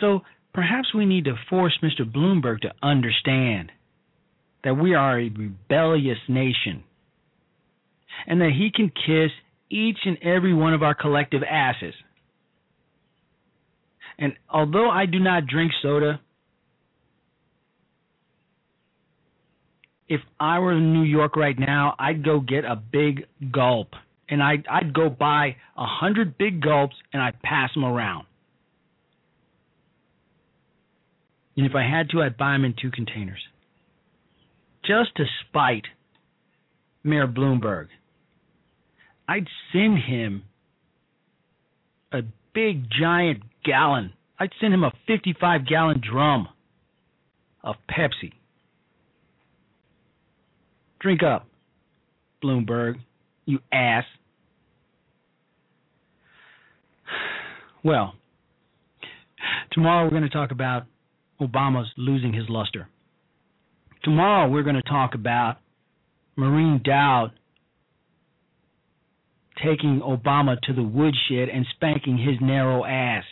So 0.00 0.20
perhaps 0.52 0.94
we 0.94 1.06
need 1.06 1.24
to 1.24 1.34
force 1.48 1.78
Mr. 1.82 2.10
Bloomberg 2.10 2.60
to 2.60 2.72
understand 2.82 3.70
that 4.64 4.74
we 4.74 4.94
are 4.94 5.18
a 5.18 5.28
rebellious 5.30 6.18
nation 6.28 6.84
and 8.26 8.40
that 8.40 8.50
he 8.56 8.70
can 8.74 8.90
kiss 8.90 9.30
each 9.70 9.98
and 10.04 10.18
every 10.22 10.54
one 10.54 10.74
of 10.74 10.82
our 10.82 10.94
collective 10.94 11.42
asses. 11.42 11.94
And 14.18 14.34
although 14.50 14.90
I 14.90 15.06
do 15.06 15.18
not 15.18 15.46
drink 15.46 15.72
soda, 15.82 16.20
if 20.08 20.20
I 20.38 20.58
were 20.58 20.72
in 20.72 20.92
New 20.92 21.04
York 21.04 21.36
right 21.36 21.58
now, 21.58 21.94
I'd 21.98 22.24
go 22.24 22.40
get 22.40 22.64
a 22.64 22.76
big 22.76 23.26
gulp. 23.52 23.88
And 24.28 24.42
I'd, 24.42 24.66
I'd 24.68 24.92
go 24.92 25.08
buy 25.08 25.56
a 25.76 25.86
hundred 25.86 26.36
big 26.36 26.60
gulps 26.60 26.96
and 27.12 27.22
I'd 27.22 27.40
pass 27.42 27.72
them 27.74 27.84
around. 27.84 28.26
And 31.56 31.66
if 31.66 31.74
I 31.74 31.82
had 31.82 32.10
to, 32.10 32.22
I'd 32.22 32.36
buy 32.36 32.52
them 32.52 32.64
in 32.64 32.74
two 32.80 32.90
containers. 32.90 33.40
Just 34.84 35.14
to 35.16 35.24
spite 35.48 35.84
Mayor 37.04 37.26
Bloomberg. 37.26 37.88
I'd 39.30 39.46
send 39.72 39.96
him 39.98 40.42
a 42.10 42.22
big 42.52 42.90
giant 42.90 43.44
gallon. 43.64 44.12
I'd 44.40 44.50
send 44.60 44.74
him 44.74 44.82
a 44.82 44.90
55 45.06 45.68
gallon 45.68 46.02
drum 46.02 46.48
of 47.62 47.76
Pepsi. 47.88 48.32
Drink 50.98 51.22
up, 51.22 51.46
Bloomberg, 52.42 52.96
you 53.46 53.60
ass. 53.72 54.02
Well, 57.84 58.14
tomorrow 59.70 60.06
we're 60.06 60.10
going 60.10 60.22
to 60.24 60.28
talk 60.28 60.50
about 60.50 60.86
Obama's 61.40 61.88
losing 61.96 62.32
his 62.32 62.48
luster. 62.48 62.88
Tomorrow 64.02 64.48
we're 64.48 64.64
going 64.64 64.74
to 64.74 64.82
talk 64.82 65.14
about 65.14 65.58
Maureen 66.34 66.80
Dowd 66.84 67.30
taking 69.64 70.00
Obama 70.00 70.60
to 70.62 70.72
the 70.72 70.82
woodshed 70.82 71.48
and 71.48 71.66
spanking 71.74 72.18
his 72.18 72.36
narrow 72.40 72.84
ass. 72.84 73.24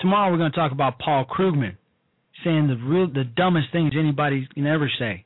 Tomorrow 0.00 0.30
we're 0.30 0.38
going 0.38 0.52
to 0.52 0.56
talk 0.56 0.72
about 0.72 0.98
Paul 0.98 1.24
Krugman 1.26 1.76
saying 2.44 2.68
the 2.68 2.76
real 2.76 3.08
the 3.08 3.24
dumbest 3.24 3.68
things 3.72 3.92
anybody 3.98 4.48
can 4.54 4.66
ever 4.66 4.90
say. 4.98 5.24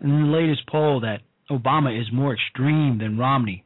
And 0.00 0.10
the 0.10 0.36
latest 0.36 0.66
poll 0.66 1.00
that 1.00 1.20
Obama 1.50 1.98
is 2.00 2.08
more 2.12 2.34
extreme 2.34 2.98
than 2.98 3.18
Romney. 3.18 3.64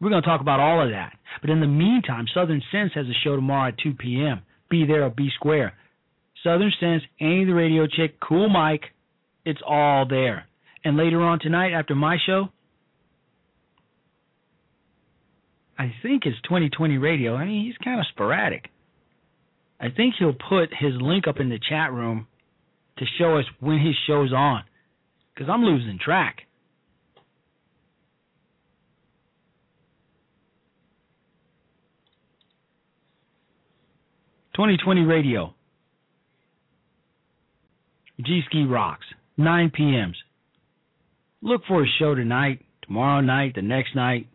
We're 0.00 0.10
going 0.10 0.22
to 0.22 0.28
talk 0.28 0.40
about 0.40 0.58
all 0.58 0.82
of 0.82 0.90
that. 0.90 1.12
But 1.40 1.50
in 1.50 1.60
the 1.60 1.66
meantime, 1.66 2.26
Southern 2.34 2.62
Sense 2.72 2.90
has 2.94 3.06
a 3.06 3.14
show 3.22 3.36
tomorrow 3.36 3.68
at 3.68 3.78
2 3.78 3.94
p.m. 3.94 4.42
Be 4.68 4.84
there 4.84 5.04
or 5.04 5.10
be 5.10 5.30
square. 5.36 5.74
Southern 6.42 6.72
Sense, 6.80 7.02
Annie 7.20 7.44
the 7.44 7.54
Radio 7.54 7.86
Chick, 7.86 8.18
Cool 8.20 8.48
Mike, 8.48 8.82
it's 9.44 9.60
all 9.64 10.06
there. 10.08 10.46
And 10.84 10.96
later 10.96 11.20
on 11.20 11.38
tonight, 11.38 11.72
after 11.72 11.94
my 11.94 12.16
show, 12.24 12.48
I 15.78 15.92
think 16.02 16.26
it's 16.26 16.40
2020 16.42 16.98
Radio. 16.98 17.34
I 17.34 17.44
mean, 17.44 17.64
he's 17.64 17.76
kind 17.84 18.00
of 18.00 18.06
sporadic. 18.12 18.68
I 19.80 19.86
think 19.90 20.14
he'll 20.18 20.32
put 20.32 20.70
his 20.72 20.92
link 21.00 21.26
up 21.26 21.40
in 21.40 21.48
the 21.48 21.58
chat 21.68 21.92
room 21.92 22.26
to 22.98 23.04
show 23.18 23.38
us 23.38 23.44
when 23.60 23.78
his 23.78 23.94
show's 24.06 24.32
on. 24.32 24.62
Because 25.34 25.50
I'm 25.50 25.64
losing 25.64 25.98
track. 25.98 26.42
Twenty 34.54 34.76
twenty 34.76 35.00
radio. 35.00 35.54
G 38.20 38.42
Ski 38.46 38.64
Rocks. 38.64 39.06
Nine 39.38 39.72
PMs. 39.76 40.14
Look 41.42 41.62
for 41.66 41.82
a 41.82 41.86
show 41.98 42.14
tonight, 42.14 42.60
tomorrow 42.86 43.20
night, 43.20 43.56
the 43.56 43.62
next 43.62 43.96
night. 43.96 44.28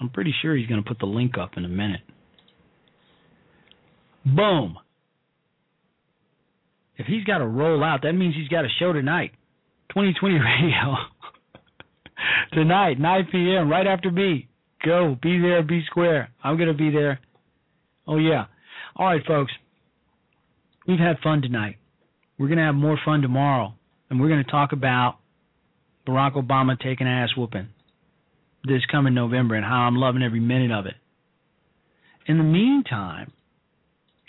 I'm 0.00 0.10
pretty 0.10 0.34
sure 0.42 0.56
he's 0.56 0.66
going 0.66 0.82
to 0.82 0.88
put 0.88 0.98
the 0.98 1.06
link 1.06 1.38
up 1.38 1.52
in 1.56 1.64
a 1.64 1.68
minute. 1.68 2.00
Boom. 4.24 4.78
If 6.96 7.06
he's 7.06 7.24
got 7.24 7.38
to 7.38 7.46
roll 7.46 7.84
out, 7.84 8.00
that 8.02 8.12
means 8.12 8.34
he's 8.34 8.48
got 8.48 8.64
a 8.64 8.68
show 8.78 8.92
tonight. 8.92 9.32
2020 9.90 10.34
radio. 10.34 10.96
tonight, 12.52 12.98
9 12.98 13.28
p.m., 13.30 13.70
right 13.70 13.86
after 13.86 14.10
me. 14.10 14.48
Go. 14.84 15.16
Be 15.20 15.38
there, 15.38 15.62
be 15.62 15.82
square. 15.86 16.30
I'm 16.42 16.56
going 16.56 16.68
to 16.68 16.74
be 16.74 16.90
there. 16.90 17.20
Oh, 18.06 18.18
yeah. 18.18 18.46
All 18.96 19.06
right, 19.06 19.24
folks. 19.26 19.52
We've 20.86 20.98
had 20.98 21.18
fun 21.22 21.42
tonight. 21.42 21.76
We're 22.38 22.48
going 22.48 22.58
to 22.58 22.64
have 22.64 22.74
more 22.74 22.98
fun 23.04 23.22
tomorrow. 23.22 23.74
And 24.08 24.20
we're 24.20 24.28
going 24.28 24.44
to 24.44 24.50
talk 24.50 24.72
about 24.72 25.16
Barack 26.06 26.34
Obama 26.34 26.78
taking 26.78 27.06
ass 27.06 27.30
whooping 27.36 27.68
this 28.64 28.82
coming 28.90 29.14
November 29.14 29.54
and 29.54 29.64
how 29.64 29.80
I'm 29.80 29.96
loving 29.96 30.22
every 30.22 30.40
minute 30.40 30.72
of 30.72 30.86
it. 30.86 30.94
In 32.26 32.38
the 32.38 32.44
meantime, 32.44 33.32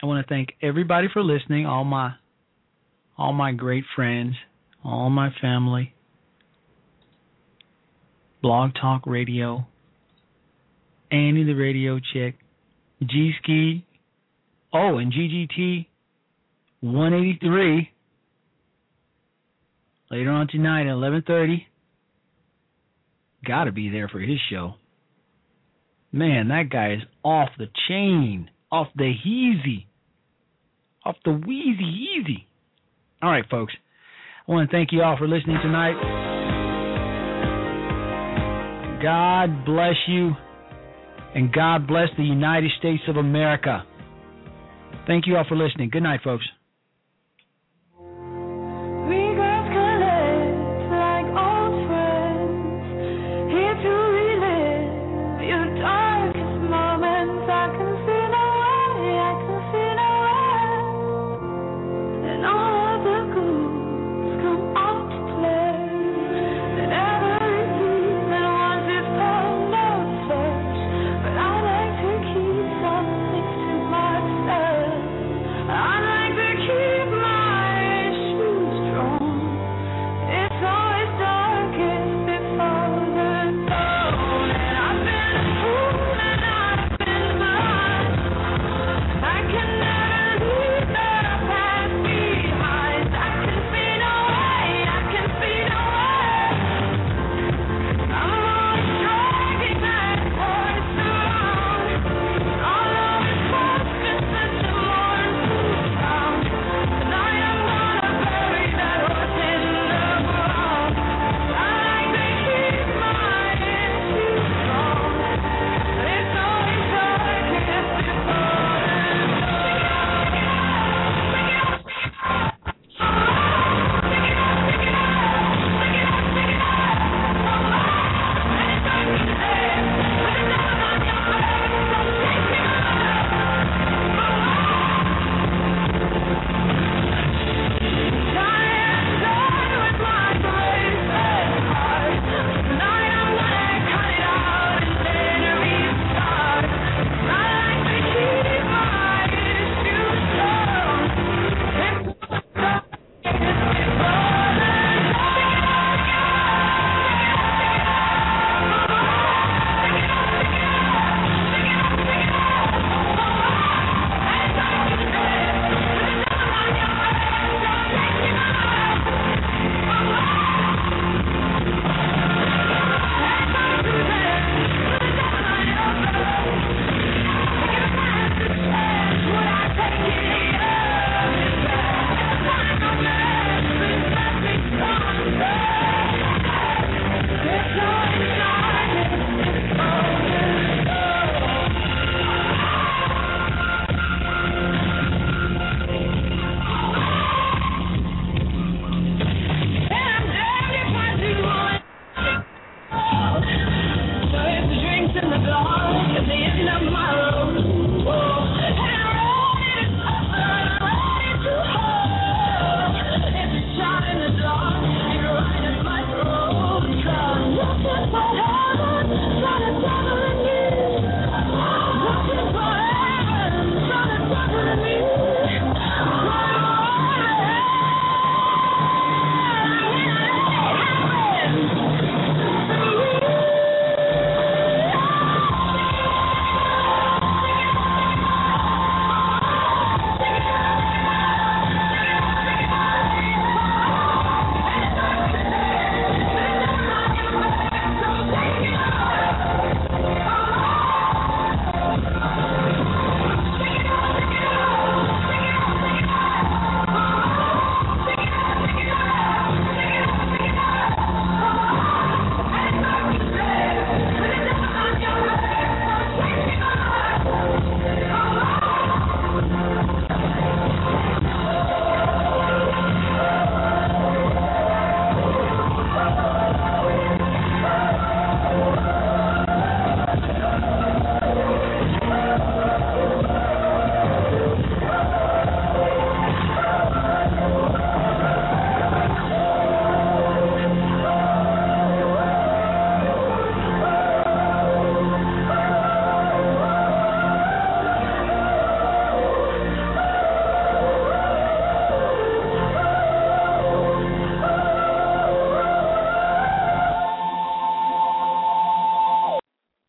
I 0.02 0.06
want 0.06 0.26
to 0.26 0.30
thank 0.32 0.50
everybody 0.62 1.08
for 1.12 1.24
listening, 1.24 1.66
all 1.66 1.84
my 1.84 2.14
all 3.18 3.34
my 3.34 3.52
great 3.52 3.84
friends, 3.96 4.36
all 4.86 5.10
my 5.10 5.30
family, 5.42 5.96
Blog 8.44 8.72
Talk 8.80 9.08
Radio, 9.08 9.66
Annie 11.12 11.44
the 11.44 11.54
Radio 11.54 12.00
Chick, 12.14 12.36
G 13.02 13.32
Ski, 13.42 13.86
oh, 14.72 15.00
and 15.00 15.12
GGT 15.12 15.88
183 16.82 17.92
later 20.10 20.32
on 20.32 20.48
tonight 20.48 20.88
at 20.88 20.96
11:30. 20.96 21.66
Got 23.46 23.66
to 23.66 23.72
be 23.72 23.90
there 23.90 24.08
for 24.08 24.20
his 24.20 24.40
show. 24.50 24.76
Man, 26.12 26.48
that 26.48 26.70
guy 26.70 26.94
is 26.94 27.02
off 27.24 27.50
the 27.58 27.68
chain, 27.88 28.50
off 28.72 28.88
the 28.96 29.14
heezy, 29.26 29.86
off 31.06 31.16
the 31.24 31.32
wheezy 31.32 31.84
easy. 31.84 32.48
All 33.22 33.30
right, 33.30 33.46
folks. 33.50 33.74
I 34.48 34.52
want 34.52 34.70
to 34.70 34.76
thank 34.76 34.92
you 34.92 35.04
all 35.04 35.18
for 35.18 35.28
listening 35.28 35.58
tonight. 35.62 35.96
God 39.02 39.66
bless 39.66 39.96
you, 40.08 40.34
and 41.36 41.54
God 41.54 41.88
bless 41.88 42.10
the 42.18 42.24
United 42.24 42.72
States 42.80 43.04
of 43.08 43.18
America. 43.18 43.84
Thank 45.06 45.28
you 45.28 45.38
all 45.38 45.46
for 45.48 45.56
listening. 45.56 45.90
Good 45.90 46.04
night, 46.04 46.22
folks. 46.24 46.46